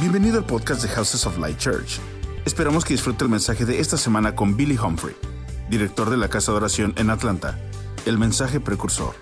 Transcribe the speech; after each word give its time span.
Bienvenido 0.00 0.38
al 0.38 0.46
podcast 0.46 0.80
de 0.80 0.88
Houses 0.90 1.26
of 1.26 1.38
Light 1.38 1.58
Church. 1.58 1.98
Esperamos 2.44 2.84
que 2.84 2.94
disfrute 2.94 3.24
el 3.24 3.30
mensaje 3.30 3.64
de 3.64 3.80
esta 3.80 3.96
semana 3.96 4.32
con 4.32 4.56
Billy 4.56 4.78
Humphrey, 4.78 5.16
director 5.68 6.08
de 6.08 6.16
la 6.16 6.28
Casa 6.28 6.52
de 6.52 6.58
Oración 6.58 6.94
en 6.96 7.10
Atlanta. 7.10 7.58
El 8.06 8.16
mensaje 8.16 8.60
precursor. 8.60 9.12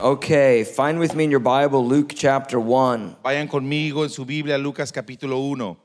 Okay, 0.00 0.64
find 0.64 0.98
with 0.98 1.14
me 1.14 1.22
in 1.22 1.30
your 1.30 1.38
Bible 1.38 1.86
Luke 1.86 2.12
chapter 2.16 2.58
1. 2.58 3.18
Vayan 3.22 3.46
conmigo 3.46 4.02
en 4.02 4.10
su 4.10 4.24
Biblia, 4.24 4.58
Lucas 4.58 4.90
capítulo 4.90 5.38
1. 5.48 5.76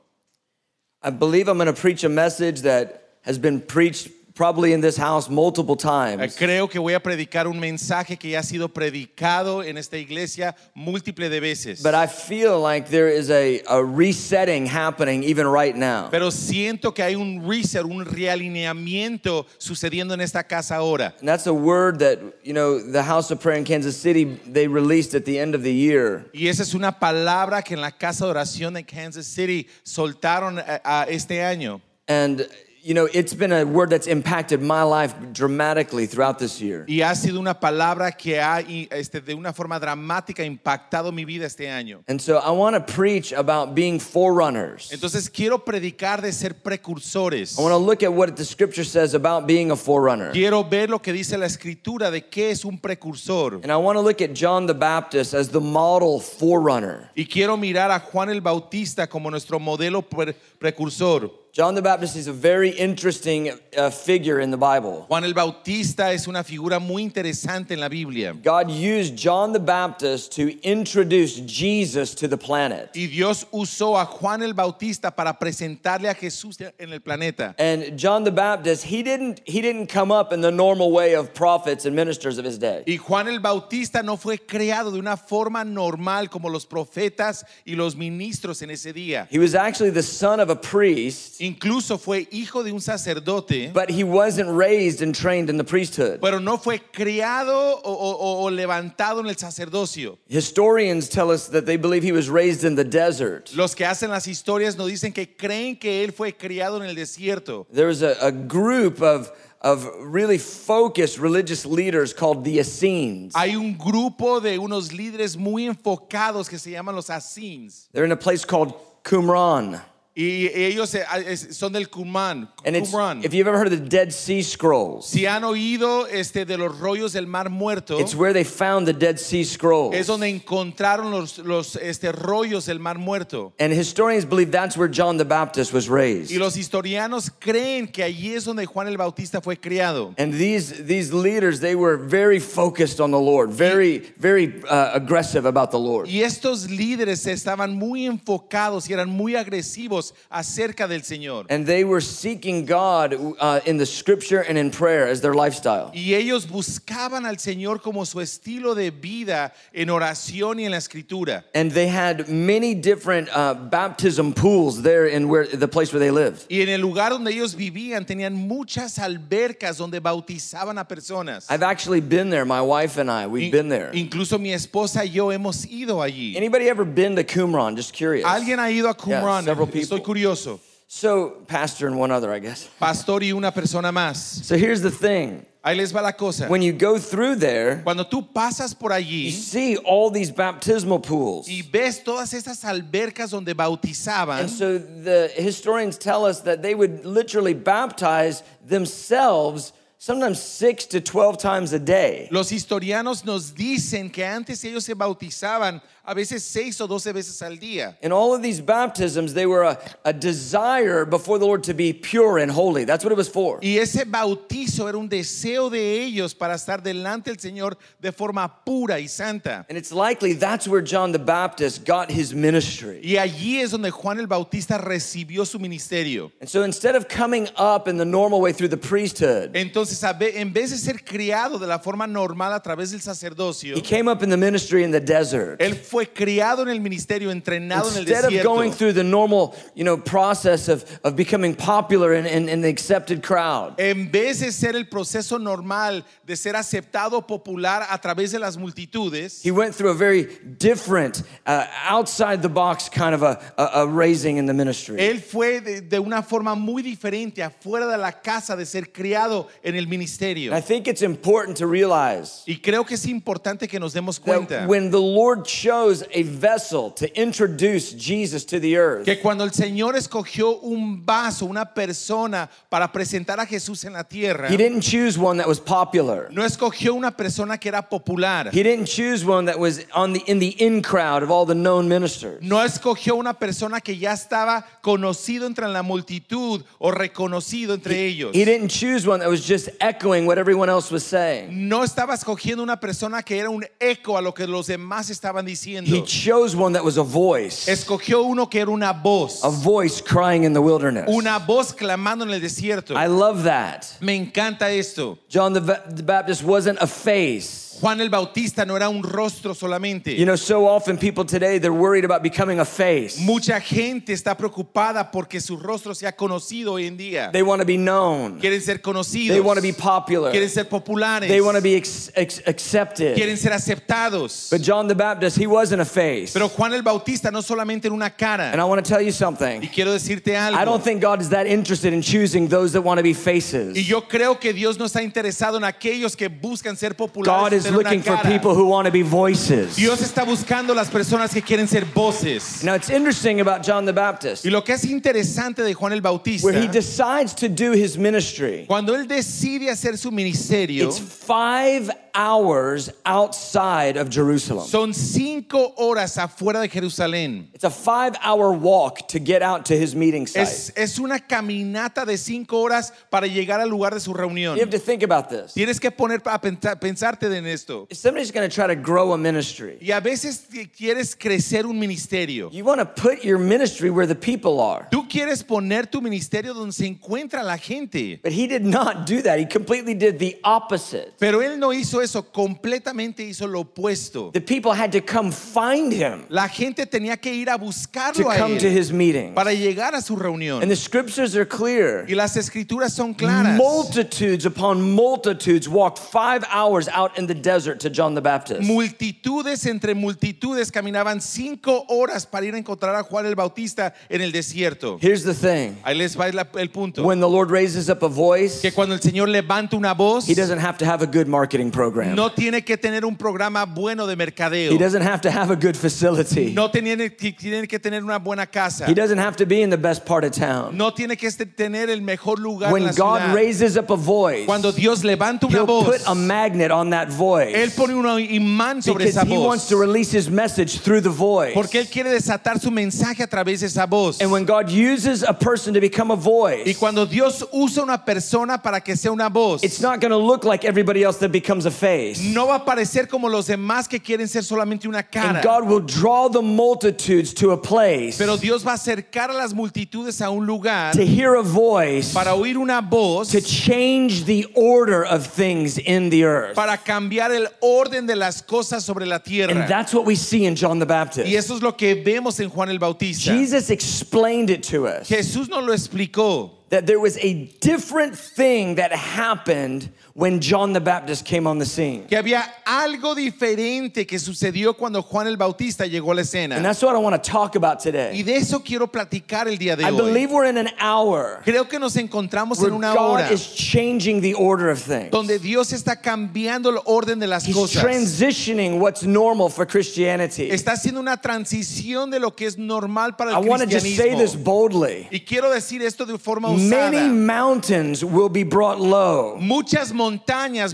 I 1.04 1.10
believe 1.10 1.46
I'm 1.46 1.56
going 1.56 1.72
to 1.72 1.80
preach 1.80 2.02
a 2.02 2.08
message 2.08 2.62
that 2.62 3.18
has 3.22 3.38
been 3.38 3.60
preached 3.60 4.08
probably 4.36 4.74
in 4.74 4.80
this 4.82 4.96
house 4.98 5.30
multiple 5.30 5.74
Eh, 5.74 6.16
times. 6.16 6.36
Creo 6.36 6.68
que 6.68 6.78
voy 6.78 6.92
a 6.92 7.00
predicar 7.00 7.48
un 7.48 7.58
mensaje 7.58 8.18
que 8.18 8.30
ya 8.30 8.40
ha 8.40 8.42
sido 8.42 8.68
predicado 8.68 9.64
en 9.64 9.78
esta 9.78 9.96
iglesia 9.96 10.54
múltiple 10.74 11.28
de 11.30 11.40
veces. 11.40 11.82
But 11.82 11.94
I 11.94 12.06
feel 12.06 12.60
like 12.60 12.90
there 12.90 13.08
is 13.08 13.30
a, 13.30 13.62
a 13.66 13.82
resetting 13.82 14.66
happening 14.66 15.24
even 15.24 15.46
right 15.46 15.74
now. 15.74 16.10
Pero 16.10 16.30
siento 16.30 16.94
que 16.94 17.02
hay 17.02 17.14
un 17.16 17.48
reset, 17.48 17.82
un 17.84 18.04
realineamiento 18.04 19.46
sucediendo 19.58 20.14
en 20.14 20.20
esta 20.20 20.44
casa 20.44 20.76
ahora. 20.76 21.14
And 21.20 21.26
that's 21.28 21.46
a 21.46 21.54
word 21.54 21.98
that, 22.00 22.18
you 22.44 22.52
know, 22.52 22.78
the 22.78 23.02
House 23.02 23.30
of 23.30 23.40
Prayer 23.40 23.56
in 23.58 23.64
Kansas 23.64 23.96
City, 23.96 24.24
they 24.46 24.66
released 24.68 25.14
at 25.14 25.24
the 25.24 25.38
end 25.38 25.54
of 25.54 25.62
the 25.62 25.72
year. 25.72 26.26
Y 26.34 26.48
esa 26.48 26.62
es 26.62 26.74
una 26.74 26.92
palabra 26.98 27.62
que 27.62 27.74
en 27.74 27.80
la 27.80 27.90
casa 27.90 28.24
de 28.26 28.30
oración 28.30 28.74
de 28.74 28.82
Kansas 28.84 29.26
City 29.26 29.66
soltaron 29.82 30.58
a, 30.58 30.80
a 30.84 31.04
este 31.08 31.42
año. 31.42 31.80
And, 32.08 32.46
you 32.86 32.94
know, 32.94 33.08
it's 33.12 33.34
been 33.34 33.50
a 33.50 33.64
word 33.64 33.90
that's 33.90 34.06
impacted 34.06 34.62
my 34.62 34.84
life 34.84 35.12
dramatically 35.32 36.06
throughout 36.06 36.38
this 36.38 36.60
year. 36.60 36.84
Y 36.86 37.02
ha 37.02 37.16
sido 37.16 37.40
una 37.40 37.58
palabra 37.58 38.12
que 38.12 38.38
ha 38.40 38.60
este, 38.60 39.20
de 39.20 39.34
una 39.34 39.52
forma 39.52 39.80
dramática 39.80 40.44
impactado 40.44 41.10
mi 41.10 41.24
vida 41.24 41.46
este 41.46 41.68
año. 41.68 42.04
And 42.06 42.20
so 42.20 42.38
I 42.38 42.52
want 42.52 42.76
to 42.76 42.94
preach 42.94 43.32
about 43.32 43.74
being 43.74 43.98
forerunners. 43.98 44.92
Entonces 44.92 45.28
quiero 45.28 45.64
predicar 45.64 46.22
de 46.22 46.32
ser 46.32 46.54
precursores. 46.62 47.58
I 47.58 47.62
want 47.62 47.72
to 47.72 47.78
look 47.78 48.04
at 48.04 48.12
what 48.12 48.36
the 48.36 48.44
scripture 48.44 48.84
says 48.84 49.14
about 49.14 49.48
being 49.48 49.72
a 49.72 49.76
forerunner. 49.76 50.30
Quiero 50.30 50.62
ver 50.62 50.88
lo 50.88 51.00
que 51.00 51.12
dice 51.12 51.36
la 51.36 51.46
escritura 51.46 52.12
de 52.12 52.28
qué 52.28 52.50
es 52.50 52.64
un 52.64 52.78
precursor. 52.78 53.54
And 53.64 53.72
I 53.72 53.76
want 53.76 53.96
to 53.96 54.02
look 54.02 54.22
at 54.22 54.32
John 54.32 54.66
the 54.66 54.74
Baptist 54.74 55.34
as 55.34 55.48
the 55.48 55.60
model 55.60 56.20
forerunner. 56.20 57.10
Y 57.16 57.24
quiero 57.24 57.56
mirar 57.56 57.90
a 57.90 57.98
Juan 57.98 58.30
el 58.30 58.40
Bautista 58.40 59.08
como 59.08 59.28
nuestro 59.28 59.58
modelo 59.58 60.02
pre- 60.02 60.34
precursor. 60.60 61.45
John 61.56 61.74
the 61.74 61.80
Baptist 61.80 62.16
is 62.16 62.26
a 62.26 62.34
very 62.34 62.68
interesting 62.68 63.50
uh, 63.78 63.88
figure 63.88 64.40
in 64.40 64.50
the 64.50 64.58
Bible. 64.58 65.06
Juan 65.08 65.24
el 65.24 65.32
Bautista 65.32 66.12
es 66.12 66.28
una 66.28 66.44
figura 66.44 66.78
muy 66.78 67.02
interesante 67.02 67.70
en 67.70 67.80
la 67.80 67.88
Biblia. 67.88 68.34
God 68.34 68.70
used 68.70 69.16
John 69.16 69.54
the 69.54 69.58
Baptist 69.58 70.32
to 70.32 70.50
introduce 70.62 71.40
Jesus 71.46 72.14
to 72.16 72.28
the 72.28 72.36
planet. 72.36 72.90
Y 72.94 73.06
Dios 73.06 73.46
usó 73.54 73.98
a 73.98 74.04
Juan 74.04 74.42
el 74.42 74.52
Bautista 74.52 75.10
para 75.10 75.32
presentarle 75.38 76.10
a 76.10 76.14
Jesús 76.14 76.60
en 76.60 76.92
el 76.92 77.00
planeta. 77.00 77.54
And 77.58 77.98
John 77.98 78.24
the 78.24 78.30
Baptist, 78.30 78.84
he 78.84 79.02
didn't 79.02 79.40
he 79.46 79.62
didn't 79.62 79.86
come 79.86 80.12
up 80.12 80.34
in 80.34 80.42
the 80.42 80.52
normal 80.52 80.92
way 80.92 81.14
of 81.14 81.32
prophets 81.32 81.86
and 81.86 81.96
ministers 81.96 82.36
of 82.36 82.44
his 82.44 82.58
day. 82.58 82.84
Y 82.86 82.98
Juan 82.98 83.28
el 83.28 83.40
Bautista 83.40 84.02
no 84.02 84.18
fue 84.18 84.36
creado 84.36 84.92
de 84.92 84.98
una 84.98 85.16
forma 85.16 85.64
normal 85.64 86.28
como 86.28 86.50
los 86.50 86.66
profetas 86.66 87.46
y 87.64 87.76
los 87.76 87.96
ministros 87.96 88.60
en 88.60 88.72
ese 88.72 88.92
día. 88.92 89.26
He 89.30 89.38
was 89.38 89.54
actually 89.54 89.90
the 89.90 90.02
son 90.02 90.38
of 90.38 90.50
a 90.50 90.56
priest, 90.56 91.40
Incluso 91.46 91.98
fue 91.98 92.26
hijo 92.30 92.62
de 92.64 92.72
un 92.72 92.80
sacerdote, 92.80 93.70
but 93.72 93.88
he 93.90 94.02
wasn't 94.04 94.48
raised 94.50 95.00
and 95.02 95.14
trained 95.14 95.48
in 95.48 95.56
the 95.56 95.64
priesthood. 95.64 96.20
pero 96.20 96.38
no 96.40 96.56
fue 96.58 96.78
criado 96.92 97.80
o, 97.82 97.92
o- 97.92 98.44
o 98.44 98.50
levantado 98.50 99.20
en 99.20 99.26
el 99.28 99.36
sacerdocio. 99.36 100.18
Historians 100.28 101.08
tell 101.08 101.30
us 101.30 101.48
that 101.48 101.64
they 101.66 101.76
believe 101.76 102.02
he 102.02 102.12
was 102.12 102.28
raised 102.28 102.64
in 102.64 102.74
the 102.74 102.84
desert. 102.84 103.50
Los 103.54 103.74
que 103.74 103.86
hacen 103.86 104.10
las 104.10 104.26
historias 104.26 104.76
nos 104.76 104.88
dicen 104.88 105.12
que 105.14 105.26
creen 105.36 105.76
que 105.78 106.02
él 106.04 106.12
fue 106.12 106.32
criado 106.32 106.76
en 106.82 106.88
el 106.88 106.94
desierto. 106.94 107.66
There 107.72 107.86
was 107.88 108.02
a, 108.02 108.16
a 108.20 108.32
group 108.32 109.00
of, 109.02 109.30
of 109.60 109.86
really 110.00 110.38
focused 110.38 111.18
religious 111.18 111.64
leaders 111.64 112.12
called 112.12 112.44
the 112.44 112.58
Essenes. 112.58 113.32
Hay 113.34 113.56
un 113.56 113.76
grupo 113.76 114.40
de 114.40 114.58
unos 114.58 114.92
líderes 114.92 115.36
muy 115.36 115.66
enfocados 115.66 116.48
que 116.48 116.58
se 116.58 116.70
llaman 116.72 116.94
los 116.94 117.08
Asins. 117.08 117.88
They're 117.92 118.04
in 118.04 118.12
a 118.12 118.16
place 118.16 118.44
called 118.44 118.74
Qumran. 119.04 119.80
Y 120.18 120.48
ellos 120.48 120.94
eh, 120.94 121.04
es- 121.26 121.48
son 121.58 121.74
del 121.74 121.90
Qumran. 121.90 122.48
Qumran. 122.64 123.22
if 123.22 123.34
you've 123.34 123.46
ever 123.46 123.58
heard 123.58 123.70
of 123.70 123.78
the 123.78 123.86
Dead 123.86 124.10
Sea 124.10 124.42
Scrolls, 124.42 125.04
Si 125.04 125.26
han 125.26 125.44
oído 125.44 126.06
este, 126.06 126.46
de 126.46 126.56
los 126.56 126.78
rollos 126.78 127.12
del 127.12 127.26
Mar 127.26 127.50
Muerto, 127.50 128.00
it's 128.00 128.14
where 128.14 128.32
they 128.32 128.42
found 128.42 128.86
the 128.86 128.94
Dead 128.94 129.18
Sea 129.18 129.44
Scrolls. 129.44 129.94
es 129.94 130.06
donde 130.06 130.28
encontraron 130.30 131.10
los, 131.10 131.36
los 131.36 131.76
este, 131.76 132.12
rollos 132.12 132.64
del 132.64 132.80
Mar 132.80 132.96
Muerto. 132.96 133.52
And 133.58 133.74
historians 133.74 134.24
believe 134.24 134.50
that's 134.50 134.74
where 134.74 134.88
John 134.88 135.18
the 135.18 135.24
Baptist 135.26 135.74
was 135.74 135.86
raised. 135.90 136.30
Y 136.30 136.38
los 136.38 136.56
historianos 136.56 137.30
creen 137.38 137.86
que 137.86 138.02
allí 138.02 138.32
es 138.32 138.44
donde 138.44 138.64
Juan 138.64 138.88
el 138.88 138.96
Bautista 138.96 139.42
fue 139.42 139.58
criado. 139.60 140.14
And 140.16 140.32
these, 140.32 140.86
these 140.86 141.12
leaders, 141.12 141.60
they 141.60 141.74
were 141.74 141.98
very 141.98 142.40
focused 142.40 143.00
on 143.00 143.10
the 143.10 143.20
Lord, 143.20 143.50
very, 143.50 144.14
very 144.18 144.62
uh, 144.64 144.92
aggressive 144.94 145.44
about 145.44 145.70
the 145.72 145.78
Lord. 145.78 146.08
Y 146.08 146.22
estos 146.22 146.70
líderes 146.70 147.26
estaban 147.26 147.74
muy 147.74 148.06
enfocados 148.06 148.88
y 148.88 148.94
eran 148.94 149.10
muy 149.10 149.36
agresivos 149.36 150.05
acerca 150.30 150.88
del 150.88 151.02
Señor. 151.02 151.46
And 151.50 151.66
they 151.66 151.84
were 151.84 152.00
seeking 152.00 152.64
God 152.64 153.14
uh, 153.40 153.60
in 153.66 153.76
the 153.78 153.86
scripture 153.86 154.40
and 154.40 154.58
in 154.58 154.70
prayer 154.70 155.06
as 155.06 155.20
their 155.20 155.34
lifestyle. 155.34 155.90
Y 155.94 156.14
ellos 156.14 156.46
buscaban 156.46 157.26
al 157.26 157.36
Señor 157.36 157.82
como 157.82 158.04
su 158.04 158.20
estilo 158.20 158.74
de 158.74 158.90
vida 158.90 159.52
en 159.72 159.90
oración 159.90 160.60
y 160.60 160.64
en 160.64 160.72
la 160.72 160.78
escritura. 160.78 161.44
And 161.54 161.70
they 161.72 161.88
had 161.88 162.28
many 162.28 162.74
different 162.74 163.28
uh, 163.34 163.54
baptism 163.54 164.32
pools 164.32 164.82
there 164.82 165.06
in 165.06 165.28
where 165.28 165.46
the 165.46 165.68
place 165.68 165.92
where 165.92 166.00
they 166.00 166.10
lived. 166.10 166.46
Y 166.48 166.60
en 166.62 166.68
el 166.68 166.80
lugar 166.80 167.10
donde 167.10 167.30
ellos 167.30 167.54
vivían 167.54 168.04
tenían 168.06 168.34
muchas 168.34 168.98
albercas 168.98 169.78
donde 169.78 170.00
bautizaban 170.00 170.78
a 170.78 170.84
personas. 170.84 171.46
I've 171.50 171.62
actually 171.62 172.00
been 172.00 172.30
there. 172.30 172.44
My 172.44 172.60
wife 172.60 172.98
and 172.98 173.10
I, 173.10 173.26
we've 173.26 173.46
In- 173.46 173.50
been 173.50 173.68
there. 173.68 173.90
Incluso 173.92 174.38
mi 174.38 174.52
esposa 174.52 175.04
y 175.04 175.10
yo 175.12 175.28
hemos 175.30 175.66
ido 175.66 176.02
allí. 176.02 176.36
Anybody 176.36 176.68
ever 176.68 176.84
been 176.84 177.16
to 177.16 177.24
Qumran? 177.24 177.76
Just 177.76 177.92
curious. 177.92 178.26
¿Alguien 178.26 178.58
ha 178.58 178.70
ido 178.70 178.88
a 178.88 178.94
Qumran? 178.94 179.44
several 179.44 179.66
Estoy 179.98 180.02
curioso. 180.04 180.60
So, 180.88 181.42
pastor 181.48 181.88
and 181.88 181.98
one 181.98 182.12
other, 182.12 182.32
I 182.32 182.38
guess. 182.38 182.68
Pastor 182.78 183.20
y 183.22 183.32
una 183.32 183.50
persona 183.50 183.90
más. 183.90 184.16
So 184.44 184.56
here's 184.56 184.80
the 184.82 184.90
thing: 184.90 185.44
Ahí 185.64 185.76
les 185.76 185.90
va 185.92 186.00
la 186.00 186.12
cosa. 186.12 186.46
when 186.48 186.62
you 186.62 186.72
go 186.72 186.96
through 186.96 187.34
there, 187.40 187.80
Cuando 187.82 188.04
tú 188.04 188.32
pasas 188.32 188.72
por 188.78 188.96
you 189.00 189.32
see 189.32 189.76
all 189.78 190.10
these 190.10 190.30
baptismal 190.30 191.00
pools. 191.00 191.48
y 191.48 191.62
ves 191.72 192.04
todas 192.04 192.32
estas 192.34 192.64
albercas 192.64 193.30
donde 193.30 193.52
bautizaban, 193.52 194.42
And 194.42 194.50
so 194.50 194.78
the 194.78 195.28
historians 195.34 195.98
tell 195.98 196.24
us 196.24 196.42
that 196.42 196.62
they 196.62 196.76
would 196.76 197.04
literally 197.04 197.52
baptize 197.52 198.44
themselves 198.64 199.72
sometimes 199.98 200.40
six 200.40 200.84
to 200.86 201.00
12 201.00 201.38
times 201.38 201.72
a 201.72 201.78
day. 201.80 202.28
los 202.30 202.50
historianos 202.52 203.24
nos 203.24 203.50
dicen 203.52 204.12
que 204.12 204.24
antes 204.24 204.62
ellos 204.64 204.84
se 204.84 204.94
bautizaban 204.94 205.80
a 206.06 206.14
veces 206.14 206.42
seis 206.42 206.80
o 206.80 206.86
doce 206.86 207.12
veces 207.12 207.40
al 207.42 207.58
día. 207.58 207.96
In 208.02 208.12
all 208.12 208.34
of 208.34 208.42
these 208.42 208.60
baptisms, 208.60 209.34
they 209.34 209.46
were 209.46 209.62
a, 209.62 209.78
a 210.04 210.12
desire 210.12 211.04
before 211.04 211.38
the 211.38 211.46
Lord 211.46 211.64
to 211.64 211.74
be 211.74 211.92
pure 211.92 212.38
and 212.38 212.50
holy. 212.50 212.84
That's 212.84 213.04
what 213.04 213.12
it 213.12 213.16
was 213.16 213.28
for. 213.28 213.58
Y 213.62 213.78
ese 213.78 214.04
bautizo 214.04 214.88
era 214.88 214.98
un 214.98 215.08
deseo 215.08 215.70
de 215.70 216.02
ellos 216.04 216.34
para 216.34 216.54
estar 216.54 216.82
delante 216.82 217.30
del 217.30 217.38
Señor 217.38 217.76
de 218.00 218.12
forma 218.12 218.48
pura 218.64 219.00
y 219.00 219.06
santa. 219.06 219.66
And 219.68 219.76
it's 219.76 219.92
likely 219.92 220.34
that's 220.34 220.68
where 220.68 220.82
John 220.82 221.12
the 221.12 221.18
Baptist 221.18 221.84
got 221.84 222.10
his 222.10 222.34
ministry. 222.34 223.00
Y 223.02 223.16
allí 223.16 223.60
es 223.60 223.70
donde 223.70 223.90
Juan 223.90 224.18
el 224.20 224.26
Bautista 224.26 224.78
recibió 224.78 225.46
su 225.46 225.58
ministerio. 225.58 226.30
And 226.40 226.48
so 226.48 226.62
instead 226.62 226.94
of 226.94 227.08
coming 227.08 227.48
up 227.56 227.88
in 227.88 227.96
the 227.96 228.04
normal 228.04 228.40
way 228.40 228.52
through 228.52 228.68
the 228.68 228.76
priesthood, 228.76 229.52
Entonces, 229.54 230.02
en 230.02 230.52
vez 230.52 230.70
de 230.70 230.78
ser 230.78 231.04
criado 231.04 231.58
de 231.58 231.66
la 231.66 231.78
forma 231.78 232.06
normal 232.06 232.52
a 232.52 232.60
través 232.60 232.90
del 232.90 233.00
sacerdocio, 233.00 233.76
he 233.76 233.80
came 233.80 234.08
up 234.08 234.22
in 234.22 234.30
the 234.30 234.36
ministry 234.36 234.84
in 234.84 234.90
the 234.90 235.00
desert. 235.00 235.60
él 235.60 235.74
fue 235.74 235.95
criado 236.04 236.62
en 236.62 236.68
el 236.68 236.80
ministerio, 236.80 237.30
entrenado 237.30 237.88
en 237.90 237.96
el 237.96 238.02
Instead 238.02 238.24
of 238.26 238.30
desierto. 238.30 238.54
going 238.54 238.70
through 238.70 238.92
the 238.92 239.02
normal, 239.02 239.54
you 239.74 239.84
know, 239.84 239.96
process 239.96 240.68
of, 240.68 240.84
of 241.02 241.16
becoming 241.16 241.54
popular 241.54 242.12
in, 242.12 242.26
in, 242.26 242.50
in 242.50 242.60
the 242.60 242.68
accepted 242.68 243.22
crowd, 243.22 243.72
En 243.78 244.10
vez 244.10 244.40
de 244.40 244.52
ser 244.52 244.76
el 244.76 244.84
proceso 244.88 245.38
normal 245.38 246.04
de 246.26 246.36
ser 246.36 246.54
aceptado 246.56 247.26
popular 247.26 247.86
a 247.88 247.98
través 247.98 248.32
de 248.32 248.38
las 248.38 248.58
multitudes, 248.58 249.40
he 249.42 249.50
went 249.50 249.74
through 249.74 249.90
a 249.90 249.94
very 249.94 250.24
different, 250.58 251.22
uh, 251.46 251.64
outside 251.88 252.42
the 252.42 252.48
box 252.48 252.88
kind 252.90 253.14
of 253.14 253.22
a, 253.22 253.38
a, 253.56 253.82
a 253.82 253.86
raising 253.86 254.36
in 254.36 254.46
the 254.46 254.52
ministry. 254.52 254.96
él 254.98 255.20
fue 255.22 255.60
de, 255.60 255.80
de 255.80 255.98
una 255.98 256.22
forma 256.22 256.54
muy 256.54 256.82
diferente 256.82 257.42
afuera 257.42 257.86
de 257.86 257.96
la 257.96 258.10
casa 258.12 258.56
de 258.56 258.66
ser 258.66 258.92
criado 258.92 259.48
en 259.62 259.76
el 259.76 259.86
ministerio. 259.86 260.52
I 260.52 260.60
think 260.60 260.88
it's 260.88 261.02
important 261.02 261.56
to 261.58 261.66
realize 261.66 262.42
Y 262.46 262.56
creo 262.60 262.84
que 262.84 262.94
es 262.96 263.06
importante 263.06 263.68
que 263.68 263.78
nos 263.78 263.92
demos 263.92 264.18
cuenta 264.18 264.60
that 264.60 264.68
when 264.68 264.90
the 264.90 265.00
Lord 265.00 265.44
chose 265.44 265.85
a 266.12 266.22
vessel 266.22 266.90
to 266.90 267.06
introduce 267.20 267.92
Jesus 267.92 268.44
to 268.46 268.58
the 268.60 268.76
earth, 268.76 269.04
que 269.04 269.16
cuando 269.20 269.44
el 269.44 269.50
Señor 269.52 269.94
escogió 269.96 270.60
un 270.62 271.04
vaso, 271.04 271.46
una 271.46 271.64
persona 271.74 272.48
para 272.68 272.90
presentar 272.92 273.38
a 273.40 273.46
Jesús 273.46 273.84
en 273.84 273.92
la 273.94 274.04
tierra, 274.04 274.48
He 274.50 274.56
didn't 274.56 274.82
choose 274.82 275.18
one 275.18 275.38
that 275.38 275.46
was 275.48 275.60
popular. 275.60 276.28
no 276.30 276.42
escogió 276.44 276.94
una 276.94 277.10
persona 277.16 277.58
que 277.58 277.68
era 277.68 277.82
popular. 277.88 278.50
He 278.52 278.62
didn't 278.62 278.86
choose 278.86 279.24
one 279.24 279.46
that 279.46 279.58
was 279.58 279.84
on 279.94 280.12
the 280.12 280.22
in 280.26 280.38
the 280.38 280.54
in 280.58 280.82
crowd 280.82 281.22
of 281.22 281.30
all 281.30 281.46
the 281.46 281.54
known 281.54 281.88
ministers. 281.88 282.42
No 282.42 282.58
escogió 282.64 283.16
una 283.16 283.34
persona 283.34 283.80
que 283.80 283.96
ya 283.96 284.12
estaba 284.12 284.64
conocido 284.82 285.46
entre 285.46 285.68
la 285.68 285.82
multitud 285.82 286.62
o 286.78 286.90
reconocido 286.90 287.74
entre 287.74 288.06
ellos. 288.06 288.34
He 288.34 288.44
didn't 288.44 288.68
choose 288.70 289.06
one 289.06 289.20
that 289.20 289.28
was 289.28 289.46
just 289.46 289.68
echoing 289.80 290.26
what 290.26 290.38
everyone 290.38 290.68
else 290.68 290.90
was 290.90 291.04
saying. 291.04 291.68
No 291.68 291.82
estaba 291.82 292.14
escogiendo 292.14 292.62
una 292.62 292.78
persona 292.80 293.22
que 293.22 293.38
era 293.38 293.50
un 293.50 293.64
eco 293.80 294.16
a 294.16 294.22
lo 294.22 294.32
que 294.32 294.46
los 294.46 294.66
demás 294.66 295.10
estaban 295.10 295.44
diciendo. 295.84 295.96
He 295.96 296.02
chose 296.02 296.56
one 296.56 296.72
that 296.72 296.84
was 296.84 296.96
a 296.96 297.02
voice, 297.02 297.66
Escogió 297.68 298.22
uno 298.24 298.46
que 298.46 298.60
era 298.60 298.70
una 298.70 298.92
voz, 298.92 299.42
a 299.44 299.50
voice 299.50 300.00
crying 300.00 300.44
in 300.44 300.52
the 300.52 300.60
wilderness. 300.60 301.08
una 301.08 301.38
voz 301.38 301.72
clamando 301.72 302.24
en 302.24 302.30
el 302.30 302.40
desierto. 302.40 302.94
I 302.94 303.06
love 303.06 303.44
that. 303.44 303.86
Me 304.00 304.16
encanta 304.16 304.70
esto. 304.70 305.18
John 305.28 305.52
the, 305.52 305.60
the 305.60 306.02
Baptist 306.02 306.42
wasn't 306.42 306.78
a 306.80 306.86
face. 306.86 307.75
Juan 307.80 308.00
el 308.00 308.08
Bautista 308.08 308.64
no 308.64 308.74
era 308.76 308.88
un 308.88 309.02
rostro 309.02 309.54
solamente. 309.54 310.16
You 310.16 310.24
know, 310.24 310.36
so 310.36 310.66
often 310.66 310.96
people 310.96 311.24
today 311.24 311.58
they're 311.58 311.72
worried 311.72 312.04
about 312.04 312.22
becoming 312.22 312.58
a 312.60 312.64
face. 312.64 313.18
Mucha 313.20 313.60
gente 313.60 314.12
está 314.12 314.36
preocupada 314.36 315.10
porque 315.10 315.40
su 315.40 315.58
rostro 315.58 315.94
sea 315.94 316.12
conocido 316.12 316.72
hoy 316.72 316.86
en 316.86 316.96
día. 316.96 317.30
They 317.32 317.42
want 317.42 317.60
to 317.60 317.66
be 317.66 317.76
known. 317.76 318.38
Quieren 318.40 318.60
ser 318.62 318.80
conocidos. 318.80 319.34
They 319.34 319.40
want 319.40 319.58
to 319.58 319.62
be 319.62 319.72
popular. 319.72 320.32
Quieren 320.32 320.48
ser 320.48 320.64
populares. 320.64 321.28
They 321.28 321.40
want 321.40 321.56
to 321.56 321.62
be 321.62 321.76
accepted. 321.76 323.14
Quieren 323.14 323.36
ser 323.36 323.52
aceptados. 323.52 324.48
But 324.50 324.62
John 324.62 324.88
the 324.88 324.94
Baptist, 324.94 325.36
he 325.36 325.46
wasn't 325.46 325.82
a 325.82 325.84
face. 325.84 326.32
Pero 326.32 326.48
Juan 326.48 326.72
el 326.72 326.82
Bautista 326.82 327.30
no 327.30 327.42
solamente 327.42 327.86
era 327.86 327.94
una 327.94 328.10
cara. 328.10 328.52
And 328.52 328.60
I 328.60 328.64
want 328.64 328.82
to 328.84 328.88
tell 328.88 329.02
you 329.02 329.08
Y 329.08 329.12
something. 329.12 329.60
quiero 329.68 329.92
decirte 329.92 330.36
algo. 330.36 330.58
I 330.58 330.64
don't 330.64 330.82
think 330.82 331.02
God 331.02 331.20
is 331.20 331.28
that 331.28 331.46
interested 331.46 331.92
in 331.92 332.00
choosing 332.00 332.48
those 332.48 332.72
that 332.72 332.82
want 332.82 332.98
to 332.98 333.02
be 333.02 333.12
faces. 333.14 333.76
y 333.76 333.82
yo 333.82 334.02
creo 334.08 334.40
que 334.40 334.52
Dios 334.52 334.78
no 334.78 334.86
está 334.86 335.02
interesado 335.02 335.58
en 335.58 335.64
aquellos 335.64 336.16
que 336.16 336.28
buscan 336.28 336.76
ser 336.76 336.94
God 336.94 337.10
populares. 337.12 337.65
Y 337.66 337.68
is 337.68 337.74
tener 337.74 337.80
una 337.80 337.90
looking 337.90 338.02
for 338.02 338.16
cara. 338.16 338.28
people 338.28 338.54
who 338.54 338.66
want 338.66 338.86
to 338.86 338.92
be 338.92 339.02
voices. 339.02 339.76
Dios 339.76 340.00
está 340.00 340.24
buscando 340.24 340.74
las 340.74 340.88
personas 340.88 341.32
que 341.32 341.42
quieren 341.42 341.68
ser 341.68 341.84
voces. 341.84 342.62
Now, 342.62 342.74
it's 342.74 342.90
interesting 342.90 343.40
about 343.40 343.62
John 343.62 343.84
the 343.84 343.92
Baptist. 343.92 344.44
Y 344.44 344.50
lo 344.50 344.62
que 344.62 344.74
es 344.74 344.84
interesante 344.84 345.62
de 345.62 345.74
Juan 345.74 345.92
el 345.92 346.00
Bautista, 346.00 346.46
Where 346.46 346.58
he 346.58 346.68
decides 346.68 347.34
to 347.34 347.48
do 347.48 347.72
his 347.72 347.96
ministry, 347.98 348.64
cuando 348.66 348.94
él 348.94 349.06
decide 349.06 349.70
hacer 349.70 349.98
su 349.98 350.10
ministerio, 350.10 350.86
it's 350.86 350.98
five 350.98 351.90
hours 352.16 352.90
outside 353.04 353.96
of 353.96 354.08
Jerusalem. 354.08 354.66
son 354.66 354.92
cinco 354.94 355.74
horas 355.76 356.16
afuera 356.16 356.60
de 356.60 356.68
Jerusalén. 356.68 357.48
It's 357.54 357.64
a 357.64 357.70
five 357.70 358.14
hour 358.24 358.52
walk 358.52 359.08
to 359.08 359.18
get 359.20 359.42
out 359.42 359.66
to 359.66 359.74
his 359.76 359.94
meeting 359.94 360.26
site. 360.26 360.42
Es, 360.42 360.72
es 360.76 360.98
una 360.98 361.18
caminata 361.18 362.06
de 362.06 362.16
cinco 362.16 362.62
horas 362.62 362.92
para 363.10 363.26
llegar 363.26 363.60
al 363.60 363.68
lugar 363.68 363.92
de 363.92 364.00
su 364.00 364.12
reunión. 364.14 364.56
You 364.56 364.62
have 364.62 364.70
to 364.70 364.78
think 364.78 365.02
about 365.02 365.28
this. 365.28 365.52
Tienes 365.54 365.78
que 365.78 365.90
poner 365.90 366.20
a 366.24 366.40
pensar- 366.40 366.80
pensarte 366.80 367.24
en 367.36 367.46
esto. 367.46 367.86
If 367.90 367.98
somebody's 367.98 368.30
going 368.30 368.48
to 368.48 368.54
try 368.54 368.66
to 368.66 368.76
grow 368.76 369.12
a 369.12 369.18
ministry, 369.18 369.78
Y 369.80 369.92
a 369.92 370.00
veces 370.00 370.46
quieres 370.76 371.14
crecer 371.14 371.66
un 371.66 371.78
ministerio. 371.78 372.50
you 372.52 372.64
want 372.64 372.80
to 372.80 372.86
put 372.86 373.22
your 373.24 373.38
ministry 373.38 373.90
where 373.90 374.06
the 374.06 374.14
people 374.14 374.60
are. 374.60 374.86
Tú 374.90 375.06
quieres 375.08 375.42
poner 375.42 375.90
tu 375.90 376.00
ministerio 376.00 376.54
donde 376.54 376.72
se 376.72 376.86
encuentra 376.86 377.42
la 377.44 377.56
gente. 377.58 378.18
But 378.22 378.32
he 378.32 378.46
did 378.46 378.64
not 378.64 379.06
do 379.06 379.20
that. 379.22 379.38
He 379.38 379.44
completely 379.46 379.94
did 379.94 380.18
the 380.18 380.38
opposite. 380.44 381.14
Pero 381.18 381.40
él 381.40 381.58
no 381.58 381.68
hizo 381.72 382.00
eso, 382.06 382.22
completamente 382.32 383.22
hizo 383.22 383.46
lo 383.46 383.60
opuesto. 383.64 384.30
The 384.32 384.40
people 384.40 384.72
had 384.72 384.90
to 384.92 385.00
come 385.00 385.30
find 385.30 385.92
him 385.92 386.24
La 386.28 386.48
gente 386.48 386.86
tenía 386.86 387.16
que 387.20 387.32
ir 387.34 387.48
a 387.50 387.58
to 387.58 387.64
buscarlo 387.64 388.30
a 388.30 388.36
come 388.38 388.58
to 388.58 388.66
él 388.66 388.72
his 388.76 388.90
meeting. 388.92 389.34
para 389.34 389.52
llegar 389.52 389.94
a 389.94 390.00
su 390.00 390.16
reunión. 390.16 390.62
And 390.62 390.70
the 390.70 390.76
scriptures 390.76 391.36
are 391.36 391.44
clear. 391.46 392.04
Y 392.08 392.14
las 392.14 392.36
escrituras 392.36 392.92
son 392.94 393.14
claras. 393.14 393.56
Multitudes 393.56 394.46
upon 394.46 394.80
multitudes 394.94 395.68
walked 395.68 395.98
five 395.98 396.44
hours 396.50 396.88
out 396.88 397.16
in 397.18 397.26
the 397.26 397.34
desert 397.34 397.78
to 397.80 397.90
John 397.90 398.14
the 398.14 398.20
Baptist. 398.22 398.62
Multitudes 398.62 399.66
entre 399.66 399.94
multitudes 399.94 400.70
caminaban 400.70 401.20
cinco 401.20 401.84
horas 401.88 402.26
para 402.26 402.46
ir 402.46 402.54
a 402.54 402.58
encontrar 402.58 402.94
a 402.94 403.02
Juan 403.02 403.26
el 403.26 403.34
Bautista 403.34 403.92
en 404.08 404.20
el 404.20 404.32
desierto. 404.32 404.98
Here's 405.00 405.22
the 405.24 405.34
thing 405.34 405.76
Ahí 405.84 405.94
les 405.96 406.16
va 406.18 406.28
la- 406.32 406.46
el 406.58 406.70
punto. 406.70 407.02
when 407.04 407.20
the 407.20 407.28
Lord 407.28 407.50
raises 407.50 407.88
up 407.88 408.02
a 408.02 408.08
voice, 408.08 408.60
Que 408.60 408.72
cuando 408.72 408.94
el 408.94 409.00
Señor 409.00 409.28
levanta 409.28 409.76
una 409.76 409.92
voz, 409.94 410.28
he 410.28 410.34
doesn't 410.34 410.58
have 410.60 410.78
to 410.78 410.84
have 410.86 411.02
a 411.02 411.06
good 411.06 411.26
marketing 411.26 411.70
program, 411.96 412.14
no 412.16 412.30
tiene 412.30 412.62
que 412.62 412.76
tener 412.76 413.04
un 413.04 413.16
programa 413.16 413.64
bueno 413.64 414.06
de 414.06 414.16
mercadeo. 414.16 414.72
he 414.72 414.78
doesn't 414.78 415.02
have 415.02 415.20
to 415.20 415.30
have 415.30 415.50
a 415.50 415.56
good 415.56 415.76
facility, 415.76 416.52
No 416.52 416.70
tiene, 416.70 417.10
tiene 417.10 417.66
que 417.66 417.78
tener 417.78 418.02
una 418.04 418.18
buena 418.18 418.46
casa. 418.46 418.86
he 418.86 418.94
doesn't 418.94 419.18
have 419.18 419.36
to 419.36 419.46
be 419.46 419.62
in 419.62 419.70
the 419.70 419.76
best 419.76 420.04
part 420.04 420.24
of 420.24 420.32
town. 420.32 420.76
No 420.76 420.90
tiene 420.92 421.16
que 421.16 421.30
tener 421.30 421.90
el 421.90 422.02
mejor 422.02 422.38
lugar 422.38 422.68
en 422.68 422.72
When 422.72 422.84
la 422.84 422.92
God 422.92 423.20
ciudad. 423.20 423.34
raises 423.34 423.76
up 423.76 423.90
a 423.90 423.96
voice, 423.96 424.46
Cuando 424.46 424.72
Dios 424.72 425.02
levanta 425.04 425.46
una 425.46 425.58
he'll 425.58 425.66
voz, 425.66 425.84
put 425.86 426.02
a 426.06 426.14
magnet 426.14 426.70
on 426.70 426.90
that 426.90 427.08
Él 427.08 427.14
voice 427.16 427.74
pone 427.76 427.94
un 427.94 428.06
imán 428.20 428.82
sobre 428.82 429.04
because 429.04 429.16
esa 429.18 429.26
he 429.26 429.38
wants 429.38 429.64
voz. 429.64 429.68
to 429.68 429.76
release 429.76 430.10
his 430.12 430.28
message 430.30 430.80
through 430.80 431.00
the 431.00 431.08
voice. 431.10 431.54
Porque 431.54 431.78
Él 431.80 431.88
quiere 431.88 432.10
desatar 432.10 432.60
su 432.60 432.70
mensaje 432.70 433.22
a 433.22 433.26
través 433.26 433.60
de 433.60 433.66
esa 433.66 433.86
voz. 433.86 434.20
And 434.20 434.30
when 434.30 434.44
God 434.44 434.68
uses 434.70 435.22
a 435.22 435.32
person 435.32 435.74
to 435.74 435.80
become 435.80 436.10
a 436.10 436.16
Y 436.16 436.20
voice, 436.20 436.78
cuando 436.78 437.06
Dios 437.06 437.44
usa 437.52 437.82
una 437.82 438.04
persona 438.04 438.60
para 438.62 438.80
que 438.80 438.96
sea 438.96 439.12
una 439.12 439.28
voz, 439.28 439.62
it's 439.64 439.80
not 439.80 440.00
going 440.00 440.10
to 440.10 440.18
look 440.18 440.44
like 440.44 440.64
everybody 440.66 441.02
else 441.02 441.18
that 441.18 441.30
becomes 441.32 441.66
a 441.66 441.70
face. 441.86 442.22
no 442.32 442.46
va 442.48 442.56
a 442.56 442.64
parecer 442.64 443.08
como 443.08 443.28
los 443.28 443.46
demás 443.46 443.88
que 443.88 444.00
quieren 444.00 444.28
ser 444.28 444.42
solamente 444.42 444.88
una 444.88 444.98
And 444.98 445.10
cara. 445.10 445.42
God 445.42 445.68
will 445.68 445.80
draw 445.80 446.28
the 446.28 446.42
multitudes 446.42 447.32
to 447.34 447.52
a 447.52 447.56
place 447.56 448.18
Pero 448.18 448.36
Dios 448.36 448.64
va 448.64 448.72
a 448.72 448.74
acercar 448.74 449.30
a 449.30 449.34
las 449.34 449.54
multitudes 449.54 450.20
a 450.20 450.30
un 450.30 450.46
lugar 450.46 450.92
to 450.92 451.04
hear 451.04 451.34
a 451.36 451.42
voice 451.42 452.12
para 452.12 452.34
oír 452.34 452.56
una 452.56 452.80
voz 452.80 453.30
to 453.30 453.40
change 453.40 454.24
the 454.24 454.46
order 454.54 455.04
of 455.04 455.26
things 455.26 455.78
in 455.78 456.10
the 456.10 456.24
earth. 456.24 456.54
para 456.54 456.76
cambiar 456.76 457.30
el 457.30 457.46
orden 457.60 458.06
de 458.06 458.16
las 458.16 458.42
cosas 458.42 458.84
sobre 458.84 459.06
la 459.06 459.18
tierra. 459.18 459.50
And 459.50 459.68
that's 459.68 459.94
what 459.94 460.04
we 460.04 460.14
see 460.16 460.44
in 460.46 460.56
John 460.56 460.78
the 460.78 460.86
Baptist. 460.86 461.28
Y 461.28 461.36
eso 461.36 461.54
es 461.56 461.62
lo 461.62 461.72
que 461.72 462.02
vemos 462.02 462.40
en 462.40 462.50
Juan 462.50 462.68
el 462.68 462.78
Bautista. 462.78 463.32
Jesus 463.32 463.70
explained 463.70 464.50
it 464.50 464.62
to 464.62 464.86
us 464.86 465.08
Jesús 465.08 465.48
nos 465.48 465.64
lo 465.64 465.72
explicó. 465.72 466.50
that 466.68 466.86
there 466.86 466.98
was 466.98 467.16
a 467.18 467.44
different 467.60 468.16
thing 468.18 468.74
that 468.76 468.92
happened 468.92 469.88
when 470.16 470.40
John 470.40 470.72
the 470.72 470.80
Baptist 470.80 471.26
came 471.26 471.46
on 471.46 471.58
the 471.58 471.66
scene. 471.66 472.06
que 472.08 472.16
había 472.16 472.42
algo 472.64 473.14
diferente 473.14 474.06
que 474.06 474.18
sucedió 474.18 474.74
cuando 474.74 475.02
Juan 475.02 475.26
el 475.26 475.36
Bautista 475.36 475.84
llegó 475.86 476.12
a 476.12 476.14
la 476.14 476.22
And 476.56 476.64
that's 476.64 476.82
what 476.82 476.94
I 476.96 476.98
want 476.98 477.22
to 477.22 477.30
talk 477.30 477.54
about 477.54 477.80
today. 477.80 478.12
Y 478.18 478.22
de 478.22 478.36
eso 478.36 478.60
quiero 478.60 478.86
platicar 478.86 479.46
el 479.46 479.58
día 479.58 479.76
de 479.76 479.82
I 479.84 479.90
hoy. 479.90 479.96
believe 479.96 480.30
we're 480.32 480.46
in 480.48 480.56
an 480.56 480.70
hour 480.80 481.42
Creo 481.44 481.68
que 481.68 481.78
nos 481.78 481.96
encontramos 481.96 482.62
en 482.64 482.72
una 482.72 482.94
hora 482.94 483.24
God 483.28 483.32
is 483.32 483.46
changing 483.54 484.22
the 484.22 484.32
order 484.34 484.70
of 484.70 484.80
things. 484.82 485.10
donde 485.10 485.38
Dios 485.38 485.72
está 485.74 486.00
cambiando 486.00 486.70
el 486.70 486.78
orden 486.86 487.18
de 487.18 487.26
las 487.26 487.44
He's 487.46 487.54
cosas. 487.54 487.82
transitioning 487.82 488.80
what's 488.80 489.02
normal 489.02 489.50
for 489.50 489.66
Christianity. 489.66 490.48
Está 490.50 490.72
haciendo 490.72 490.98
una 490.98 491.18
transición 491.18 492.10
de 492.10 492.20
lo 492.20 492.30
que 492.34 492.46
es 492.46 492.56
normal 492.56 493.16
para 493.16 493.32
I 493.32 493.42
el 493.42 493.48
want 493.48 493.62
to 493.62 493.68
just 493.68 493.86
say 493.94 494.14
this 494.16 494.34
boldly. 494.34 495.08
Y 495.10 495.20
quiero 495.20 495.50
decir 495.50 495.82
esto 495.82 496.06
de 496.06 496.16
forma 496.18 496.48
Many 496.52 496.96
usada. 496.96 497.12
mountains 497.12 498.02
will 498.02 498.30
be 498.30 498.44
brought 498.44 498.78
low, 498.80 499.36
Muchas 499.38 499.92
montañas 499.92 500.05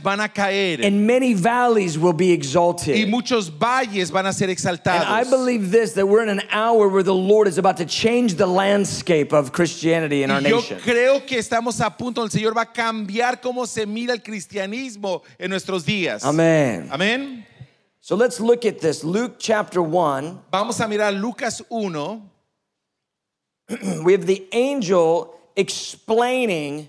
van 0.02 0.20
a 0.20 0.28
caer 0.28 0.80
and 0.84 1.06
many 1.06 1.34
valleys 1.34 1.98
will 1.98 2.12
be 2.12 2.32
exalted. 2.32 2.96
y 2.96 3.04
muchos 3.10 3.48
valles 3.48 4.10
van 4.10 4.26
a 4.26 4.32
ser 4.32 4.44
And 4.44 4.50
I 4.50 4.54
exaltados. 4.54 5.30
believe 5.30 5.70
this 5.70 5.92
that 5.94 6.06
we're 6.06 6.22
in 6.22 6.28
an 6.28 6.42
hour 6.50 6.88
where 6.88 7.02
the 7.02 7.14
Lord 7.14 7.48
is 7.48 7.58
about 7.58 7.76
to 7.78 7.84
change 7.86 8.34
the 8.34 8.46
landscape 8.46 9.32
of 9.32 9.52
Christianity 9.52 10.22
in 10.22 10.30
our 10.30 10.40
Y 10.40 10.48
yo 10.48 10.56
nation. 10.60 10.78
creo 10.80 11.26
que 11.26 11.38
estamos 11.38 11.80
a 11.80 11.90
punto, 11.96 12.22
el 12.22 12.28
Señor 12.30 12.54
va 12.56 12.62
a 12.62 12.72
cambiar 12.72 13.40
cómo 13.40 13.66
se 13.66 13.86
mira 13.86 14.12
el 14.14 14.20
cristianismo 14.22 15.22
en 15.38 15.50
nuestros 15.50 15.84
días. 15.84 16.24
Amen. 16.24 16.88
Amén. 16.90 17.44
So 18.00 18.16
let's 18.16 18.40
look 18.40 18.64
at 18.66 18.80
this. 18.80 19.04
Luke 19.04 19.36
chapter 19.38 19.80
1, 19.80 20.42
Vamos 20.50 20.80
a 20.80 20.88
mirar 20.88 21.12
Lucas 21.12 21.62
1. 21.68 22.30
we 24.04 24.12
have 24.12 24.26
the 24.26 24.44
angel 24.52 25.38
explaining 25.56 26.88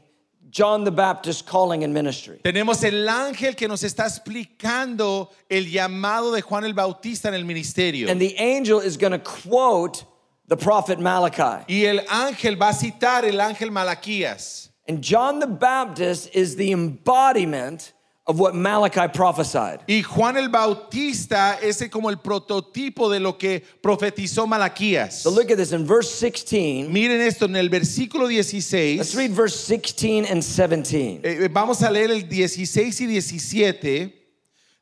John 0.53 0.83
the 0.83 0.91
Baptist 0.91 1.48
calling 1.48 1.83
and 1.83 1.95
ministry. 1.95 2.39
Tenemos 2.43 2.83
el 2.83 3.10
ángel 3.10 3.55
que 3.55 3.67
nos 3.67 3.81
está 3.81 4.05
explicando 4.05 5.29
el 5.50 5.65
llamado 5.65 6.31
de 6.31 6.41
Juan 6.41 6.63
el 6.63 6.74
Bautista 6.74 7.27
en 7.27 7.33
el 7.33 7.43
ministerio. 7.43 8.07
And 8.07 8.22
the 8.22 8.38
angel 8.38 8.79
is 8.79 8.95
going 8.95 9.13
to 9.13 9.19
quote 9.19 10.05
the 10.48 10.55
prophet 10.55 11.00
Malachi. 11.00 11.65
Y 11.67 11.86
el 11.86 12.01
ángel 12.07 12.62
va 12.62 12.69
a 12.69 12.74
citar 12.74 13.24
el 13.25 13.39
ángel 13.39 13.72
Malaquías. 13.72 14.69
And 14.88 15.01
John 15.01 15.39
the 15.39 15.48
Baptist 15.48 16.29
is 16.36 16.55
the 16.55 16.72
embodiment 16.72 17.92
of 18.25 18.39
what 18.39 18.56
Malachi 18.56 19.08
prophesied. 19.13 19.82
Y 19.88 20.01
Juan 20.01 20.38
el 20.38 20.48
Bautista 20.48 21.60
es 21.62 21.84
como 21.89 22.10
el 22.10 22.18
prototipo 22.18 23.10
de 23.10 23.20
lo 23.20 23.38
que 23.38 23.62
profetizó 23.82 24.48
Malaquías. 24.48 25.22
So 25.22 25.30
look 25.30 25.51
at 25.51 25.58
this 25.58 25.74
in 25.74 25.86
verse 25.86 26.10
16. 26.10 26.89
Miren 26.89 27.20
esto 27.20 27.46
en 27.46 27.56
el 27.58 27.70
versículo 27.70 28.27
Let's 28.30 28.51
16. 28.51 29.15
read 29.15 29.32
verse 29.32 29.68
16 29.68 30.25
and 30.25 30.42
17. 30.42 31.22
eh, 31.24 31.50
vamos 31.51 31.82
a 31.84 31.92
leer 31.92 32.12
el 32.12 32.27
16 32.27 33.01
y 33.01 33.06
17. 33.08 34.20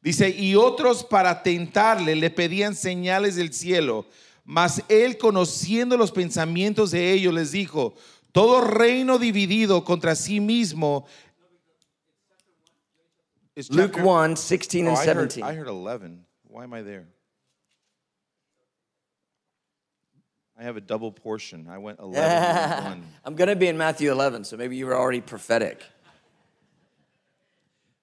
Dice, 0.04 0.30
y 0.30 0.56
otros 0.56 1.04
para 1.04 1.44
tentarle 1.44 2.16
le 2.16 2.32
pedían 2.32 2.76
señales 2.76 3.36
del 3.36 3.54
cielo, 3.54 4.08
mas 4.44 4.82
él 4.90 5.18
conociendo 5.20 5.96
los 5.96 6.12
pensamientos 6.12 6.90
de 6.90 7.12
ellos 7.12 7.32
les 7.34 7.52
dijo, 7.52 7.94
todo 8.32 8.62
reino 8.62 9.20
dividido 9.20 9.84
contra 9.84 10.16
sí 10.16 10.40
mismo. 10.40 11.06
It's 13.62 13.70
Luke 13.70 13.92
chapter- 13.92 14.04
1, 14.08 14.36
16 14.38 14.88
and 14.88 14.98
Oh, 14.98 15.00
I 15.00 15.06
heard- 15.06 15.32
17. 15.32 15.44
I 15.44 15.54
heard 15.54 15.68
11. 15.68 16.26
Why 16.48 16.64
am 16.64 16.74
I 16.74 16.82
there? 16.82 17.06
I 20.58 20.64
have 20.64 20.78
a 20.78 20.82
double 20.82 21.12
portion. 21.12 21.68
I 21.70 21.78
went 21.78 22.00
11 22.00 22.84
1. 22.84 23.04
I'm 23.26 23.36
going 23.36 23.50
to 23.50 23.56
be 23.56 23.68
in 23.68 23.78
Matthew 23.78 24.12
11, 24.12 24.46
so 24.46 24.58
maybe 24.58 24.78
you 24.78 24.88
were 24.88 24.98
already 24.98 25.22
prophetic. 25.22 25.84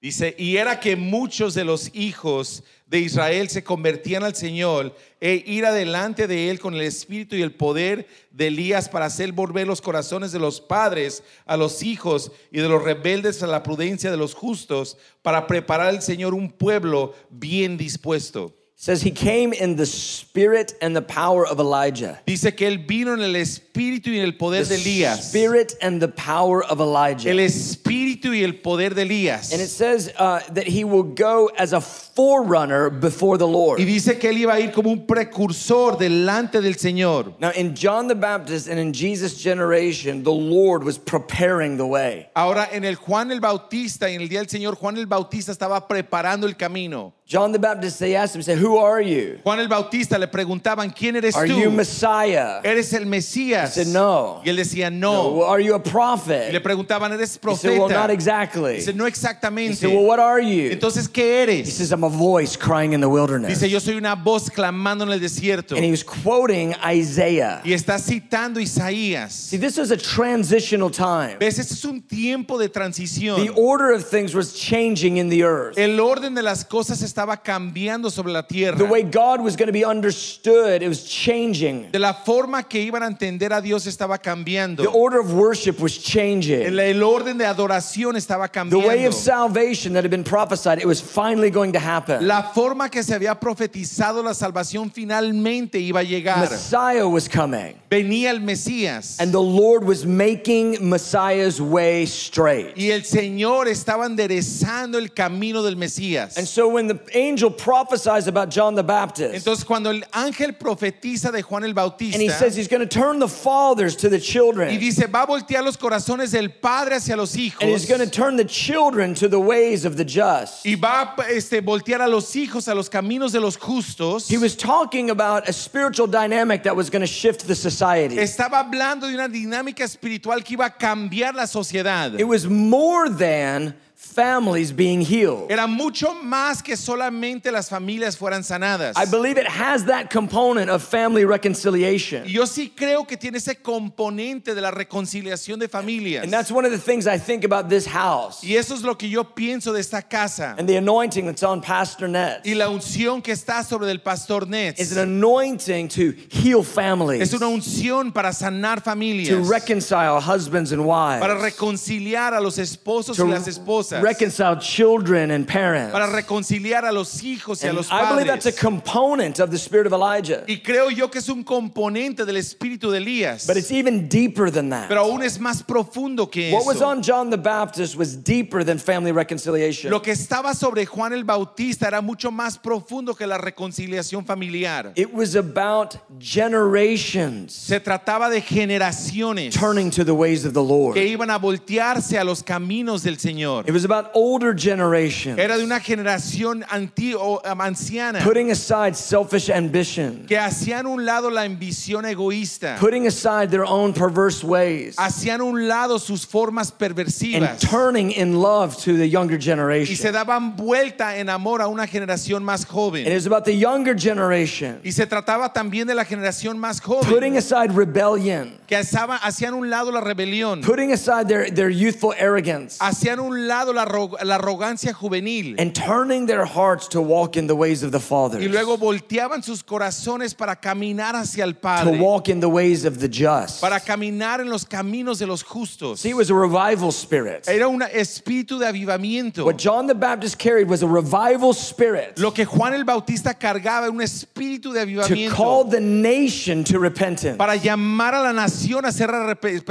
Dice, 0.00 0.36
y 0.38 0.58
era 0.58 0.78
que 0.78 0.94
muchos 0.94 1.54
de 1.54 1.64
los 1.64 1.90
hijos 1.92 2.62
de 2.86 3.00
Israel 3.00 3.48
se 3.48 3.64
convertían 3.64 4.22
al 4.22 4.36
Señor 4.36 4.94
e 5.20 5.42
ir 5.44 5.66
adelante 5.66 6.28
de 6.28 6.50
él 6.50 6.60
con 6.60 6.74
el 6.74 6.82
espíritu 6.82 7.34
y 7.34 7.42
el 7.42 7.52
poder 7.52 8.06
de 8.30 8.46
Elías 8.46 8.88
para 8.88 9.06
hacer 9.06 9.32
volver 9.32 9.66
los 9.66 9.80
corazones 9.80 10.30
de 10.30 10.38
los 10.38 10.60
padres 10.60 11.24
a 11.46 11.56
los 11.56 11.82
hijos 11.82 12.30
y 12.52 12.60
de 12.60 12.68
los 12.68 12.82
rebeldes 12.82 13.42
a 13.42 13.48
la 13.48 13.64
prudencia 13.64 14.12
de 14.12 14.16
los 14.16 14.34
justos 14.34 14.98
para 15.20 15.48
preparar 15.48 15.88
al 15.88 16.00
Señor 16.00 16.32
un 16.32 16.52
pueblo 16.52 17.14
bien 17.28 17.76
dispuesto. 17.76 18.54
Says 18.80 19.02
he 19.02 19.10
came 19.10 19.52
in 19.52 19.74
the 19.74 19.84
spirit 19.84 20.74
and 20.80 20.94
the 20.94 21.02
power 21.02 21.44
of 21.44 21.58
Elijah. 21.58 22.20
Dice 22.24 22.52
que 22.56 22.64
él 22.64 22.86
vino 22.86 23.12
en 23.12 23.20
el 23.20 23.34
espíritu 23.34 24.06
y 24.06 24.18
en 24.18 24.24
el 24.24 24.34
poder 24.34 24.62
The 24.64 24.76
de 24.76 24.80
Elías. 24.80 25.30
spirit 25.30 25.74
and 25.82 26.00
the 26.00 26.06
power 26.06 26.62
of 26.62 26.78
Elijah. 26.78 27.28
El 27.28 27.38
espíritu 27.40 28.26
y 28.26 28.44
el 28.44 28.52
poder 28.62 28.90
de 28.90 29.02
Elías. 29.02 29.52
And 29.52 29.60
it 29.60 29.66
says 29.66 30.12
uh, 30.16 30.42
that 30.52 30.68
he 30.68 30.84
will 30.84 31.02
go 31.02 31.50
as 31.58 31.72
a 31.72 31.80
forerunner 31.80 32.88
before 32.88 33.36
the 33.36 33.48
Lord. 33.48 33.80
Y 33.80 33.84
dice 33.84 34.16
que 34.20 34.30
él 34.30 34.38
iba 34.38 34.52
a 34.54 34.60
ir 34.60 34.70
como 34.70 34.90
un 34.90 35.06
precursor 35.08 35.98
delante 35.98 36.60
del 36.62 36.74
Señor. 36.76 37.34
Now, 37.40 37.50
in 37.50 37.74
John 37.74 38.06
the 38.06 38.14
Baptist 38.14 38.68
and 38.68 38.78
in 38.78 38.92
Jesus' 38.92 39.42
generation, 39.42 40.22
the 40.22 40.30
Lord 40.32 40.84
was 40.84 40.98
preparing 40.98 41.78
the 41.78 41.86
way. 41.86 42.28
Ahora 42.36 42.68
en 42.70 42.84
el 42.84 42.94
Juan 42.94 43.32
el 43.32 43.40
Bautista 43.40 44.08
y 44.08 44.14
en 44.14 44.20
el 44.20 44.28
día 44.28 44.38
del 44.38 44.48
Señor 44.48 44.76
Juan 44.76 44.96
el 44.96 45.06
Bautista 45.06 45.50
estaba 45.50 45.88
preparando 45.88 46.46
el 46.46 46.54
camino. 46.54 47.12
John 47.30 47.52
the 47.52 47.58
Baptist, 47.58 47.98
they 47.98 48.14
asked 48.16 48.34
him, 48.34 48.40
say, 48.42 48.56
Who 48.56 48.67
are 48.76 49.00
you? 49.02 49.38
Juan 49.44 49.60
el 49.60 49.68
Bautista 49.68 50.18
le 50.18 50.26
preguntaban, 50.28 50.90
¿quién 50.90 51.16
eres 51.16 51.34
Are 51.36 51.48
tú? 51.48 51.58
you 51.58 51.70
Messiah? 51.70 52.60
¿Eres 52.62 52.92
el 52.92 53.06
Mesías? 53.06 53.70
He 53.76 53.84
said, 53.84 53.86
"No." 53.92 54.42
Y 54.44 54.50
él 54.50 54.56
decía, 54.56 54.90
no. 54.90 55.44
are 55.44 55.62
you 55.64 55.74
a 55.74 55.78
Y 55.78 55.82
le 55.82 55.90
prophet? 55.90 56.62
preguntaban, 56.62 57.12
¿eres 57.12 57.38
He 57.42 57.54
said, 57.56 57.70
Well, 57.78 57.88
not 57.88 58.08
profeta? 58.08 58.12
exactly. 58.12 58.74
Dice, 58.76 58.92
no 58.94 59.04
He 59.04 59.08
exactamente. 59.08 59.76
said, 59.76 59.90
Well, 59.90 60.04
what 60.06 60.18
are 60.20 60.40
you? 60.40 60.70
Entonces, 60.70 61.08
¿qué 61.08 61.22
He 61.22 61.42
eres? 61.60 61.72
says, 61.72 61.92
I'm 61.92 62.04
a 62.04 62.08
voice 62.08 62.56
crying 62.56 62.92
in 62.92 63.00
the 63.00 63.08
wilderness. 63.08 63.48
Dice, 63.58 63.70
yo 63.70 63.78
soy 63.80 63.94
una 63.96 64.14
voz 64.14 64.50
clamando 64.50 65.04
en 65.04 65.10
el 65.12 65.20
desierto. 65.20 65.74
And 65.76 65.84
he 65.84 65.90
was 65.90 66.02
quoting 66.04 66.74
Isaiah. 66.84 67.60
Y 67.64 67.72
está 67.72 67.98
citando 67.98 68.60
Isaías. 68.60 69.32
See, 69.32 69.56
this 69.58 69.78
was 69.78 69.90
a 69.90 69.96
transitional 69.96 70.90
time. 70.90 71.36
¿Ves? 71.38 71.58
Este 71.58 71.74
es 71.74 71.84
un 71.84 72.02
tiempo 72.02 72.58
de 72.58 72.68
transición. 72.68 73.36
The 73.44 73.50
order 73.50 73.92
of 73.92 74.04
things 74.08 74.34
was 74.34 74.54
changing 74.54 75.16
in 75.18 75.28
the 75.28 75.42
earth. 75.42 75.78
El 75.78 75.98
orden 76.00 76.34
de 76.34 76.42
las 76.42 76.64
cosas 76.64 77.02
estaba 77.02 77.36
cambiando 77.42 78.10
sobre 78.10 78.32
la 78.32 78.42
tierra. 78.42 78.57
The 78.64 78.84
way 78.84 79.02
God 79.02 79.40
was 79.40 79.56
going 79.56 79.68
to 79.68 79.72
be 79.72 79.84
understood, 79.84 80.82
it 80.82 80.88
was 80.88 81.04
changing. 81.04 81.90
De 81.90 81.98
la 81.98 82.12
forma 82.12 82.62
que 82.62 82.80
iban 82.90 83.02
a 83.02 83.06
entender 83.06 83.52
a 83.52 83.60
Dios 83.60 83.86
estaba 83.86 84.18
cambiando. 84.18 84.82
The 84.82 84.90
order 84.90 85.20
of 85.20 85.32
worship 85.32 85.80
was 85.80 85.98
changing. 85.98 86.62
El, 86.62 86.78
el 86.80 87.02
orden 87.02 87.38
de 87.38 87.44
adoración 87.44 88.16
estaba 88.16 88.48
The 88.68 88.78
way 88.78 89.04
of 89.04 89.14
salvation 89.14 89.92
that 89.94 90.04
had 90.04 90.10
been 90.10 90.24
prophesied, 90.24 90.78
it 90.78 90.86
was 90.86 91.00
finally 91.00 91.50
going 91.50 91.72
to 91.72 91.78
happen. 91.78 92.26
La 92.26 92.42
forma 92.52 92.88
que 92.88 93.02
se 93.02 93.14
había 93.14 93.38
profetizado 93.38 94.22
la 94.22 94.32
salvación 94.32 94.90
finalmente 94.90 95.78
iba 95.78 96.00
a 96.00 96.04
llegar. 96.04 96.50
Messiah 96.50 97.06
was 97.06 97.28
coming. 97.28 97.78
Venía 97.90 98.30
el 98.30 98.40
Mesías. 98.40 99.20
And 99.20 99.32
the 99.32 99.40
Lord 99.40 99.84
was 99.84 100.04
making 100.04 100.88
Messiah's 100.88 101.60
way 101.60 102.04
straight. 102.06 102.76
Y 102.76 102.90
el 102.90 103.02
Señor 103.02 103.66
estaba 103.68 104.06
enderezando 104.06 104.98
el 104.98 105.08
camino 105.08 105.62
del 105.62 105.76
Mesías. 105.76 106.36
And 106.36 106.46
so 106.46 106.68
when 106.68 106.88
the 106.88 106.98
angel 107.14 107.50
prophesies 107.50 108.26
about 108.26 108.47
John 108.48 108.74
the 108.74 108.82
Baptist, 108.82 109.34
Entonces 109.34 109.64
cuando 109.64 109.90
el 109.90 110.04
ángel 110.12 110.54
profetiza 110.54 111.30
de 111.30 111.42
Juan 111.42 111.64
el 111.64 111.74
Bautista 111.74 112.16
and 112.16 112.22
he 112.22 112.28
says 112.28 112.56
he's 112.56 112.68
going 112.68 112.80
to 112.80 112.86
turn 112.86 113.18
the 113.18 113.28
fathers 113.28 113.96
to 113.96 114.08
the 114.08 114.16
y 114.16 114.20
children, 114.20 114.78
dice, 114.78 115.06
va 115.06 115.22
a 115.22 115.26
voltear 115.26 115.62
los 115.62 115.76
corazones 115.76 116.32
del 116.32 116.50
padre 116.50 116.96
hacia 116.96 117.16
los 117.16 117.34
hijos 117.36 117.60
and 117.60 117.70
he's 117.70 117.86
going 117.86 118.00
to 118.00 118.10
turn 118.10 118.36
the 118.36 118.44
children 118.44 119.14
to 119.14 119.28
the 119.28 119.38
ways 119.38 119.84
of 119.84 119.96
the 119.96 120.04
just. 120.04 120.64
y 120.64 120.74
va 120.74 121.14
a 121.16 121.22
este, 121.30 121.60
voltear 121.60 122.00
a 122.00 122.08
los 122.08 122.34
hijos 122.34 122.68
a 122.68 122.74
los 122.74 122.88
caminos 122.88 123.32
de 123.32 123.40
los 123.40 123.56
justos. 123.56 124.28
He 124.28 124.38
was 124.38 124.56
talking 124.56 125.10
about 125.10 125.48
a 125.48 125.52
spiritual 125.52 126.06
dynamic 126.06 126.62
that 126.64 126.74
was 126.74 126.90
going 126.90 127.02
to 127.02 127.06
shift 127.06 127.46
the 127.46 127.54
society. 127.54 128.16
Estaba 128.16 128.58
hablando 128.58 129.06
de 129.06 129.14
una 129.14 129.28
dinámica 129.28 129.84
espiritual 129.84 130.42
que 130.42 130.54
iba 130.54 130.66
a 130.66 130.70
cambiar 130.70 131.34
la 131.34 131.44
sociedad. 131.44 132.18
It 132.18 132.24
was 132.24 132.46
more 132.46 133.08
than 133.08 133.74
families 134.00 134.70
being 134.72 135.00
healed. 135.00 135.50
Era 135.50 135.66
mucho 135.66 136.14
más 136.22 136.62
que 136.62 136.76
solamente 136.76 137.50
las 137.50 137.68
familias 137.68 138.16
fueran 138.16 138.44
sanadas. 138.44 138.96
I 138.96 139.04
believe 139.06 139.38
it 139.38 139.46
has 139.46 139.86
that 139.86 140.08
component 140.08 140.70
of 140.70 140.82
family 140.84 141.24
reconciliation. 141.24 142.24
Yo 142.26 142.44
sí 142.46 142.72
creo 142.74 143.06
que 143.08 143.16
tiene 143.16 143.38
ese 143.38 143.56
componente 143.60 144.54
de 144.54 144.60
la 144.60 144.70
reconciliación 144.70 145.58
de 145.58 145.68
familias. 145.68 146.22
And 146.22 146.32
that's 146.32 146.52
one 146.52 146.64
of 146.64 146.70
the 146.70 146.78
things 146.78 147.08
I 147.08 147.18
think 147.18 147.44
about 147.44 147.68
this 147.68 147.86
house 147.86 148.42
Y 148.44 148.54
eso 148.56 148.74
es 148.74 148.82
lo 148.82 148.94
que 148.96 149.08
yo 149.08 149.24
pienso 149.34 149.72
de 149.72 149.80
esta 149.80 150.00
casa. 150.02 150.54
and 150.58 150.68
the 150.68 150.76
anointing 150.76 151.26
that's 151.26 151.42
on 151.42 151.60
Pastor 151.60 152.08
Nets. 152.08 152.46
Y 152.46 152.54
la 152.54 152.68
unción 152.70 153.20
que 153.20 153.32
está 153.32 153.64
sobre 153.64 153.90
el 153.90 153.98
pastor 154.00 154.46
Nets. 154.46 154.80
It's 154.80 154.92
an 154.92 154.98
anointing 154.98 155.88
to 155.88 156.12
heal 156.30 156.62
families, 156.62 157.20
Es 157.20 157.32
una 157.34 157.48
unción 157.48 158.12
para 158.12 158.32
sanar 158.32 158.80
familias. 158.80 159.28
to 159.36 159.42
reconcile 159.50 160.20
husbands 160.20 160.70
and 160.70 160.84
wives, 160.86 161.20
Para 161.20 161.34
reconciliar 161.34 162.32
a 162.32 162.40
los 162.40 162.58
esposos 162.58 163.16
to 163.16 163.26
y 163.26 163.30
las 163.30 163.48
esposas. 163.48 163.87
Reconcile 163.92 164.56
children 164.60 165.30
and 165.30 165.46
parents. 165.46 165.92
Para 165.92 166.06
reconciliar 166.10 166.84
a 166.84 166.92
los 166.92 167.22
hijos 167.22 167.62
y 167.62 167.66
a 167.66 167.70
And 167.70 167.76
los 167.78 167.90
I 167.90 168.08
believe 168.10 168.26
that's 168.26 168.46
a 168.46 168.50
padres. 168.50 168.60
component 168.60 169.38
of 169.40 169.50
the 169.50 169.58
spirit 169.58 169.86
of 169.86 169.92
Elijah. 169.92 170.44
Y 170.48 170.56
creo 170.62 170.90
yo 170.90 171.08
que 171.08 171.18
es 171.20 171.28
un 171.28 171.44
componente 171.44 172.24
del 172.24 172.36
espíritu 172.36 172.90
de 172.90 172.98
Elías. 172.98 173.46
But 173.46 173.56
it's 173.56 173.70
even 173.70 174.08
deeper 174.08 174.50
than 174.50 174.70
that. 174.70 174.88
Pero 174.88 175.02
aún 175.04 175.22
es 175.22 175.38
más 175.38 175.62
profundo 175.62 176.30
que 176.30 176.52
What 176.52 176.66
was 176.66 176.76
eso. 176.76 176.86
on 176.86 177.02
John 177.02 177.30
the 177.30 177.36
Baptist 177.38 177.96
was 177.96 178.16
deeper 178.16 178.64
than 178.64 178.78
family 178.78 179.12
reconciliation. 179.12 179.90
Lo 179.90 180.00
que 180.00 180.12
estaba 180.12 180.54
sobre 180.54 180.84
Juan 180.86 181.12
el 181.12 181.24
Bautista 181.24 181.86
era 181.86 182.00
mucho 182.00 182.30
más 182.30 182.58
profundo 182.58 183.14
que 183.14 183.26
la 183.26 183.38
reconciliación 183.38 184.24
familiar. 184.24 184.92
It 184.96 185.12
was 185.12 185.34
about 185.36 185.96
generations 186.18 187.52
Se 187.52 187.80
trataba 187.80 188.28
de 188.30 188.40
generaciones 188.40 189.54
turning 189.54 189.90
to 189.90 190.04
the 190.04 190.14
ways 190.14 190.44
of 190.44 190.52
the 190.54 190.62
Lord. 190.62 190.94
que 190.94 191.04
iban 191.06 191.30
a 191.30 191.38
voltearse 191.38 192.18
a 192.18 192.24
los 192.24 192.42
caminos 192.42 193.02
del 193.02 193.16
Señor. 193.18 193.64
It 193.68 193.72
was 193.78 193.84
about 193.84 194.10
older 194.14 194.52
generations. 194.52 195.38
Era 195.38 195.56
de 195.56 195.64
una 195.64 195.80
generación 195.80 196.64
anti 196.70 197.14
o, 197.14 197.40
um, 197.44 197.60
anciana. 197.60 198.20
Putting 198.20 198.50
aside 198.50 198.96
selfish 198.96 199.50
ambition, 199.50 200.26
que 200.26 200.36
hacían 200.36 200.86
un 200.86 201.04
lado 201.04 201.30
la 201.30 201.42
ambición 201.42 202.04
egoísta, 202.04 202.76
putting 202.78 203.06
aside 203.06 203.50
their 203.50 203.64
own 203.64 203.92
perverse 203.92 204.42
ways, 204.42 204.96
hacían 204.96 205.40
un 205.40 205.68
lado 205.68 205.98
sus 205.98 206.24
formas 206.24 206.72
and 206.80 207.60
turning 207.60 208.10
in 208.12 208.40
love 208.40 208.76
to 208.76 208.96
the 208.96 209.08
younger 209.08 209.36
y 209.36 209.40
se 209.40 209.50
generation. 209.50 210.12
daban 210.12 210.56
vuelta 210.56 211.16
en 211.16 211.28
amor 211.28 211.60
a 211.60 211.68
una 211.68 211.86
generación 211.86 212.42
más 212.42 212.64
And 212.68 213.06
it 213.06 213.14
was 213.14 213.26
about 213.26 213.44
the 213.44 213.54
younger 213.54 213.94
generation. 213.94 214.80
Y 214.84 214.90
se 214.90 215.06
trataba 215.06 215.52
también 215.52 215.86
de 215.86 215.94
la 215.94 216.04
generación 216.04 216.58
más 216.58 216.80
putting 216.80 217.36
aside 217.36 217.72
rebellion, 217.72 218.58
que 218.66 218.76
hacían 218.76 219.54
un 219.54 219.70
lado 219.70 219.90
la 219.90 220.00
rebelión, 220.00 220.62
putting 220.62 220.92
aside 220.92 221.28
their, 221.28 221.50
their 221.50 221.70
youthful 221.70 222.12
arrogance, 222.18 222.78
hacían 222.80 223.20
un 223.20 223.46
lado 223.46 223.67
la, 223.72 223.84
arro- 223.84 224.16
la 224.24 224.36
arrogancia 224.38 224.92
juvenil 224.92 225.56
and 225.58 225.74
turning 225.74 226.26
their 226.26 226.44
hearts 226.44 226.88
to 226.88 227.00
walk 227.00 227.36
in 227.36 227.46
the 227.46 227.54
ways 227.54 227.82
of 227.82 227.92
the 227.92 228.00
Father, 228.00 228.38
y 228.38 228.46
luego 228.48 228.76
volteaban 228.76 229.42
sus 229.42 229.62
corazones 229.62 230.34
para 230.36 230.56
caminar 230.56 231.14
hacia 231.14 231.44
el 231.44 231.52
to 231.54 231.60
Padre, 231.60 231.98
walk 232.00 232.28
in 232.28 232.40
the 232.40 232.48
ways 232.48 232.84
of 232.84 232.98
the 233.00 233.08
just. 233.08 233.60
para 233.60 233.80
caminar 233.80 234.40
en 234.40 234.48
los 234.48 234.64
caminos 234.64 235.18
de 235.18 235.26
los 235.26 235.42
justos. 235.42 236.00
See, 236.00 236.10
it 236.10 236.16
was 236.16 236.30
a 236.30 236.34
revival 236.34 236.90
spirit. 236.92 237.48
Era 237.48 237.68
un 237.68 237.80
espíritu 237.82 238.58
de 238.58 238.66
avivamiento. 238.66 239.44
What 239.44 239.56
John 239.58 239.86
the 239.86 239.94
Baptist 239.94 240.38
carried 240.38 240.68
was 240.68 240.82
a 240.82 240.86
revival 240.88 241.52
spirit 241.52 242.18
Lo 242.18 242.30
que 242.32 242.44
Juan 242.44 242.74
el 242.74 242.84
Bautista 242.84 243.34
cargaba 243.34 243.84
era 243.86 243.90
un 243.92 244.00
espíritu 244.00 244.72
de 244.72 244.84
to 244.84 245.34
call 245.34 245.64
avivamiento 245.64 245.70
the 245.70 245.80
nation 245.80 246.64
to 246.64 246.78
repentance, 246.78 247.36
para 247.36 247.56
llamar 247.56 248.14
a 248.14 248.22
la 248.22 248.32
nación 248.32 248.84
a 248.84 248.92
ser 248.92 249.08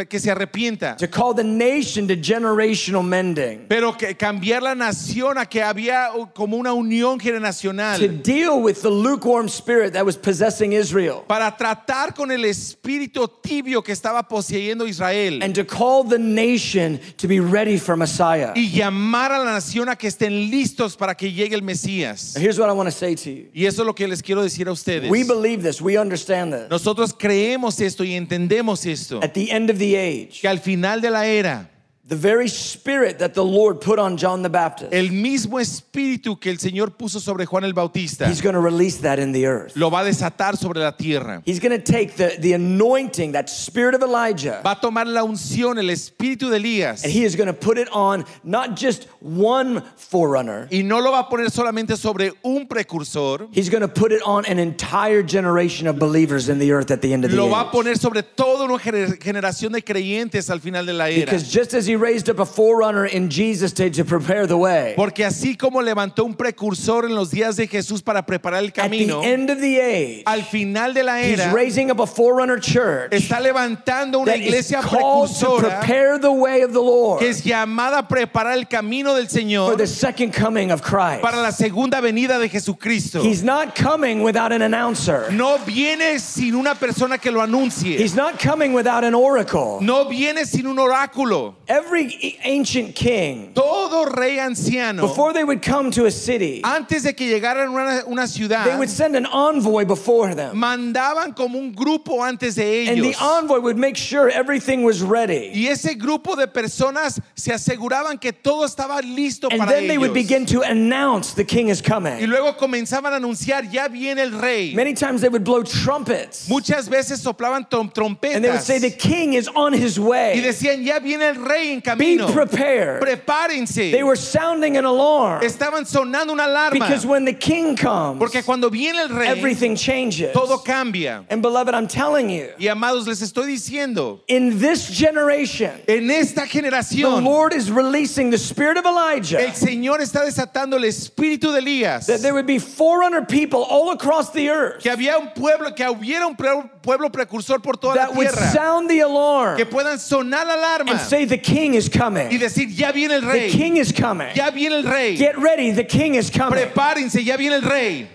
que 0.07 0.19
se 0.19 0.29
arrepienta. 0.31 0.97
to 0.97 1.07
call 1.07 1.33
the 1.33 1.43
nation 1.43 2.07
to 2.07 2.15
generational 2.15 3.03
mending. 3.03 3.65
Pero 3.67 3.86
pero 3.87 3.97
que 3.97 4.15
cambiar 4.15 4.63
la 4.63 4.75
nación 4.75 5.37
a 5.37 5.45
que 5.45 5.61
había 5.61 6.09
como 6.33 6.57
una 6.57 6.73
unión 6.73 7.17
to 7.17 7.23
generacional 7.23 8.21
deal 8.23 8.61
with 8.61 8.81
the 8.81 8.89
lukewarm 8.89 9.47
spirit 9.47 9.93
that 9.93 10.05
was 10.05 10.17
possessing 10.17 10.73
Israel, 10.73 11.23
para 11.27 11.55
tratar 11.55 12.13
con 12.13 12.31
el 12.31 12.45
espíritu 12.45 13.27
tibio 13.41 13.83
que 13.83 13.91
estaba 13.91 14.27
poseyendo 14.27 14.87
Israel 14.87 15.41
and 15.41 15.53
to 15.55 15.65
call 15.65 16.03
the 16.03 16.17
nation 16.17 16.99
to 17.17 17.27
be 17.27 17.39
ready 17.39 17.77
for 17.77 17.95
Messiah. 17.95 18.53
y 18.55 18.69
llamar 18.71 19.31
a 19.31 19.39
la 19.39 19.51
nación 19.51 19.89
a 19.89 19.95
que 19.95 20.07
estén 20.07 20.49
listos 20.49 20.95
para 20.97 21.15
que 21.15 21.31
llegue 21.31 21.55
el 21.55 21.61
Mesías. 21.61 22.35
Here's 22.35 22.59
what 22.59 22.69
I 22.69 22.73
want 22.73 22.87
to 22.87 22.95
say 22.95 23.15
to 23.15 23.29
you. 23.29 23.49
Y 23.53 23.65
eso 23.65 23.81
es 23.81 23.85
lo 23.85 23.93
que 23.93 24.07
les 24.07 24.21
quiero 24.21 24.41
decir 24.41 24.67
a 24.67 24.71
ustedes. 24.71 25.09
We 25.09 25.23
believe 25.23 25.63
this, 25.63 25.81
we 25.81 25.97
understand 25.97 26.53
this. 26.53 26.69
Nosotros 26.69 27.13
creemos 27.13 27.79
esto 27.81 28.03
y 28.03 28.13
entendemos 28.13 28.85
esto. 28.85 29.19
At 29.21 29.33
the 29.33 29.51
end 29.51 29.69
of 29.69 29.77
the 29.77 29.95
age, 29.97 30.41
Que 30.41 30.47
al 30.47 30.59
final 30.59 31.01
de 31.01 31.09
la 31.11 31.25
era, 31.25 31.69
the 32.07 32.15
very 32.15 32.47
spirit 32.47 33.19
that 33.19 33.33
the 33.33 33.43
Lord 33.43 33.81
put 33.81 33.99
on 33.99 34.15
John 34.15 34.41
the 34.41 34.49
Baptist, 34.49 34.93
el 34.93 35.09
mismo 35.11 35.59
espíritu 35.59 36.39
que 36.39 36.49
el 36.49 36.57
Señor 36.57 36.91
puso 36.97 37.19
sobre 37.19 37.45
Juan 37.45 37.65
el 37.65 37.73
Bautista 37.73 38.27
He's 38.29 38.39
going 38.39 38.53
to 38.55 38.61
release 38.61 38.97
that 39.01 39.19
in 39.19 39.33
the 39.33 39.45
earth. 39.45 39.75
lo 39.75 39.89
va 39.89 39.99
a 39.99 40.05
desatar 40.05 40.57
sobre 40.57 40.79
la 40.79 40.91
tierra. 40.91 41.41
He's 41.45 41.59
going 41.59 41.77
to 41.77 41.83
take 41.83 42.15
the, 42.15 42.37
the 42.39 42.53
anointing, 42.53 43.33
that 43.33 43.49
spirit 43.49 43.93
of 43.93 44.01
Elijah, 44.01 44.61
Va 44.63 44.71
a 44.71 44.79
tomar 44.81 45.05
la 45.05 45.21
unción, 45.23 45.77
el 45.77 45.89
espíritu 45.89 46.49
de 46.49 46.57
Elías 46.59 47.03
and 47.03 47.11
he 47.11 47.25
is 47.25 47.35
going 47.35 47.47
to 47.47 47.53
put 47.53 47.77
it 47.77 47.89
on 47.91 48.23
not 48.43 48.77
just 48.77 49.07
one 49.19 49.81
forerunner, 49.97 50.69
y 50.71 50.81
no 50.83 50.99
lo 50.99 51.11
va 51.11 51.19
a 51.19 51.29
poner 51.29 51.49
solamente 51.51 51.97
sobre 51.97 52.31
un 52.43 52.67
precursor, 52.67 53.49
he's 53.51 53.69
going 53.69 53.81
to 53.81 53.87
put 53.89 54.13
it 54.13 54.21
on 54.25 54.45
an 54.45 54.59
entire 54.59 55.21
generation 55.23 55.87
of 55.87 55.99
believers 55.99 56.47
in 56.47 56.57
the 56.57 56.71
earth 56.71 56.89
at 56.89 57.01
the 57.01 57.11
end 57.11 57.25
of 57.25 57.31
the 57.31 57.35
lo 57.37 57.49
va 57.49 57.63
a 57.63 57.65
age. 57.65 57.71
poner 57.73 57.97
sobre 57.97 58.23
toda 58.23 58.63
una 58.63 58.77
gener- 58.79 59.19
generación 59.21 59.73
de 59.73 59.81
creyentes 59.81 60.49
al 60.49 60.59
final 60.61 60.85
de 60.85 60.93
la 60.93 61.09
era. 61.09 61.25
Because 61.25 61.51
just 61.51 61.73
as 61.73 61.85
he 61.85 61.96
raised 61.97 62.29
up 62.29 62.39
a 62.39 62.45
forerunner 62.45 63.05
in 63.05 63.29
Jesus 63.29 63.73
to, 63.73 63.89
to 63.89 64.05
prepare 64.05 64.47
the 64.47 64.57
way, 64.57 64.93
Porque 64.95 65.25
así 65.25 65.57
como 65.57 65.81
levantó 65.81 66.25
un 66.25 66.35
precursor 66.35 67.05
en 67.05 67.15
los 67.15 67.31
días 67.31 67.55
de 67.55 67.67
Jesús 67.67 68.01
para 68.01 68.25
preparar 68.25 68.59
el 68.59 68.67
at 68.67 68.73
the 68.73 68.81
camino, 68.81 69.21
end 69.21 69.49
of 69.49 69.59
the 69.59 69.79
age, 69.79 70.23
al 70.25 70.43
final 70.43 70.93
de 70.93 71.03
la 71.03 71.17
he's 71.17 71.39
era 71.39 71.51
raising 71.53 71.91
up 71.91 71.99
a 71.99 72.07
forerunner 72.07 72.59
church 72.59 73.11
está 73.11 73.39
levantando 73.39 74.19
una 74.19 74.31
that 74.31 74.39
is 74.39 74.47
iglesia 74.47 74.81
to 74.81 74.87
precursora 74.87 75.79
prepare 75.79 76.19
the 76.19 76.31
way 76.31 76.61
of 76.61 76.73
the 76.73 76.81
Lord 76.81 77.19
que 77.19 77.29
es 77.29 77.43
llamada 77.43 77.99
a 77.99 78.07
preparar 78.07 78.53
el 78.53 78.65
camino 78.65 79.13
del 79.13 79.27
for 79.27 79.39
Señor 79.39 79.77
the 79.77 79.87
second 79.87 80.33
coming 80.33 80.71
of 80.71 80.81
Christ. 80.81 81.21
para 81.21 81.41
la 81.41 81.51
segunda 81.51 81.99
venida 82.01 82.39
de 82.39 82.49
Jesucristo. 82.49 83.21
He's 83.21 83.43
not 83.43 83.75
coming 83.75 84.23
without 84.23 84.51
an 84.51 84.61
announcer. 84.61 85.31
No 85.31 85.57
viene 85.59 86.19
sin 86.19 86.55
una 86.55 86.75
persona 86.75 87.17
que 87.17 87.31
lo 87.31 87.41
anuncie. 87.41 87.97
He's 87.97 88.15
not 88.15 88.39
coming 88.39 88.73
without 88.73 89.03
an 89.03 89.13
oracle. 89.13 89.79
No 89.81 90.05
viene 90.05 90.45
sin 90.45 90.67
un 90.67 90.77
oráculo. 90.77 91.55
Every 91.67 91.86
e- 91.95 92.37
ancient 92.43 92.95
king, 92.95 93.51
Todo 93.53 94.05
rey 94.11 94.37
anciano, 94.37 95.01
before 95.01 95.33
they 95.33 95.43
would 95.43 95.61
come 95.61 95.91
to 95.91 96.05
a 96.05 96.11
city, 96.11 96.61
antes 96.63 97.03
de 97.03 97.13
que 97.13 97.27
llegaran 97.27 97.69
una, 97.69 98.03
una 98.07 98.21
they 98.27 98.27
ciudad, 98.27 98.77
would 98.77 98.89
send 98.89 99.15
an 99.15 99.25
envoy 99.25 99.85
before 99.85 100.33
them. 100.35 100.55
mandaban 100.57 101.35
como 101.35 101.57
un 101.57 101.71
grupo 101.73 102.21
antes 102.21 102.55
de 102.55 102.87
And 102.89 103.01
the 103.03 103.09
ellos. 103.09 103.21
envoy 103.21 103.59
would 103.59 103.77
make 103.77 103.95
sure 103.97 104.29
everything 104.29 104.83
was 104.83 105.01
ready. 105.01 105.51
Y 105.53 105.67
ese 105.67 105.95
grupo 105.97 106.35
de 106.35 106.47
personas 106.47 107.19
se 107.35 107.51
aseguraban 107.53 108.19
que 108.19 108.31
todo 108.33 108.65
estaba 108.65 109.01
listo 109.01 109.47
And 109.51 109.59
para 109.59 109.71
then 109.71 109.87
they 109.87 109.97
would 109.97 110.11
ellos. 110.11 110.27
begin 110.27 110.45
to 110.47 110.61
announce 110.61 111.33
the 111.33 111.43
king 111.45 111.69
is 111.69 111.81
Y 111.81 111.87
coming. 111.87 112.25
luego 112.29 112.53
comenzaban 112.57 113.13
a 113.13 113.17
anunciar, 113.19 113.71
ya 113.71 113.87
viene 113.87 114.19
el 114.21 114.31
rey. 114.31 114.73
Many 114.75 114.93
times 114.93 115.21
they 115.21 115.29
would 115.29 115.43
blow 115.43 115.63
trumpets. 115.63 116.49
Muchas 116.49 116.87
veces 116.89 117.21
soplaban 117.21 117.67
trom- 117.69 117.87
And 117.87 118.43
they 118.43 118.49
would 118.49 118.59
trompetas 118.59 118.61
say, 118.63 118.79
The 118.79 118.91
king 118.91 119.33
is 119.33 119.47
on 119.55 119.73
his 119.73 119.97
y 119.97 120.03
way. 120.03 120.41
decían, 120.41 120.83
ya 120.83 120.99
viene 120.99 121.23
el 121.29 121.35
rey 121.35 121.76
en 121.77 121.97
Be 121.97 122.17
camino. 122.17 122.31
prepared. 122.31 123.01
Prepárense. 123.01 123.91
They 123.91 124.03
were 124.03 124.15
sounding 124.15 124.77
an 124.77 124.85
alarm. 124.85 125.41
Estaban 125.41 125.85
sonando 125.85 126.31
una 126.31 126.43
alarma. 126.43 126.71
Because 126.73 127.05
when 127.05 127.25
the 127.25 127.33
king 127.33 127.75
comes, 127.75 128.19
Porque 128.19 128.43
cuando 128.43 128.69
viene 128.69 128.99
el 128.99 129.09
rey, 129.09 129.27
everything 129.27 129.75
changes. 129.75 130.33
todo 130.33 130.57
cambia. 130.59 131.25
And 131.29 131.41
beloved, 131.41 131.73
I'm 131.73 131.87
telling 131.87 132.29
you, 132.29 132.49
Y 132.59 132.67
amados, 132.67 133.07
les 133.07 133.21
estoy 133.21 133.47
diciendo, 133.47 134.19
in 134.27 134.59
this 134.59 134.87
generation, 134.89 135.71
en 135.87 136.09
esta 136.09 136.41
generación, 136.47 137.15
the 137.15 137.21
Lord 137.21 137.53
is 137.53 137.71
releasing 137.71 138.29
the 138.29 138.37
spirit 138.37 138.77
of 138.77 138.85
Elijah. 138.85 139.39
el 139.39 139.51
Señor 139.53 139.99
está 140.01 140.23
desatando 140.25 140.73
el 140.77 140.83
espíritu 140.83 141.51
de 141.53 141.59
Elías. 141.61 142.05
That 142.07 142.21
there 142.21 142.33
would 142.33 142.47
be 142.47 142.59
400 142.59 143.27
people 143.27 143.63
all 143.63 143.91
across 143.91 144.31
the 144.31 144.49
earth 144.49 144.81
Que 144.81 144.91
había 144.91 145.17
un 145.19 145.29
pueblo, 145.35 145.71
que 145.75 145.85
hubiera 145.85 146.25
un 146.27 146.35
pueblo 146.35 147.09
precursor 147.09 147.59
por 147.61 147.73
toda 147.77 147.95
la 147.95 148.07
tierra. 148.07 148.07
that 148.07 148.17
would 148.17 148.53
sound 148.53 148.89
the 148.89 148.99
alarm 149.01 149.57
Que 149.57 149.65
puedan 149.65 149.97
sonar 149.99 150.45
la 150.45 150.55
alarma 150.55 150.91
and 150.91 150.99
say, 150.99 151.25
The 151.25 151.37
king 151.37 151.66
is 151.73 151.89
y 151.89 151.97
coming. 151.97 152.29
decir, 152.39 152.67
ya 152.69 152.91
viene 152.91 153.15
el 153.15 153.21
The 153.51 153.57
king 153.57 153.77
is 153.77 153.91
coming. 153.91 154.35
Ya 154.35 154.51
viene 154.51 154.73
el 154.73 154.83
rey. 154.83 155.15
Get 155.15 155.37
ready, 155.37 155.71
the 155.71 155.83
king 155.83 156.15
is 156.15 156.29
coming. 156.29 156.59
Prepárense, 156.59 157.23
ya 157.23 157.37
viene 157.37 157.53
el 157.53 157.61
rey. 157.61 158.07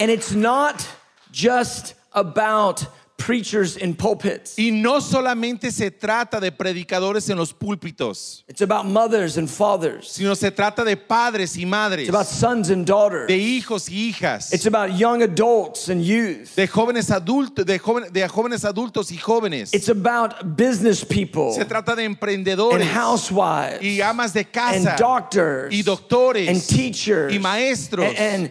And 0.00 0.10
it's 0.10 0.32
not 0.32 0.86
just 1.30 1.94
about 2.12 2.86
preachers 3.24 3.76
in 3.76 3.94
pulpits, 3.94 4.58
Y 4.58 4.70
no 4.72 5.00
solamente 5.00 5.70
se 5.70 5.90
trata 5.90 6.40
de 6.40 6.50
predicadores 6.50 7.28
en 7.30 7.36
los 7.38 7.52
púlpitos, 7.52 8.44
it's 8.48 8.60
about 8.62 8.84
mothers 8.86 9.36
and 9.38 9.48
fathers, 9.48 10.08
sino 10.08 10.34
se 10.34 10.50
trata 10.50 10.84
de 10.84 10.96
padres 10.96 11.56
y 11.56 11.64
madres, 11.64 12.08
it's 12.08 12.14
about 12.14 12.26
sons 12.26 12.70
and 12.70 12.84
daughters, 12.86 13.26
de 13.28 13.36
hijos 13.38 13.88
y 13.88 14.10
hijas, 14.12 14.52
it's 14.52 14.66
about 14.66 14.90
young 14.98 15.22
adults 15.22 15.88
and 15.88 16.02
youth, 16.04 16.54
de 16.56 16.66
jóvenes 16.66 17.10
adultos, 17.10 17.64
de, 17.64 17.78
joven- 17.78 18.12
de 18.12 18.26
jóvenes 18.28 18.64
adultos 18.64 19.10
y 19.12 19.16
jóvenes. 19.18 19.72
it's 19.72 19.88
about 19.88 20.56
business 20.56 21.04
people 21.04 21.52
Se 21.52 21.64
trata 21.64 21.94
de 21.94 22.04
and 22.04 22.16
emprendedores 22.16 22.88
housewives 22.88 23.82
y 23.82 24.00
amas 24.00 24.32
de 24.32 24.40
and 24.40 24.52
casa 24.52 24.96
doctors 24.98 25.72
y 25.72 25.82
doctores 25.82 26.48
and 26.48 26.60
teachers 26.66 27.32
y 27.32 27.38
maestros. 27.38 28.06
and, 28.18 28.18
and 28.18 28.50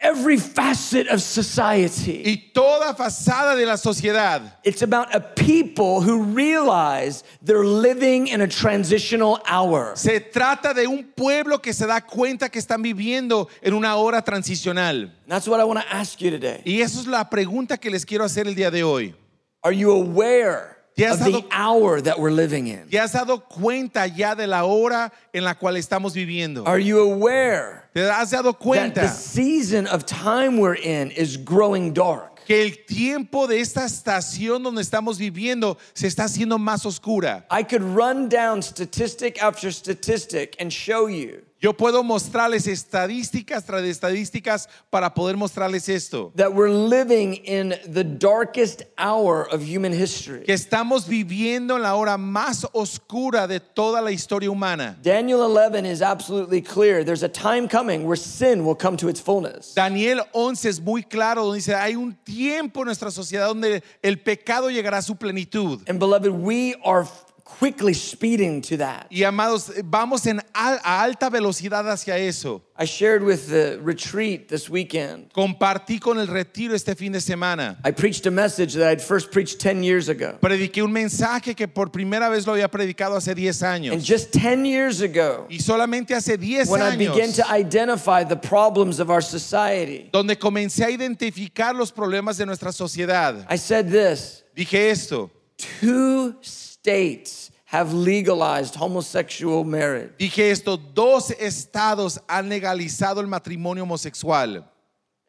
every 0.00 0.36
facet 0.36 1.08
of 1.08 1.20
society. 1.20 2.22
y 2.24 2.52
toda 2.52 2.94
fasada 2.94 3.56
de 3.56 3.66
la 3.66 3.76
sociedad. 3.76 4.58
It's 4.62 4.82
about 4.82 5.14
a 5.14 5.20
people 5.20 6.00
who 6.00 6.22
realize 6.22 7.24
they're 7.42 7.64
living 7.64 8.28
in 8.28 8.40
a 8.42 8.48
transitional 8.48 9.40
hour. 9.46 9.96
Se 9.96 10.20
trata 10.20 10.74
de 10.74 10.86
un 10.86 11.04
pueblo 11.16 11.58
que 11.58 11.72
se 11.72 11.86
da 11.86 12.00
cuenta 12.00 12.50
que 12.50 12.58
están 12.60 12.82
viviendo 12.82 13.48
en 13.62 13.74
una 13.74 13.96
hora 13.96 14.22
transicional. 14.22 15.10
That's 15.26 15.48
what 15.48 15.60
I 15.60 15.64
want 15.64 15.80
to 15.80 15.94
ask 15.94 16.20
you 16.20 16.30
today. 16.30 16.62
Y 16.64 16.80
eso 16.80 17.00
es 17.00 17.06
la 17.06 17.28
pregunta 17.28 17.78
que 17.78 17.90
les 17.90 18.04
quiero 18.04 18.24
hacer 18.24 18.46
el 18.46 18.54
día 18.54 18.70
de 18.70 18.82
hoy. 18.82 19.14
Are 19.62 19.72
you 19.72 19.90
aware 19.92 20.73
¿Te 20.96 21.04
has 21.04 21.20
of 21.20 21.32
the 21.32 21.44
hour 21.50 22.00
that 22.00 22.18
we're 22.20 22.30
living 22.30 22.68
in? 22.68 22.88
¿Te 22.88 22.98
has 22.98 23.12
dado 23.12 23.38
cuenta 23.48 24.06
ya 24.06 24.34
de 24.34 24.46
la 24.46 24.64
hora 24.64 25.10
en 25.32 25.42
la 25.42 25.54
cual 25.54 25.76
estamos 25.76 26.14
viviendo? 26.14 26.64
Are 26.66 26.78
you 26.78 27.00
aware 27.00 27.84
¿Te 27.94 28.02
has 28.08 28.30
dado 28.30 28.52
that 28.52 28.58
the 28.60 28.64
cuenta 28.64 29.08
season 29.08 29.88
of 29.88 30.06
time 30.06 30.58
we're 30.58 30.76
in 30.76 31.10
is 31.10 31.36
growing 31.36 31.92
dark? 31.92 32.34
que 32.46 32.62
el 32.62 32.84
tiempo 32.86 33.46
de 33.48 33.60
esta 33.60 33.84
estación 33.84 34.62
donde 34.62 34.82
estamos 34.82 35.18
viviendo 35.18 35.78
se 35.94 36.06
está 36.06 36.24
haciendo 36.24 36.58
más 36.58 36.86
oscura? 36.86 37.44
I 37.50 37.64
could 37.64 37.82
run 37.82 38.28
down 38.28 38.62
statistic 38.62 39.42
after 39.42 39.72
statistic 39.72 40.54
and 40.60 40.70
show 40.72 41.08
you 41.08 41.42
Yo 41.64 41.72
puedo 41.72 42.02
mostrarles 42.04 42.66
estadísticas 42.66 43.64
tras 43.64 43.82
estadísticas 43.84 44.68
para 44.90 45.14
poder 45.14 45.34
mostrarles 45.34 45.88
esto. 45.88 46.30
that 46.36 46.52
we're 46.52 46.68
living 46.68 47.36
in 47.46 47.74
the 47.90 48.04
darkest 48.04 48.82
hour 48.98 49.48
of 49.50 49.62
human 49.62 49.90
history. 49.90 50.44
Que 50.44 50.52
estamos 50.52 51.08
viviendo 51.08 51.76
en 51.76 51.80
la 51.80 51.94
hora 51.94 52.18
más 52.18 52.66
oscura 52.74 53.48
de 53.48 53.60
toda 53.60 54.02
la 54.02 54.10
historia 54.10 54.50
humana. 54.50 54.98
Daniel 55.02 55.40
11 55.40 55.86
is 55.86 56.02
absolutely 56.02 56.60
clear. 56.60 57.02
There's 57.02 57.22
a 57.22 57.30
time 57.30 57.66
coming 57.66 58.04
where 58.04 58.16
sin 58.16 58.66
will 58.66 58.76
come 58.76 58.98
to 58.98 59.08
its 59.08 59.18
fullness. 59.18 59.72
Daniel 59.72 60.20
11 60.34 60.68
es 60.68 60.80
muy 60.82 61.02
claro 61.02 61.46
donde 61.46 61.60
dice, 61.60 61.74
hay 61.74 61.96
un 61.96 62.12
tiempo 62.12 62.80
en 62.82 62.88
nuestra 62.88 63.10
sociedad 63.10 63.46
donde 63.46 63.82
el 64.02 64.18
pecado 64.18 64.68
llegará 64.68 64.98
a 64.98 65.02
su 65.02 65.16
plenitud. 65.16 65.80
And 65.88 65.98
beloved, 65.98 66.30
we 66.30 66.74
are 66.84 67.06
quickly 67.44 67.92
speeding 67.94 68.62
to 68.62 68.78
that. 68.78 69.06
Y 69.10 69.22
amados, 69.22 69.70
vamos 69.84 70.26
en 70.26 70.40
al- 70.54 70.80
a 70.82 71.02
alta 71.02 71.28
velocidad 71.28 71.86
hacia 71.90 72.16
eso. 72.16 72.62
I 72.76 72.86
shared 72.86 73.22
with 73.22 73.48
the 73.48 73.78
retreat 73.82 74.48
this 74.48 74.68
weekend. 74.68 75.30
Compartí 75.32 76.00
con 76.00 76.18
el 76.18 76.26
retiro 76.26 76.74
este 76.74 76.96
fin 76.96 77.12
de 77.12 77.20
semana. 77.20 77.76
I 77.84 77.92
preached 77.92 78.26
a 78.26 78.30
message 78.30 78.72
that 78.74 78.88
I'd 78.90 79.00
first 79.02 79.30
preached 79.30 79.60
10 79.60 79.82
years 79.84 80.08
ago. 80.08 80.38
Prediqué 80.40 80.82
un 80.82 80.90
mensaje 80.92 81.54
que 81.54 81.68
por 81.68 81.90
primera 81.92 82.28
vez 82.30 82.46
lo 82.46 82.54
había 82.54 82.68
predicado 82.68 83.14
hace 83.16 83.34
10 83.34 83.62
And 83.62 83.84
años. 83.84 84.02
just 84.04 84.32
10 84.32 84.64
years 84.64 85.00
ago, 85.02 85.46
Y 85.50 85.58
solamente 85.60 86.14
hace 86.14 86.36
10 86.38 86.68
when 86.68 86.80
I 86.82 86.96
began 86.96 87.28
años, 87.30 87.36
to 87.36 87.44
identify 87.54 88.24
the 88.24 88.36
problems 88.36 88.98
of 88.98 89.10
our 89.10 89.22
society, 89.22 90.08
donde 90.12 90.36
comencé 90.38 90.84
a 90.84 90.90
identificar 90.90 91.74
los 91.76 91.92
problemas 91.92 92.38
de 92.38 92.46
nuestra 92.46 92.72
sociedad, 92.72 93.46
I 93.48 93.56
said 93.58 93.90
this 93.90 94.42
dije 94.56 94.90
esto. 94.90 95.30
two 95.56 96.34
states 96.84 97.50
have 97.64 97.94
legalized 97.94 98.74
homosexual 98.76 99.64
marriage. 99.64 100.10
Dije 100.18 100.50
esto, 100.50 100.76
dos 100.76 101.30
estados 101.30 102.18
han 102.28 102.48
legalizado 102.50 103.20
el 103.20 103.26
matrimonio 103.26 103.82
homosexual. 103.84 104.64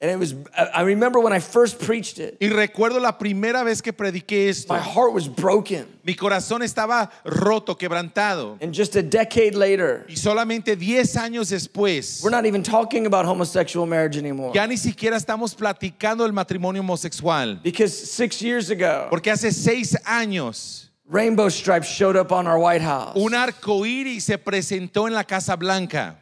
And 0.01 0.11
it 0.11 0.19
was, 0.19 0.35
I 0.53 0.81
remember 0.81 1.21
when 1.21 1.31
I 1.31 1.39
first 1.39 1.79
preached 1.79 2.19
it, 2.19 2.37
Y 2.41 2.49
recuerdo 2.49 2.99
la 3.01 3.13
primera 3.17 3.63
vez 3.63 3.81
que 3.81 3.93
prediqué 3.93 4.49
esto. 4.49 4.73
my 4.73 4.79
heart 4.79 5.13
was 5.13 5.29
broken. 5.29 5.87
Mi 6.03 6.13
corazón 6.13 6.61
estaba 6.61 7.09
roto, 7.23 7.75
quebrantado. 7.75 8.57
And 8.61 8.73
just 8.73 8.97
a 8.97 9.01
decade 9.01 9.55
later, 9.55 10.05
Y 10.09 10.15
solamente 10.17 10.75
10 10.75 11.15
años 11.15 11.49
después, 11.49 12.21
we're 12.21 12.29
not 12.29 12.45
even 12.45 12.61
talking 12.61 13.05
about 13.05 13.25
homosexual 13.25 13.87
marriage 13.87 14.17
anymore. 14.17 14.51
ya 14.53 14.65
ni 14.67 14.75
siquiera 14.75 15.15
estamos 15.15 15.55
platicando 15.55 16.25
del 16.25 16.33
matrimonio 16.33 16.81
homosexual. 16.81 17.55
Because 17.63 17.93
six 18.11 18.41
years 18.41 18.69
ago, 18.69 19.07
Porque 19.09 19.31
hace 19.31 19.49
seis 19.53 19.95
años, 20.05 20.84
rainbow 21.07 21.49
stripes 21.49 21.87
showed 21.87 22.15
up 22.15 22.31
on 22.31 22.47
our 22.47 22.59
White 22.59 22.81
House. 22.81 23.15
un 23.15 23.33
arco 23.33 23.83
iris 23.83 24.25
se 24.25 24.37
presentó 24.37 25.07
en 25.07 25.13
la 25.13 25.23
Casa 25.23 25.55
Blanca. 25.57 26.17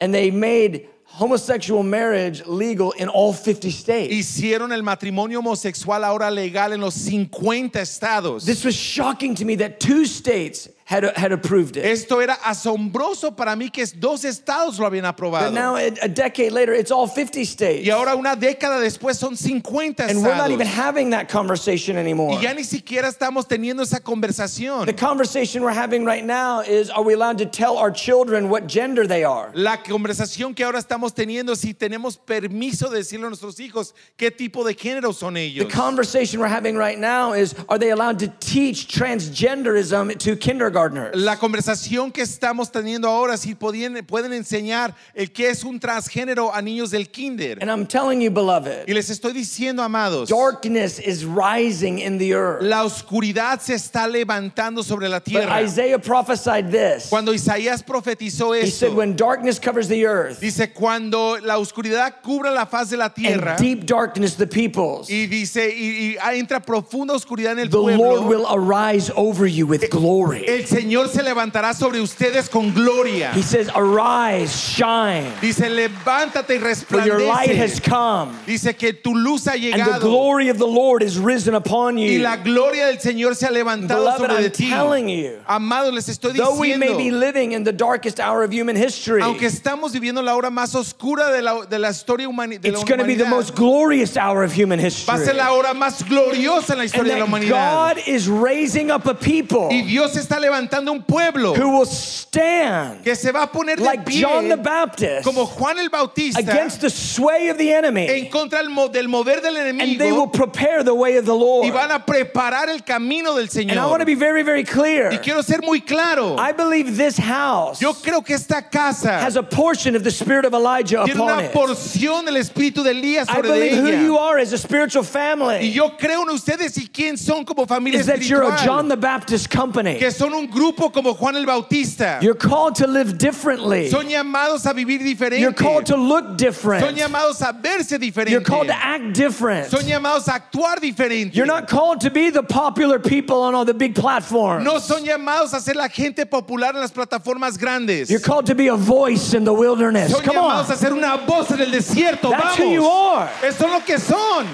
And 0.00 0.12
they 0.12 0.30
made 0.30 0.88
homosexual 1.04 1.82
marriage 1.82 2.44
legal 2.46 2.92
in 2.92 3.08
all 3.08 3.32
50 3.32 3.70
states. 3.70 4.12
Hicieron 4.12 4.72
el 4.72 4.82
matrimonio 4.82 5.38
homosexual 5.38 6.04
ahora 6.04 6.30
legal 6.30 6.72
en 6.72 6.80
los 6.80 6.94
50 6.94 7.80
estados. 7.80 8.44
This 8.44 8.64
was 8.64 8.74
shocking 8.74 9.34
to 9.36 9.44
me 9.44 9.56
that 9.56 9.80
two 9.80 10.04
states 10.04 10.68
had, 10.86 11.04
had 11.16 11.32
approved 11.32 11.76
it. 11.76 11.84
Esto 11.84 12.20
era 12.20 12.36
asombroso 12.44 13.36
para 13.36 13.56
mí 13.56 13.72
que 13.72 13.84
dos 13.98 14.24
estados 14.24 14.78
lo 14.78 14.86
habían 14.88 15.04
aprobado. 15.04 15.46
But 15.46 15.52
now, 15.52 15.74
a 15.74 16.08
decade 16.08 16.52
later, 16.52 16.72
it's 16.72 16.92
all 16.92 17.08
50 17.08 17.44
states. 17.44 17.84
Y 17.84 17.90
ahora 17.90 18.14
una 18.14 18.36
década 18.36 18.80
después 18.80 19.16
son 19.16 19.36
50 19.36 20.04
And 20.04 20.22
we're 20.22 20.36
not 20.36 20.52
even 20.52 20.68
having 20.68 21.10
that 21.10 21.28
conversation 21.28 21.96
anymore. 21.96 22.36
Y 22.36 22.42
ya 22.42 22.54
ni 22.54 22.62
siquiera 22.62 23.08
estamos 23.08 23.48
teniendo 23.48 23.82
esa 23.82 23.98
conversación. 23.98 24.86
The 24.86 24.92
conversation 24.92 25.62
we're 25.62 25.72
having 25.72 26.04
right 26.04 26.24
now 26.24 26.60
is 26.60 26.88
are 26.90 27.02
we 27.02 27.14
allowed 27.14 27.38
to 27.38 27.46
tell 27.46 27.78
our 27.78 27.90
children 27.90 28.48
what 28.48 28.68
gender 28.68 29.08
they 29.08 29.24
are? 29.24 29.50
La 29.54 29.78
conversación 29.78 30.54
que 30.54 30.64
ahora 30.64 30.78
estamos 30.78 31.12
teniendo, 31.12 31.56
si 31.56 31.74
tenemos 31.74 32.16
permiso 32.16 32.88
de 32.88 32.98
decirle 32.98 33.26
a 33.26 33.30
nuestros 33.30 33.58
hijos 33.58 33.92
qué 34.16 34.30
tipo 34.30 34.62
de 34.64 34.74
género 34.74 35.12
son 35.12 35.36
ellos. 35.36 35.66
The 35.66 35.74
conversation 35.74 36.38
we're 36.38 36.46
having 36.46 36.76
right 36.76 36.98
now 36.98 37.32
is 37.32 37.56
are 37.68 37.76
they 37.76 37.90
allowed 37.90 38.20
to 38.20 38.28
teach 38.38 38.86
transgenderism 38.86 40.16
to 40.20 40.36
kindergartners? 40.76 41.14
La 41.16 41.36
conversación 41.38 42.12
que 42.12 42.22
estamos 42.22 42.70
teniendo 42.70 43.08
ahora, 43.08 43.36
si 43.36 43.54
podían- 43.54 44.04
pueden 44.06 44.32
enseñar 44.32 44.94
el 45.14 45.30
que 45.32 45.48
es 45.50 45.64
un 45.64 45.78
transgénero 45.80 46.52
a 46.54 46.60
niños 46.62 46.90
del 46.90 47.08
kinder. 47.10 47.58
And 47.60 47.70
I'm 47.70 47.86
telling 47.86 48.20
you, 48.20 48.26
Y 48.26 48.34
beloved, 48.34 48.88
les 48.88 49.10
estoy 49.10 49.32
diciendo, 49.32 49.82
amados, 49.82 50.28
darkness 50.28 50.98
is 50.98 51.24
rising 51.24 51.98
in 52.00 52.18
the 52.18 52.32
earth. 52.34 52.62
la 52.62 52.84
oscuridad 52.84 53.60
se 53.60 53.74
está 53.74 54.06
levantando 54.06 54.82
sobre 54.82 55.08
la 55.08 55.18
But 55.18 55.24
tierra. 55.24 55.62
Isaiah 55.62 55.98
prophesied 55.98 56.70
this. 56.70 57.08
Cuando 57.08 57.32
Isaías 57.32 57.82
profetizó 57.82 58.54
He 58.54 58.66
said, 58.70 58.88
esto, 58.88 58.94
when 58.96 59.16
darkness 59.16 59.58
covers 59.58 59.88
the 59.88 60.04
earth 60.06 60.40
dice, 60.40 60.72
cuando 60.74 61.38
la 61.38 61.58
oscuridad 61.58 62.16
cubra 62.22 62.50
la 62.52 62.66
faz 62.66 62.90
de 62.90 62.96
la 62.96 63.08
tierra, 63.12 63.52
and 63.52 63.58
deep 63.60 63.86
darkness 63.86 64.34
the 64.36 64.46
peoples, 64.46 65.08
y 65.08 65.26
dice, 65.26 65.68
y, 65.74 66.16
y 66.16 66.38
entra 66.38 66.60
profunda 66.60 67.14
oscuridad 67.14 67.52
en 67.52 67.60
el 67.60 67.70
the 67.70 67.76
Lord 67.76 67.96
pueblo, 67.96 68.22
will 68.28 68.46
arise 68.50 69.10
over 69.16 69.46
you 69.46 69.66
with 69.66 69.88
glory. 69.90 70.44
el 70.46 70.65
Señor 70.66 71.08
se 71.08 71.22
levantará 71.22 71.74
sobre 71.74 72.00
ustedes 72.00 72.48
con 72.50 72.72
gloria. 72.74 73.32
He 73.32 73.42
says, 73.42 73.68
arise, 73.74 74.50
shine, 74.56 75.24
Dice, 75.40 75.68
levántate 75.70 76.56
y 76.56 76.74
for 76.74 77.00
your 77.06 77.20
light 77.20 77.50
has 77.56 77.80
resplandece. 77.80 77.82
come. 77.88 78.36
Dice 78.46 78.76
que 78.76 78.92
tu 78.92 79.14
luz 79.14 79.46
ha 79.46 79.52
And 79.52 79.62
the 79.62 79.70
llegado 79.70 80.00
glory 80.00 80.48
of 80.48 80.58
the 80.58 80.66
Lord 80.66 81.02
is 81.02 81.18
risen 81.18 81.54
upon 81.54 81.96
y 81.98 82.16
you. 82.16 82.22
la 82.22 82.36
gloria 82.36 82.86
del 82.86 82.98
Señor 82.98 83.34
se 83.36 83.46
ha 83.46 83.50
levantado 83.50 84.04
Beloved, 84.04 84.18
sobre 84.30 84.42
de 84.42 84.50
ti. 84.50 84.68
telling 84.70 85.08
you, 85.08 85.38
Amados, 85.48 85.92
les 85.94 86.08
estoy 86.08 86.32
Though 86.36 86.58
we 86.58 86.76
may 86.76 86.88
be 86.96 87.04
diciendo, 87.10 87.20
living 87.20 87.52
in 87.52 87.64
the 87.64 87.72
darkest 87.72 88.20
hour 88.20 88.42
of 88.42 88.52
human 88.52 88.76
history, 88.76 89.22
aunque 89.22 89.46
estamos 89.46 89.92
viviendo 89.92 90.22
la 90.22 90.34
hora 90.34 90.50
más 90.50 90.74
oscura 90.74 91.30
de 91.32 91.42
la, 91.42 91.64
de 91.66 91.78
la 91.78 91.88
historia 91.90 92.28
humani- 92.28 92.60
de 92.60 92.70
la 92.72 92.78
it's 92.78 92.84
going 92.88 92.98
to 92.98 93.04
be 93.04 93.14
the 93.14 93.24
humanidad, 93.24 93.30
most 93.30 93.54
glorious 93.54 94.16
hour 94.16 94.42
of 94.42 94.52
human 94.52 94.78
va 94.78 94.82
a 94.82 94.86
history. 94.86 95.24
ser 95.24 95.34
la 95.34 95.52
hora 95.52 95.72
más 95.74 96.02
gloriosa 96.06 96.70
en 96.72 96.78
la 96.78 96.82
And 96.82 96.90
historia 96.92 97.12
de 97.14 97.18
la 97.20 97.26
humanidad. 97.26 97.94
God 97.96 98.02
is 98.08 98.28
raising 98.28 98.90
up 98.90 99.06
a 99.06 99.14
people 99.14 99.68
Y 99.70 99.82
Dios 99.82 100.16
está 100.16 100.38
levantando 100.40 100.55
un 100.88 101.02
pueblo 101.02 101.54
who 101.54 101.78
will 101.78 101.86
stand 101.86 103.02
que 103.04 103.14
se 103.14 103.30
va 103.32 103.42
a 103.42 103.46
poner 103.46 103.76
de 103.76 103.84
like 103.84 104.04
pie 104.04 104.20
John 104.22 104.48
the 104.48 104.56
Baptist 104.56 105.24
como 105.24 105.46
Juan 105.46 105.78
el 105.78 105.88
Bautista 105.88 106.40
against 106.40 106.80
the 106.80 106.90
sway 106.90 107.48
of 107.48 107.58
the 107.58 107.72
enemy, 107.72 108.06
en 108.08 108.30
contra 108.30 108.58
del, 108.58 108.68
mo- 108.70 108.88
del 108.88 109.08
mover 109.08 109.40
del 109.40 109.56
and 109.56 109.98
they 109.98 110.12
will 110.12 110.28
prepare 110.28 110.82
the 110.82 110.94
way 110.94 111.16
of 111.16 111.24
the 111.24 111.34
Lord. 111.34 111.66
y 111.66 111.70
van 111.70 111.90
a 111.90 111.98
preparar 111.98 112.68
el 112.68 112.80
camino 112.80 113.34
del 113.34 113.48
And 113.56 113.78
I 113.78 113.86
want 113.86 114.00
to 114.00 114.06
be 114.06 114.14
very, 114.14 114.42
very 114.42 114.64
clear. 114.64 115.12
Y 115.12 115.18
quiero 115.18 115.42
ser 115.42 115.60
muy 115.62 115.80
claro. 115.80 116.36
I 116.38 116.52
believe 116.52 116.96
this 116.96 117.16
house 117.16 117.80
Yo 117.80 117.94
creo 117.94 118.24
que 118.24 118.34
esta 118.34 118.62
casa 118.62 119.18
has 119.20 119.36
a 119.36 119.42
portion 119.42 119.96
of 119.96 120.02
the 120.02 120.10
spirit 120.10 120.44
of 120.44 120.52
Elijah 120.52 121.04
tiene 121.04 121.16
upon 121.20 121.32
una 121.38 121.44
it. 121.44 121.52
porción 121.52 122.24
del 122.24 122.36
espíritu 122.36 122.82
de 122.82 122.90
Elías 122.90 123.28
I 123.28 123.36
sobre 123.36 123.48
de 123.48 123.58
believe 123.70 123.82
who 123.82 124.04
you 124.04 124.18
are 124.18 124.38
as 124.38 124.52
a 124.52 124.58
spiritual 124.58 125.04
Y 125.04 125.06
family 125.06 125.70
yo 125.72 125.96
creo 125.96 126.22
en 126.22 126.30
ustedes 126.30 126.76
y 126.76 126.88
quién 126.88 127.16
son 127.16 127.44
como 127.44 127.66
familia 127.66 128.00
is 128.00 128.06
that 128.06 128.20
you're 128.22 128.42
a 128.42 128.56
John 128.64 128.88
the 128.88 128.96
Baptist 128.96 129.50
company. 129.50 129.98
Que 129.98 130.10
son 130.10 130.34
un 130.34 130.45
grupo 130.46 130.92
como 130.92 131.14
Juan 131.14 131.36
el 131.36 131.46
Bautista. 131.46 132.18
You're 132.22 132.34
called 132.34 132.76
to 132.76 132.86
live 132.86 133.18
differently. 133.18 133.88
Son 133.88 134.06
llamados 134.06 134.66
a 134.66 134.74
vivir 134.74 135.00
diferente. 135.00 135.40
You're 135.40 135.52
called 135.52 135.86
to 135.86 135.96
look 135.96 136.36
different. 136.36 136.84
Son 136.84 136.94
llamados 136.94 137.40
a 137.40 137.52
verse 137.52 137.90
diferente. 137.98 138.30
You're 138.30 138.40
called 138.40 138.68
to 138.68 138.74
act 138.74 139.14
different. 139.14 139.70
Son 139.70 139.82
llamados 139.82 140.28
a 140.28 140.40
actuar 140.40 140.78
diferente. 140.80 141.34
You're 141.34 141.46
not 141.46 141.68
called 141.68 142.00
to 142.00 142.10
be 142.10 142.30
the 142.30 142.42
popular 142.42 142.98
people 142.98 143.42
on 143.42 143.54
all 143.54 143.64
the 143.64 143.74
big 143.74 143.94
platforms. 143.94 144.64
No 144.64 144.78
son 144.78 145.04
llamados 145.04 145.52
a 145.54 145.60
ser 145.60 145.74
la 145.74 145.88
gente 145.88 146.26
popular 146.26 146.74
en 146.74 146.80
las 146.80 146.92
plataformas 146.92 147.58
grandes. 147.58 148.10
You're 148.10 148.20
called 148.20 148.46
to 148.46 148.54
be 148.54 148.68
a 148.68 148.76
voice 148.76 149.34
in 149.34 149.44
the 149.44 149.52
wilderness. 149.52 150.12
Son 150.12 150.22
Come 150.22 150.36
llamados 150.36 150.70
a 150.70 150.76
ser 150.76 150.92
una 150.92 151.16
voz 151.26 151.50
en 151.50 151.60
el 151.60 151.70
desierto. 151.70 152.30
That's 152.30 152.56
who 152.56 152.70
you 152.70 152.86
are. 152.86 153.30
Eso 153.42 153.66
es 153.66 153.72
lo 153.72 153.80
que 153.80 153.98
son. 153.98 154.46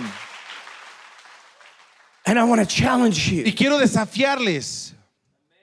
And 2.24 2.38
I 2.38 2.44
want 2.44 2.60
to 2.60 2.66
challenge 2.66 3.30
you. 3.30 3.44
Y 3.44 3.52
quiero 3.52 3.78
desafiarles. 3.78 4.92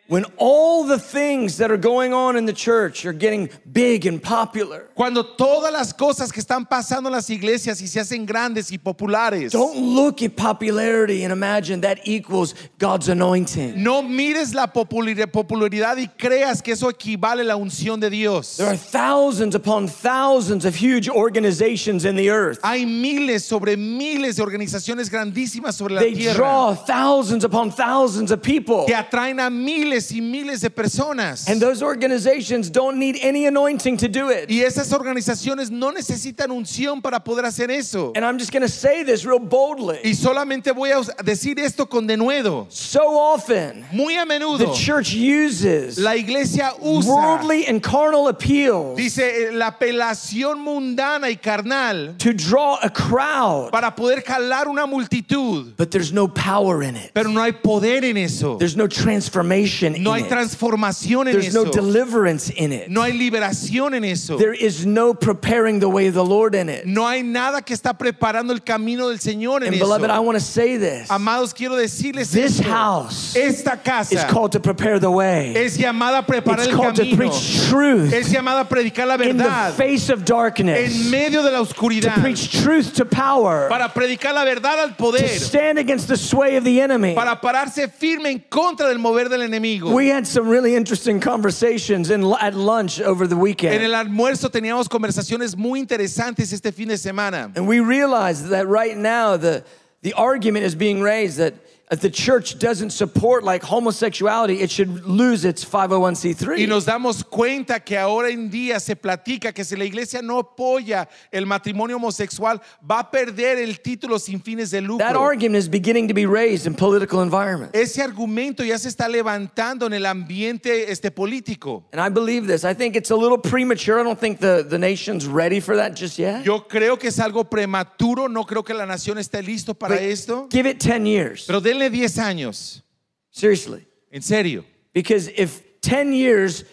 When 0.09 0.25
all 0.37 0.85
the 0.85 0.97
things 0.97 1.57
that 1.57 1.69
are 1.69 1.77
going 1.77 2.13
on 2.15 2.35
in 2.35 2.47
the 2.47 2.51
church 2.53 3.05
are 3.05 3.13
getting 3.13 3.47
big 3.71 4.07
and 4.07 4.19
popular, 4.19 4.89
Cuando 4.95 5.21
todas 5.23 5.71
las 5.71 5.93
cosas 5.93 6.31
que 6.31 6.41
están 6.41 6.67
pasando 6.67 7.09
en 7.09 7.13
las 7.13 7.29
iglesias 7.29 7.79
y 7.79 7.85
se 7.85 7.99
hacen 7.99 8.25
grandes 8.25 8.71
y 8.71 8.79
populares, 8.79 9.51
don't 9.51 9.77
look 9.77 10.23
at 10.23 10.35
popularity 10.35 11.23
and 11.23 11.31
imagine 11.31 11.81
that 11.81 11.99
equals 12.05 12.55
God's 12.79 13.07
anointing. 13.07 13.75
no 13.83 14.01
mires 14.01 14.55
la 14.55 14.65
popularidad 14.65 15.97
y 15.97 16.07
creas 16.17 16.63
que 16.63 16.73
eso 16.73 16.89
equivale 16.89 17.41
a 17.41 17.45
la 17.45 17.55
unción 17.55 17.99
de 17.99 18.09
Dios. 18.09 18.57
There 18.57 18.67
are 18.67 18.75
thousands 18.75 19.53
upon 19.53 19.87
thousands 19.87 20.65
of 20.65 20.73
huge 20.73 21.07
organizations 21.07 22.05
in 22.05 22.15
the 22.15 22.31
earth. 22.31 22.59
Hay 22.63 22.83
miles 22.83 23.45
sobre 23.45 23.77
miles 23.77 24.37
de 24.37 24.41
organizaciones 24.43 25.07
grandísimas 25.11 25.75
sobre 25.75 25.93
la 25.93 26.01
They 26.01 26.15
tierra 26.15 26.35
draw 26.35 26.73
thousands 26.73 27.43
upon 27.43 27.69
thousands 27.71 28.31
of 28.31 28.41
people. 28.41 28.85
que 28.87 28.95
atraen 28.95 29.39
a 29.39 29.51
miles 29.51 29.98
y 30.11 30.21
miles 30.21 30.61
de 30.61 30.69
personas. 30.69 31.47
And 31.47 31.61
those 31.61 31.83
organizations 31.83 32.69
don't 32.69 32.97
need 32.97 33.17
any 33.21 33.45
anointing 33.45 33.97
to 33.97 34.07
do 34.07 34.29
it. 34.29 34.49
Y 34.49 34.63
esas 34.63 34.91
organizaciones 34.93 35.69
no 35.69 35.91
necesitan 35.91 36.51
unción 36.51 37.01
para 37.01 37.19
poder 37.23 37.45
hacer 37.45 37.69
eso. 37.69 38.11
And 38.15 38.25
I'm 38.25 38.37
just 38.37 38.51
going 38.51 38.63
to 38.63 38.69
say 38.69 39.03
this 39.03 39.25
real 39.25 39.39
boldly. 39.39 39.99
Y 40.03 40.13
solamente 40.13 40.71
voy 40.73 40.91
a 40.91 41.01
decir 41.23 41.59
esto 41.59 41.85
con 41.85 42.07
denuedo. 42.07 42.67
So 42.69 43.19
often, 43.19 43.85
Muy 43.91 44.15
a 44.15 44.25
the 44.25 44.33
menudo 44.39 44.73
church 44.75 45.13
uses 45.13 45.97
la 45.97 46.15
iglesia 46.15 46.73
usa, 46.81 47.11
worldly 47.11 47.65
and 47.67 47.81
carnal 47.81 48.27
appeals 48.27 48.97
dice, 48.97 49.19
eh, 49.19 49.51
la 49.51 49.71
apelación 49.71 50.59
mundana 50.59 51.29
y 51.29 51.35
carnal 51.35 52.15
to 52.17 52.33
draw 52.33 52.77
a 52.81 52.89
crowd, 52.89 53.71
para 53.71 53.91
poder 53.95 54.23
jalar 54.23 54.67
una 54.67 54.85
multitud. 54.87 55.75
but 55.77 55.91
there's 55.91 56.11
no 56.11 56.27
power 56.27 56.83
in 56.83 56.95
it. 56.95 57.11
Pero 57.13 57.29
no 57.29 57.41
hay 57.41 57.51
poder 57.51 58.03
en 58.03 58.17
eso. 58.17 58.57
There's 58.57 58.77
no 58.77 58.87
transformation 58.87 59.88
in 59.95 60.03
No 60.03 60.13
hay 60.13 60.21
it. 60.23 60.29
transformación 60.29 61.27
en 61.27 61.33
There's 61.39 61.53
no 61.53 61.63
eso. 61.63 61.71
deliverance 61.71 62.49
in 62.49 62.71
it. 62.71 62.89
No 62.89 63.01
hay 63.01 63.13
liberación 63.13 63.93
en 63.95 64.03
eso. 64.03 64.37
There 64.37 64.53
is 64.53 64.85
no 64.85 65.13
preparing 65.13 65.79
the 65.79 65.89
way 65.89 66.07
of 66.07 66.13
the 66.13 66.23
Lord 66.25 66.55
in 66.55 66.69
it. 66.69 66.85
No 66.85 67.05
hay 67.07 67.21
nada 67.23 67.61
que 67.61 67.75
está 67.75 67.97
preparando 67.97 68.51
el 68.51 68.59
camino 68.61 69.09
del 69.09 69.19
Señor 69.19 69.61
en 69.63 69.69
And 69.69 69.79
beloved, 69.79 70.09
I 70.09 70.13
eso. 70.15 70.21
want 70.21 70.37
to 70.37 70.43
say 70.43 70.77
this. 70.77 71.09
Amados, 71.09 71.53
quiero 71.53 71.75
decirles 71.75 72.31
This 72.31 72.59
esto. 72.59 72.69
house 72.69 73.35
Esta 73.35 73.73
is 73.73 73.79
casa 73.83 74.27
called 74.29 74.51
to 74.53 74.59
prepare 74.59 74.99
the 74.99 75.11
way. 75.11 75.53
es 75.55 75.77
llamada 75.77 76.19
a 76.19 76.23
preparar 76.25 76.59
It's 76.59 76.67
el 76.69 76.75
called 76.77 76.95
to 76.95 77.01
camino. 77.03 77.17
preach 77.17 77.67
truth 77.69 78.13
Es 78.13 78.31
llamada 78.31 78.61
a 78.61 78.65
predicar 78.69 79.07
la 79.07 79.15
in 79.15 79.37
the 79.37 79.43
verdad 79.43 79.73
face 79.73 80.09
of 80.09 80.25
darkness, 80.25 81.05
en 81.05 81.11
medio 81.11 81.41
de 81.43 81.51
la 81.51 81.57
to 81.63 81.63
oscuridad. 81.73 82.21
preach 82.21 82.49
truth 82.63 82.93
to 82.93 83.05
power, 83.05 83.67
Para 83.69 83.89
predicar 83.93 84.33
la 84.33 84.43
verdad 84.45 84.79
al 84.79 84.89
to 84.89 84.95
poder. 84.95 85.27
stand 85.27 85.77
against 85.79 86.07
the 86.07 86.17
sway 86.17 86.55
of 86.55 86.63
the 86.63 86.81
enemy. 86.81 87.15
Para 87.15 87.39
pararse 87.41 87.87
firme 87.89 88.27
en 88.31 88.39
contra 88.49 88.87
del 88.87 88.97
mover 88.99 89.29
del 89.29 89.41
enemigo. 89.79 89.93
We 89.93 90.09
had 90.09 90.27
some 90.27 90.47
really 90.47 90.75
interesting 90.75 91.19
conversations 91.19 92.09
in, 92.09 92.23
at 92.39 92.55
lunch 92.55 93.01
over 93.01 93.27
the 93.27 93.35
En 93.35 93.41
weekend. 93.41 93.83
el 93.83 93.91
almuerzo 93.95 94.49
teníamos 94.49 94.87
conversaciones 94.87 95.55
muy 95.55 95.79
interesantes 95.79 96.53
este 96.53 96.73
fin 96.73 96.87
de 96.89 96.97
semana. 96.97 97.51
And 97.55 97.67
we 97.67 97.79
realized 97.79 98.49
that 98.49 98.67
right 98.67 98.97
now 98.97 99.37
the, 99.37 99.63
the 100.01 100.13
argument 100.13 100.65
is 100.65 100.75
being 100.75 101.01
raised 101.01 101.37
that 101.37 101.53
if 101.91 102.01
the 102.01 102.09
church 102.09 102.59
doesn't 102.59 102.91
support 102.91 103.43
like 103.43 103.63
homosexuality, 103.63 104.61
it 104.61 104.69
should 104.69 105.03
lose 105.05 105.43
its 105.43 105.63
Y 105.63 105.87
501c3. 105.87 106.67
nos 106.67 106.85
damos 106.85 107.23
cuenta 107.23 107.79
que 107.79 107.97
ahora 107.97 108.29
en 108.29 108.49
día 108.51 108.79
se 108.79 108.95
platica 108.95 109.51
que 109.53 109.63
si 109.63 109.75
la 109.75 109.85
iglesia 109.85 110.21
no 110.21 110.37
apoya 110.39 111.07
el 111.31 111.45
matrimonio 111.47 111.95
homosexual, 111.95 112.61
va 112.89 112.99
a 112.99 113.09
perder 113.11 113.57
el 113.57 113.79
título 113.81 114.19
sin 114.19 114.39
fines 114.39 114.69
de 114.71 114.81
That 114.81 114.87
lucro. 114.87 115.19
argument 115.21 115.55
is 115.55 115.67
beginning 115.67 116.07
to 116.07 116.13
be 116.13 116.25
raised 116.27 116.67
in 116.67 116.75
political 116.75 117.21
environments. 117.21 117.73
Ese 117.73 118.01
argumento 118.03 118.63
ya 118.63 118.77
se 118.77 118.87
está 118.89 119.07
levantando 119.09 119.87
en 119.87 119.93
el 119.93 120.05
ambiente 120.05 120.91
este 120.91 121.09
político. 121.11 121.83
And 121.91 121.99
I 121.99 122.09
believe 122.09 122.45
this. 122.45 122.63
I 122.63 122.73
think 122.75 122.95
it's 122.95 123.09
a 123.11 123.15
little 123.15 123.37
premature. 123.39 123.99
I 123.99 124.03
don't 124.03 124.19
think 124.19 124.39
the, 124.39 124.63
the 124.67 124.77
nation's 124.77 125.25
ready 125.25 125.59
for 125.59 125.75
that 125.77 125.95
just 125.95 126.19
yet. 126.19 126.43
Yo 126.45 126.67
creo 126.67 126.97
que 126.99 127.09
es 127.09 127.19
algo 127.19 127.49
prematuro, 127.49 128.27
no 128.29 128.43
creo 128.45 128.63
que 128.63 128.73
la 128.75 128.85
nación 128.85 129.17
esté 129.17 129.41
listo 129.41 129.73
para 129.73 129.95
But 129.95 130.03
esto, 130.03 130.47
Give 130.51 130.67
it 130.69 130.79
10 130.79 131.05
years. 131.07 131.45
pero 131.47 131.59
denle 131.61 131.78
10 131.87 132.17
años, 132.17 132.83
Seriously. 133.31 133.85
en 134.11 134.21
serio. 134.21 134.65
Because 134.93 135.29
if 135.29 135.61
10 135.81 136.11
years 136.13 136.65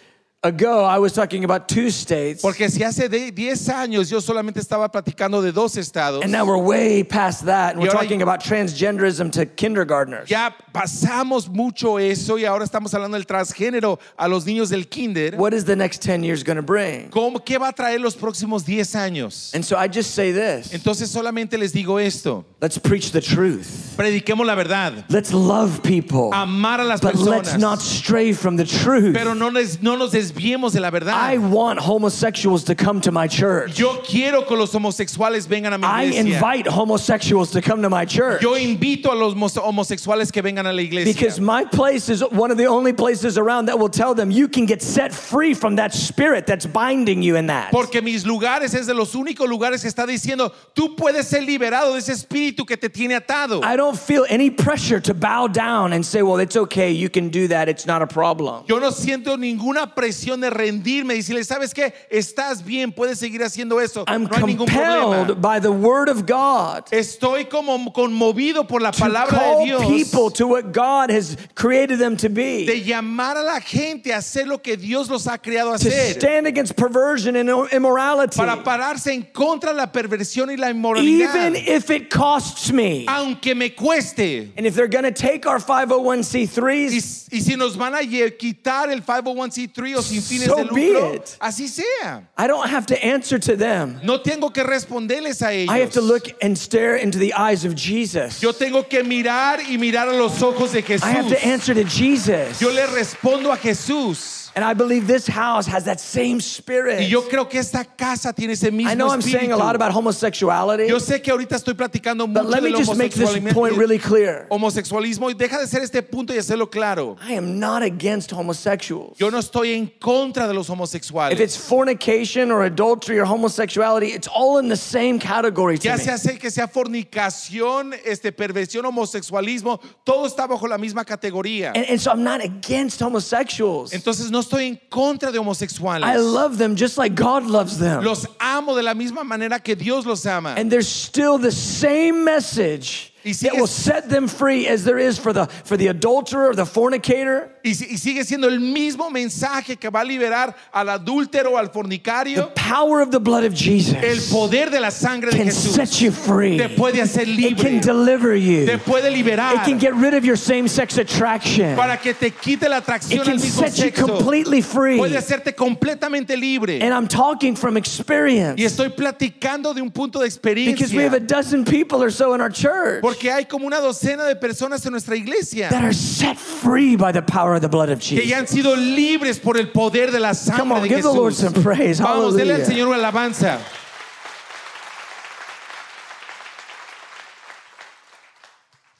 ago 0.46 0.84
I 0.84 0.98
was 0.98 1.12
talking 1.12 1.44
about 1.44 1.68
two 1.68 1.90
states, 1.90 2.42
Porque 2.42 2.68
si 2.70 2.82
hace 2.82 3.08
de 3.08 3.30
10 3.32 3.68
años 3.68 4.08
yo 4.08 4.20
solamente 4.20 4.60
estaba 4.60 4.90
platicando 4.90 5.42
de 5.42 5.52
dos 5.52 5.76
estados, 5.76 6.22
and 6.22 6.32
now 6.32 6.44
we're 6.44 6.56
way 6.58 7.02
past 7.02 7.44
that, 7.46 7.74
and 7.74 7.80
Y 7.82 7.86
we're 7.86 7.92
talking 7.92 8.22
about 8.22 8.40
transgenderism 8.42 9.30
to 9.32 9.46
kindergartners. 9.46 10.28
ya 10.28 10.54
pasamos 10.72 11.48
mucho 11.48 11.98
eso 11.98 12.38
y 12.38 12.44
ahora 12.44 12.64
estamos 12.64 12.94
hablando 12.94 13.16
del 13.16 13.26
transgénero 13.26 13.98
a 14.16 14.28
los 14.28 14.44
niños 14.46 14.68
del 14.70 14.86
kinder. 14.88 15.36
What 15.36 15.52
is 15.52 15.64
the 15.64 15.76
next 15.76 16.00
10 16.02 16.22
years 16.22 16.42
going 16.44 16.56
to 16.56 16.62
bring? 16.62 17.10
¿Cómo, 17.10 17.44
¿Qué 17.44 17.58
va 17.58 17.68
a 17.68 17.72
traer 17.72 18.00
los 18.00 18.14
próximos 18.16 18.64
10 18.64 18.94
años? 18.94 19.52
And 19.54 19.64
so 19.64 19.76
I 19.76 19.88
just 19.88 20.14
say 20.14 20.32
this 20.32 20.72
Entonces 20.72 21.08
solamente 21.10 21.58
les 21.58 21.72
digo 21.72 21.98
esto, 22.00 22.44
let's 22.60 22.78
preach 22.78 23.10
the 23.10 23.20
truth. 23.20 23.94
prediquemos 23.96 24.46
la 24.46 24.54
verdad, 24.54 25.04
Let's 25.08 25.32
love 25.32 25.82
people, 25.82 26.30
amar 26.32 26.80
a 26.80 26.84
las 26.84 27.00
but 27.00 27.14
let's 27.16 27.56
not 27.56 27.78
personas, 27.78 27.82
stray 27.82 28.32
from 28.32 28.56
the 28.56 28.64
truth. 28.64 29.14
pero 29.14 29.34
no, 29.34 29.48
les- 29.50 29.82
no 29.82 29.96
nos 29.96 30.12
desviemos 30.12 30.35
de 30.36 30.80
la 30.80 30.90
I 31.14 31.38
want 31.38 31.78
homosexuals 31.78 32.64
to 32.64 32.74
come 32.74 33.00
to 33.00 33.10
my 33.10 33.26
church. 33.26 33.78
Yo 33.78 34.00
quiero 34.02 34.42
que 34.42 34.56
los 34.56 34.72
homosexuales 34.72 35.46
vengan 35.46 35.72
a 35.72 35.78
mi 35.78 35.86
I 35.86 36.04
iglesia. 36.04 36.34
invite 36.34 36.66
homosexuals 36.66 37.50
to 37.52 37.62
come 37.62 37.82
to 37.82 37.90
my 37.90 38.04
church. 38.04 38.42
Yo 38.42 38.54
invito 38.54 39.06
a 39.06 39.14
los 39.14 39.34
homosexuales 39.34 40.32
que 40.32 40.42
vengan 40.42 40.66
a 40.66 40.72
la 40.72 40.82
iglesia. 40.82 41.12
Because 41.12 41.40
my 41.40 41.64
place 41.64 42.08
is 42.08 42.22
one 42.30 42.50
of 42.50 42.58
the 42.58 42.66
only 42.66 42.92
places 42.92 43.38
around 43.38 43.66
that 43.66 43.78
will 43.78 43.88
tell 43.88 44.14
them 44.14 44.30
you 44.30 44.48
can 44.48 44.66
get 44.66 44.82
set 44.82 45.12
free 45.12 45.54
from 45.54 45.76
that 45.76 45.92
spirit 45.94 46.46
that's 46.46 46.66
binding 46.66 47.22
you 47.22 47.36
in 47.36 47.46
that. 47.46 47.70
Porque 47.70 48.02
mis 48.02 48.24
lugares 48.24 48.74
es 48.74 48.86
de 48.86 48.94
los 48.94 49.14
únicos 49.14 49.48
lugares 49.48 49.82
que 49.82 49.90
está 49.90 50.06
diciendo, 50.06 50.52
tú 50.74 50.96
puedes 50.96 51.26
ser 51.26 51.42
liberado 51.42 51.92
de 51.92 51.98
ese 51.98 52.12
espíritu 52.12 52.66
que 52.66 52.76
te 52.76 52.88
tiene 52.88 53.14
atado. 53.14 53.62
I 53.64 53.76
don't 53.76 53.98
feel 53.98 54.26
any 54.28 54.50
pressure 54.50 55.00
to 55.00 55.14
bow 55.14 55.48
down 55.48 55.92
and 55.92 56.04
say, 56.04 56.22
well, 56.22 56.38
it's 56.38 56.56
okay, 56.56 56.90
you 56.90 57.08
can 57.08 57.30
do 57.30 57.48
that, 57.48 57.68
it's 57.68 57.86
not 57.86 58.02
a 58.02 58.06
problem. 58.06 58.64
Yo 58.68 58.78
no 58.78 58.90
siento 58.90 59.36
ninguna 59.38 59.94
presión 59.94 60.15
de 60.40 60.50
rendirme 60.50 61.14
y 61.14 61.18
decirle, 61.18 61.44
¿sabes 61.44 61.72
qué? 61.74 61.92
Estás 62.10 62.64
bien, 62.64 62.92
puedes 62.92 63.18
seguir 63.18 63.42
haciendo 63.42 63.80
eso. 63.80 64.04
I'm 64.08 64.24
no 64.24 64.30
hay 64.36 64.42
ningún 64.44 64.66
compelled 64.66 65.26
problema. 65.26 65.40
by 65.40 65.60
the 65.60 65.70
word 65.70 66.08
of 66.08 66.26
God 66.26 66.84
Estoy 66.90 67.46
como 67.48 67.92
conmovido 67.92 68.66
por 68.66 68.80
la 68.80 68.92
palabra 68.92 69.56
de 69.58 69.64
Dios. 69.64 69.82
people 69.86 70.30
to 70.30 70.46
what 70.46 70.72
God 70.72 71.10
has 71.10 71.36
created 71.54 71.98
them 71.98 72.16
to 72.16 72.28
de 72.28 72.82
llamar 72.84 73.36
a 73.36 73.42
la 73.42 73.60
gente 73.60 74.12
a 74.12 74.18
hacer 74.18 74.46
lo 74.46 74.58
que 74.58 74.76
Dios 74.76 75.08
los 75.08 75.26
ha 75.26 75.38
creado 75.38 75.72
a 75.74 75.78
To 75.78 75.88
hacer. 75.88 76.14
stand 76.20 76.46
against 76.46 76.76
perversion 76.76 77.36
and 77.36 77.48
immorality. 77.72 78.36
Para 78.36 78.62
pararse 78.62 79.12
en 79.12 79.22
contra 79.32 79.70
de 79.70 79.76
la 79.76 79.90
perversión 79.92 80.50
y 80.50 80.56
la 80.56 80.70
inmoralidad. 80.70 81.34
Even 81.36 81.56
if 81.56 81.90
it 81.90 82.10
costs 82.10 82.72
me. 82.72 83.04
aunque 83.08 83.54
me 83.54 83.70
cueste. 83.70 84.52
And 84.56 84.66
if 84.66 84.74
they're 84.74 84.88
going 84.88 85.04
to 85.04 85.12
take 85.12 85.46
our 85.46 85.58
Y, 85.58 85.62
501c3s, 85.86 87.28
y 87.32 87.40
si 87.40 87.56
nos 87.56 87.76
van 87.76 87.94
a 87.94 88.00
quitar 88.00 88.90
el 88.90 89.02
501c3 89.04 89.96
o 89.96 90.02
sin 90.06 90.20
fines 90.22 90.46
So 90.46 90.56
de 90.56 90.72
be 90.72 90.92
lucro, 90.92 91.14
it. 91.14 91.36
así 91.40 91.68
sea. 91.68 92.22
I 92.36 92.46
don't 92.46 92.68
have 92.68 92.86
to 92.86 93.04
answer 93.04 93.38
to 93.38 93.56
them. 93.56 94.00
No 94.02 94.18
tengo 94.18 94.50
que 94.50 94.62
responderles 94.64 95.42
a 95.42 95.52
ellos. 95.52 95.70
I 95.74 95.78
have 95.80 95.92
to 95.92 96.00
look 96.00 96.24
and 96.42 96.56
stare 96.56 96.96
into 96.96 97.18
the 97.18 97.34
eyes 97.34 97.64
of 97.64 97.74
Jesus. 97.74 98.40
Yo 98.42 98.52
tengo 98.52 98.82
que 98.88 99.02
mirar 99.02 99.60
y 99.60 99.76
mirar 99.78 100.08
a 100.08 100.16
los 100.16 100.40
ojos 100.42 100.72
de 100.72 100.82
Jesús. 100.82 101.02
I 101.04 101.10
have 101.12 101.28
to 101.28 101.46
answer 101.46 101.74
to 101.74 101.84
Jesus. 101.84 102.60
Yo 102.60 102.70
le 102.70 102.86
respondo 102.86 103.52
a 103.52 103.56
Jesús. 103.56 104.35
And 104.56 104.64
I 104.64 104.72
believe 104.72 105.06
this 105.06 105.26
house 105.28 105.66
has 105.66 105.84
that 105.84 106.00
same 106.00 106.38
Y 106.38 106.40
spirit. 106.40 107.08
yo 107.10 107.20
creo 107.28 107.46
que 107.46 107.60
esta 107.60 107.84
casa 107.84 108.32
tiene 108.32 108.54
ese 108.54 108.70
mismo 108.72 108.90
I 108.90 108.94
know 108.94 109.10
I'm 109.10 109.20
saying 109.20 109.52
a 109.52 109.56
lot 109.56 109.74
espíritu. 109.74 109.76
about 109.76 109.92
homosexuality, 109.92 110.88
Yo 110.88 110.96
sé 110.98 111.20
que 111.22 111.30
ahorita 111.30 111.56
estoy 111.56 111.74
platicando 111.74 112.26
but 112.26 112.44
mucho 112.44 112.48
let 112.48 112.62
me 112.62 112.70
del 112.70 112.78
just 112.78 112.96
make 112.96 113.12
this 113.12 113.28
homosexualismo, 113.28 113.52
point 113.52 113.76
really 113.76 113.98
clear. 113.98 114.46
homosexualismo 114.50 115.28
y 115.30 115.34
deja 115.34 115.58
de 115.60 115.66
ser 115.66 115.82
este 115.82 116.02
punto 116.02 116.32
y 116.32 116.38
hacerlo 116.38 116.70
claro. 116.70 117.18
I 117.20 117.34
am 117.34 117.58
not 117.60 117.82
against 117.82 118.30
homosexuals. 118.32 119.18
Yo 119.18 119.28
no 119.30 119.36
estoy 119.38 119.74
en 119.74 119.88
contra 120.00 120.48
de 120.48 120.54
los 120.54 120.68
If 120.68 120.72
homosexuales. 120.74 121.38
it's 121.38 121.56
fornication 121.58 122.50
or 122.50 122.64
adultery 122.64 123.18
or 123.18 123.26
homosexuality, 123.26 124.06
it's 124.14 124.26
all 124.28 124.56
in 124.58 124.68
the 124.70 124.76
same 124.76 125.18
category 125.18 125.76
to 125.76 125.84
Ya 125.84 125.98
sea 125.98 126.16
sea 126.16 126.38
que 126.38 126.50
sea 126.50 126.66
fornicación, 126.66 127.92
este 128.06 128.32
perversión, 128.32 128.86
homosexualismo, 128.86 129.78
todo 130.02 130.24
está 130.26 130.46
bajo 130.46 130.66
la 130.66 130.78
misma 130.78 131.04
categoría. 131.04 131.72
And, 131.74 131.84
and 131.90 132.00
so 132.00 132.10
I'm 132.10 132.24
not 132.24 132.40
against 132.42 133.00
homosexuals. 133.02 133.92
Entonces 133.92 134.30
no 134.30 134.45
estoy 134.46 134.66
en 134.66 134.80
contra 134.88 135.30
de 135.30 135.38
homosexuales. 135.38 136.08
I 136.08 136.16
love 136.18 136.58
them 136.58 136.76
just 136.76 136.96
like 136.96 137.14
God 137.14 137.44
loves 137.44 137.78
them. 137.78 138.02
Los 138.02 138.26
amo 138.40 138.74
de 138.74 138.82
la 138.82 138.94
misma 138.94 139.24
manera 139.24 139.60
que 139.60 139.76
Dios 139.76 140.06
los 140.06 140.24
ama. 140.26 140.54
And 140.56 140.70
there's 140.70 140.88
still 140.88 141.38
the 141.38 141.52
same 141.52 142.24
message 142.24 143.12
Y 143.26 143.34
sigue- 143.34 143.58
will 143.58 143.66
set 143.66 144.08
them 144.08 144.28
free 144.28 144.68
as 144.68 144.84
there 144.84 144.98
is 144.98 145.18
for 145.18 145.32
the 145.32 145.46
for 145.64 145.76
the 145.76 145.88
adulterer, 145.88 146.54
the 146.54 146.64
fornicator, 146.64 147.50
Y, 147.64 147.70
y 147.70 147.96
sigue 147.98 148.24
siendo 148.24 148.46
el 148.46 148.60
mismo 148.60 149.10
mensaje 149.10 149.76
que 149.76 149.90
va 149.90 150.02
a 150.02 150.04
liberar 150.04 150.54
al 150.72 150.88
adúltero, 150.88 151.58
al 151.58 151.66
the 151.66 151.72
fornicario. 151.72 152.52
power 152.54 153.00
of 153.00 153.10
the 153.10 153.18
blood 153.18 153.42
of 153.44 153.52
El 153.52 153.58
Jesus 153.58 154.30
poder 154.30 154.70
de 154.70 154.78
la 154.78 154.90
sangre 154.90 155.30
de 155.32 155.36
can 155.38 155.46
Jesús 155.48 155.74
set 155.74 156.00
you 156.00 156.12
free. 156.12 156.56
te 156.56 156.68
puede 156.68 157.02
hacer 157.02 157.22
It 157.28 157.56
can 157.58 157.72
libre, 157.72 157.80
deliver 157.80 158.36
you. 158.36 158.66
te 158.66 158.78
puede 158.78 159.10
liberar 159.10 159.54
It 159.56 159.64
can 159.64 159.78
get 159.80 159.94
rid 159.94 160.14
of 160.14 160.24
your 160.24 160.36
same-sex 160.36 160.96
attraction. 160.96 161.74
para 161.74 161.96
que 161.96 162.14
te 162.14 162.30
quite 162.30 162.68
la 162.68 162.76
It 162.78 162.84
atracción 162.84 163.18
al 163.20 163.24
can 163.26 163.36
mismo 163.40 163.62
set 163.66 163.76
you 163.76 163.90
sexo. 163.90 164.06
completely 164.06 164.62
free. 164.62 164.96
Puede 164.98 165.16
hacerte 165.16 165.52
completamente 165.56 166.36
libre. 166.36 166.80
And 166.80 166.94
I'm 166.94 167.08
talking 167.08 167.56
from 167.56 167.76
experience 167.76 168.60
Y 168.60 168.64
estoy 168.64 168.90
platicando 168.90 169.74
de 169.74 169.82
un 169.82 169.90
punto 169.90 170.20
de 170.20 170.28
because 170.28 170.92
we 170.94 171.02
have 171.02 171.14
a 171.14 171.16
experiencia. 171.16 171.26
dozen 171.26 171.64
people 171.64 172.02
or 172.02 172.10
so 172.10 172.32
in 172.34 172.40
our 172.40 172.50
church 172.52 173.00
Porque 173.00 173.15
hay 173.32 173.44
como 173.46 173.66
una 173.66 173.80
docena 173.80 174.24
de 174.24 174.36
personas 174.36 174.84
en 174.86 174.92
nuestra 174.92 175.16
iglesia 175.16 175.68
that 175.70 175.82
are 175.82 175.92
set 175.94 176.36
free 176.36 176.96
by 176.96 177.12
the 177.12 177.22
power 177.22 177.54
of 177.54 177.60
the 177.60 177.68
blood 177.68 177.88
of 177.90 177.98
que 178.00 178.26
ya 178.26 178.38
han 178.38 178.46
sido 178.46 178.74
libres 178.76 179.38
por 179.38 179.56
el 179.56 179.68
poder 179.70 180.10
de 180.10 180.20
la 180.20 180.28
Come 180.34 180.56
sangre 180.56 180.74
on, 180.76 180.82
de 180.82 180.88
give 180.88 181.02
the 181.02 181.08
Lord 181.12 181.32
Jesús. 181.34 181.52
some 181.52 181.62
praise. 181.62 182.00
Vamos, 182.00 182.34
denle 182.34 182.54
al 182.54 182.60
Hallelujah. 182.60 182.66
Señor 182.66 182.88
una 182.88 182.96
alabanza. 182.96 183.58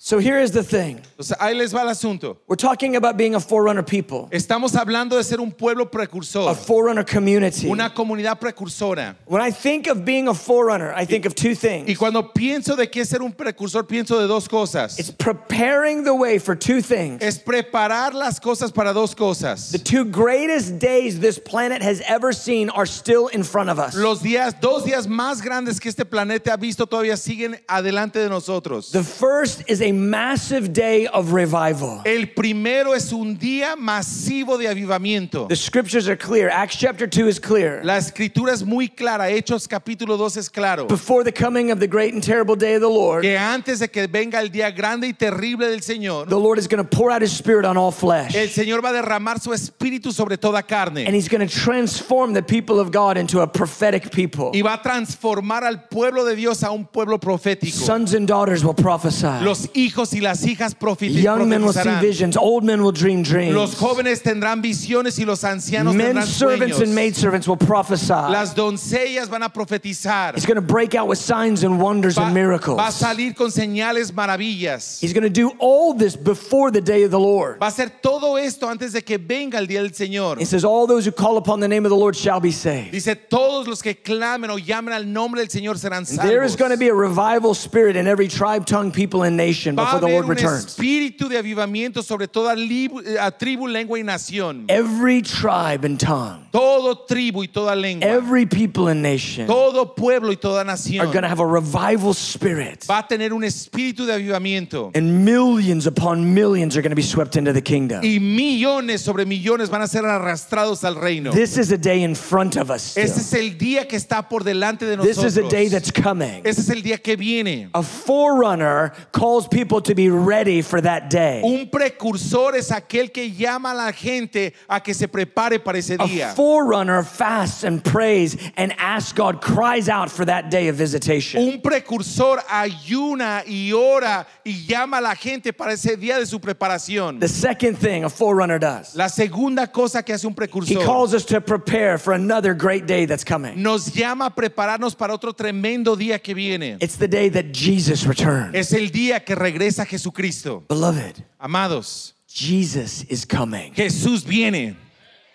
So 0.07 0.21
here 0.21 0.39
is 0.39 0.53
the 0.53 0.63
thing. 0.63 1.01
Sea, 1.21 1.35
ahí 1.41 1.59
les 1.59 1.73
va 1.73 1.81
el 1.81 1.89
asunto. 1.89 2.37
We're 2.47 2.55
talking 2.55 2.95
about 2.95 3.17
being 3.17 3.35
a 3.35 3.41
forerunner 3.41 3.83
people, 3.83 4.29
Estamos 4.31 4.77
hablando 4.77 5.17
de 5.17 5.25
ser 5.25 5.41
un 5.41 5.51
pueblo 5.51 5.87
precursor, 5.87 6.49
a 6.49 6.55
forerunner 6.55 7.03
community. 7.03 7.69
una 7.69 7.91
comunidad 7.93 8.39
precursora. 8.39 9.17
When 9.27 9.43
I 9.43 9.51
think 9.51 9.89
of 9.89 10.05
being 10.05 10.29
a 10.29 10.35
forerunner, 10.35 10.93
I 10.95 11.07
think 11.07 11.27
of 11.27 11.35
two 11.35 11.57
things. 11.57 11.89
Y 11.89 11.97
cuando 11.97 12.23
pienso 12.33 12.77
de 12.77 12.87
qué 12.87 13.05
ser 13.05 13.21
un 13.21 13.33
precursor, 13.33 13.83
pienso 13.83 14.21
de 14.21 14.29
dos 14.29 14.47
cosas. 14.47 14.97
It's 14.97 15.11
preparing 15.11 16.05
the 16.05 16.15
way 16.15 16.39
for 16.39 16.55
two 16.55 16.81
things. 16.81 17.21
Es 17.21 17.41
preparar 17.41 18.15
las 18.15 18.39
cosas 18.39 18.71
para 18.73 18.93
dos 18.93 19.13
cosas. 19.13 19.73
The 19.73 19.79
two 19.81 20.05
greatest 20.05 20.79
days 20.79 21.19
this 21.19 21.41
planet 21.41 21.83
has 21.83 22.01
ever 22.03 22.33
seen 22.33 22.71
are 22.71 22.87
still 22.87 23.27
in 23.27 23.43
front 23.43 23.71
of 23.71 23.81
us. 23.81 23.97
Los 23.97 24.23
días, 24.23 24.55
dos 24.61 24.85
días 24.85 25.09
más 25.09 25.43
grandes 25.43 25.81
que 25.81 25.89
este 25.91 26.05
planeta 26.05 26.53
ha 26.53 26.57
visto 26.57 26.87
todavía 26.87 27.17
siguen 27.17 27.59
adelante 27.69 28.21
de 28.21 28.29
nosotros. 28.29 28.93
The 28.93 29.03
first 29.03 29.65
is 29.67 29.81
a 29.81 29.96
massive 29.97 30.73
day 30.73 31.07
of 31.07 31.33
revival. 31.33 32.03
El 32.05 32.27
primero 32.27 32.93
es 32.95 33.13
un 33.13 33.37
día 33.37 33.77
masivo 33.77 34.59
de 34.59 34.67
avivamiento. 34.69 35.49
The 35.49 35.57
scriptures 35.57 36.09
are 36.09 36.17
clear. 36.17 36.49
Acts 36.49 36.77
chapter 36.77 37.07
2 37.07 37.27
is 37.29 37.39
clear. 37.39 37.83
La 37.85 37.97
escritura 37.97 38.53
es 38.53 38.65
muy 38.65 38.89
clara, 38.89 39.31
Hechos 39.31 39.67
capítulo 39.69 40.17
2 40.17 40.37
es 40.37 40.49
claro. 40.49 40.87
Before 40.87 41.25
the 41.25 41.33
coming 41.33 41.71
of 41.71 41.81
the 41.81 41.87
great 41.89 42.13
and 42.15 42.23
terrible 42.23 42.57
day 42.57 42.75
of 42.75 42.81
the 42.81 42.89
Lord, 42.89 43.23
Que 43.23 43.37
antes 43.37 43.81
de 43.81 43.89
que 43.89 44.07
venga 44.07 44.41
el 44.41 44.49
día 44.51 44.71
grande 44.71 45.09
y 45.09 45.13
terrible 45.13 45.69
del 45.69 45.81
Señor, 45.81 46.29
the 46.29 46.39
Lord 46.39 46.59
is 46.59 46.67
going 46.69 46.83
to 46.83 46.89
pour 46.97 47.11
out 47.11 47.23
his 47.23 47.33
spirit 47.33 47.65
on 47.65 47.77
all 47.77 47.91
flesh. 47.93 48.35
el 48.35 48.49
Señor 48.49 48.83
va 48.85 48.91
a 48.91 48.93
derramar 49.03 49.41
su 49.41 49.51
espíritu 49.53 50.13
sobre 50.13 50.37
toda 50.37 50.63
carne. 50.63 51.07
And 51.07 51.15
he's 51.15 51.29
going 51.29 51.47
to 51.47 51.53
transform 51.53 52.33
the 52.35 52.43
people 52.43 52.79
of 52.79 52.91
God 52.93 53.17
into 53.17 53.41
a 53.41 53.47
prophetic 53.47 54.11
people. 54.13 54.51
y 54.55 54.63
va 54.63 54.75
a 54.75 54.83
transformar 54.83 55.65
al 55.65 55.89
pueblo 55.89 56.25
de 56.25 56.37
Dios 56.37 56.63
a 56.63 56.71
un 56.71 56.85
pueblo 56.87 57.19
profético. 57.19 57.73
Sons 57.73 58.15
and 58.15 58.27
daughters 58.29 58.65
will 58.65 58.75
prophesy. 58.75 59.27
Los 59.43 59.69
hijos 59.75 59.86
hijos 59.87 60.13
y 60.13 60.21
las 60.21 60.45
hijas 60.45 60.75
Young 61.01 61.49
men 61.49 61.63
will 61.65 61.73
see 61.73 62.01
visions. 62.01 62.37
Old 62.37 62.65
men 62.65 62.83
will 62.83 62.93
dream 62.93 63.23
dreams. 63.23 63.55
Los 63.55 63.75
jóvenes 63.75 64.23
tendrán 64.23 64.63
visiones 64.63 65.19
y 65.19 65.25
los 65.25 65.43
ancianos 65.45 65.95
Men 65.95 66.15
tendrán 66.15 66.27
servants 66.27 66.77
sueños. 66.77 66.83
and 66.83 66.95
maidservants 66.95 67.49
will 67.49 67.57
prophesy. 67.57 68.13
Las 68.13 68.55
doncellas 68.55 69.29
van 69.29 69.43
a 69.43 69.49
profetizar. 69.49 70.35
He's 70.35 70.47
going 70.47 70.57
to 70.57 70.61
break 70.61 70.95
out 70.95 71.09
with 71.09 71.19
signs 71.19 71.65
and 71.65 71.81
wonders 71.81 72.17
Va, 72.17 72.25
and 72.25 72.35
miracles. 72.35 72.79
va 72.79 72.89
a 72.89 72.93
salir 72.93 73.35
con 73.35 73.51
señales 73.51 74.13
maravillas. 74.13 75.01
He's 75.01 75.13
going 75.13 75.25
to 75.25 75.31
do 75.31 75.53
all 75.59 75.95
this 75.95 76.17
before 76.17 76.71
the 76.71 76.81
day 76.81 77.03
of 77.05 77.11
the 77.11 77.21
Lord. 77.21 77.59
Va 77.61 77.67
a 77.67 77.71
hacer 77.71 77.91
todo 78.03 78.37
esto 78.37 78.69
antes 78.69 78.93
de 78.93 79.03
que 79.03 79.19
venga 79.19 79.59
el 79.59 79.67
día 79.67 79.83
del 79.83 79.93
Señor. 79.93 80.39
He 80.39 80.45
says, 80.45 80.65
All 80.65 80.87
those 80.87 81.05
who 81.05 81.13
call 81.13 81.37
upon 81.37 81.61
the 81.61 81.69
name 81.69 81.85
of 81.85 81.91
the 81.91 81.97
Lord 81.97 82.17
shall 82.17 82.41
be 82.41 82.53
saved. 82.53 82.93
Dice, 82.93 83.15
todos 83.29 83.67
los 83.67 83.83
que 83.83 83.95
clamen 83.95 84.51
o 84.51 84.59
llamen 84.59 84.93
al 84.93 85.05
nombre 85.05 85.41
del 85.41 85.49
Señor 85.49 85.77
serán 85.79 86.07
And 86.07 86.29
there 86.29 86.45
is 86.45 86.57
going 86.57 86.71
to 86.71 86.77
be 86.77 86.89
a 86.89 86.95
revival 86.95 87.55
spirit 87.55 87.97
in 87.97 88.07
every 88.07 88.29
tribe, 88.29 88.67
tongue, 88.67 88.93
people, 88.93 89.23
and 89.23 89.37
nation 89.37 89.76
Before 89.77 90.01
the 90.01 90.09
Lord 90.09 90.29
returns. 90.29 90.67
espíritu 90.67 91.29
de 91.29 91.39
avivamiento 91.39 92.03
sobre 92.03 92.27
toda 92.29 92.55
eh, 92.55 93.31
tribu, 93.39 93.67
lengua 93.67 93.99
y 93.99 94.03
nación. 94.03 94.65
Every 94.69 95.23
tribe 95.23 95.85
and 95.85 95.99
tongue, 95.99 96.47
Todo 96.51 97.07
tribu 97.07 97.43
y 97.43 97.49
toda 97.49 97.75
lengua. 97.75 98.07
every 98.07 98.47
people 98.47 98.89
and 98.89 99.03
nation 99.03 99.47
Todo 99.47 99.95
pueblo 99.95 100.31
y 100.33 100.37
toda 100.37 100.65
are 100.67 101.07
going 101.07 101.23
to 101.23 101.29
have 101.29 101.41
a 101.41 101.47
revival 101.47 102.15
spirit. 102.15 102.87
Va 102.89 102.99
a 102.99 103.09
tener 103.09 103.33
un 103.33 103.43
espíritu 103.43 104.07
de 104.07 104.13
avivamiento. 104.13 104.91
And 104.95 105.25
millions 105.25 105.87
upon 105.87 106.35
millions 106.35 106.77
are 106.77 106.83
going 106.83 106.91
to 106.91 106.97
be 106.97 107.03
swept 107.03 107.37
into 107.37 107.53
the 107.53 107.63
kingdom. 107.63 108.03
Y 108.03 108.19
millones 108.19 109.03
sobre 109.03 109.25
millones 109.25 109.69
van 109.69 109.83
a 109.83 109.87
ser 109.87 110.03
arrastrados 110.03 110.85
al 110.85 110.97
reino. 110.97 111.33
This 111.33 111.59
is 111.59 111.73
a 111.73 111.79
day 111.79 112.03
in 112.03 112.15
front 112.15 112.57
of 112.57 112.71
us. 112.71 112.83
still. 112.83 113.05
Este 113.05 113.21
es 113.21 113.33
el 113.35 113.59
día 113.59 113.87
que 113.87 113.97
está 113.97 114.29
por 114.29 114.45
delante 114.45 114.87
de 114.87 114.97
This 114.97 115.23
is 115.23 115.37
a 115.37 115.49
day 115.49 115.69
that's 115.69 115.91
coming. 115.91 116.43
Este 116.45 116.61
es 116.61 116.71
el 116.71 116.83
día 116.83 116.99
que 116.99 117.17
viene. 117.17 117.69
A 117.75 117.83
forerunner 117.83 118.93
calls 119.13 119.49
people 119.49 119.66
to 119.67 119.95
be 119.95 120.09
ready 120.09 120.63
for 120.63 120.81
that 120.81 121.11
day. 121.11 121.43
Un 121.45 121.69
precursor 121.69 122.55
es 122.57 122.71
aquel 122.71 123.13
que 123.13 123.31
llama 123.31 123.73
a 123.73 123.75
la 123.75 123.93
gente 123.93 124.53
a 124.69 124.81
que 124.81 124.95
se 124.95 125.09
prepare 125.09 125.59
para 125.59 125.79
ese 125.79 125.97
día. 125.99 126.31
A 126.33 126.35
forerunner 126.35 127.03
fasts 127.03 127.65
and 127.65 127.85
prays 127.85 128.37
and 128.57 128.73
asks 128.79 129.13
God, 129.13 129.41
cries 129.41 129.89
out 129.89 130.11
for 130.11 130.25
that 130.25 130.51
day 130.51 130.69
of 130.69 130.77
visitation. 130.77 131.43
Un 131.43 131.61
precursor 131.61 132.39
ayuna 132.49 133.43
y 133.47 133.73
ora 133.73 134.27
y 134.45 134.65
llama 134.67 134.99
a 134.99 135.01
la 135.01 135.15
gente 135.15 135.53
para 135.53 135.73
ese 135.73 135.97
día 135.97 136.19
de 136.19 136.27
su 136.27 136.39
preparación. 136.41 137.21
The 137.21 137.29
second 137.29 137.77
thing 137.79 138.05
a 138.05 138.09
forerunner 138.09 138.59
does, 138.59 138.95
La 138.95 139.09
segunda 139.09 139.67
cosa 139.67 140.03
que 140.03 140.13
hace 140.15 140.27
un 140.27 140.35
precursor. 140.35 140.79
he 140.79 140.85
calls 140.85 141.13
us 141.15 141.25
to 141.27 141.41
prepare 141.41 141.99
for 141.99 142.13
another 142.15 142.55
great 142.55 142.87
day 142.87 143.07
that's 143.07 143.25
coming. 143.25 143.63
nos 143.63 143.93
llama 143.93 144.27
a 144.27 144.31
prepararnos 144.35 144.97
para 144.97 145.13
otro 145.13 145.33
tremendo 145.33 145.97
día 145.97 146.23
que 146.23 146.35
viene. 146.35 146.77
It's 146.81 146.97
the 146.97 147.09
day 147.09 147.29
that 147.31 147.53
Jesus 147.53 148.07
returns. 148.07 148.55
Es 148.55 148.73
el 148.73 148.91
día 148.91 149.25
que 149.25 149.35
regresa 149.35 149.56
Jesucristo. 149.59 150.67
Beloved, 150.69 151.25
Amados, 151.41 152.15
Jesus 152.29 153.05
is 153.05 153.25
coming. 153.25 153.73
Jesús 153.75 154.25
viene. 154.25 154.77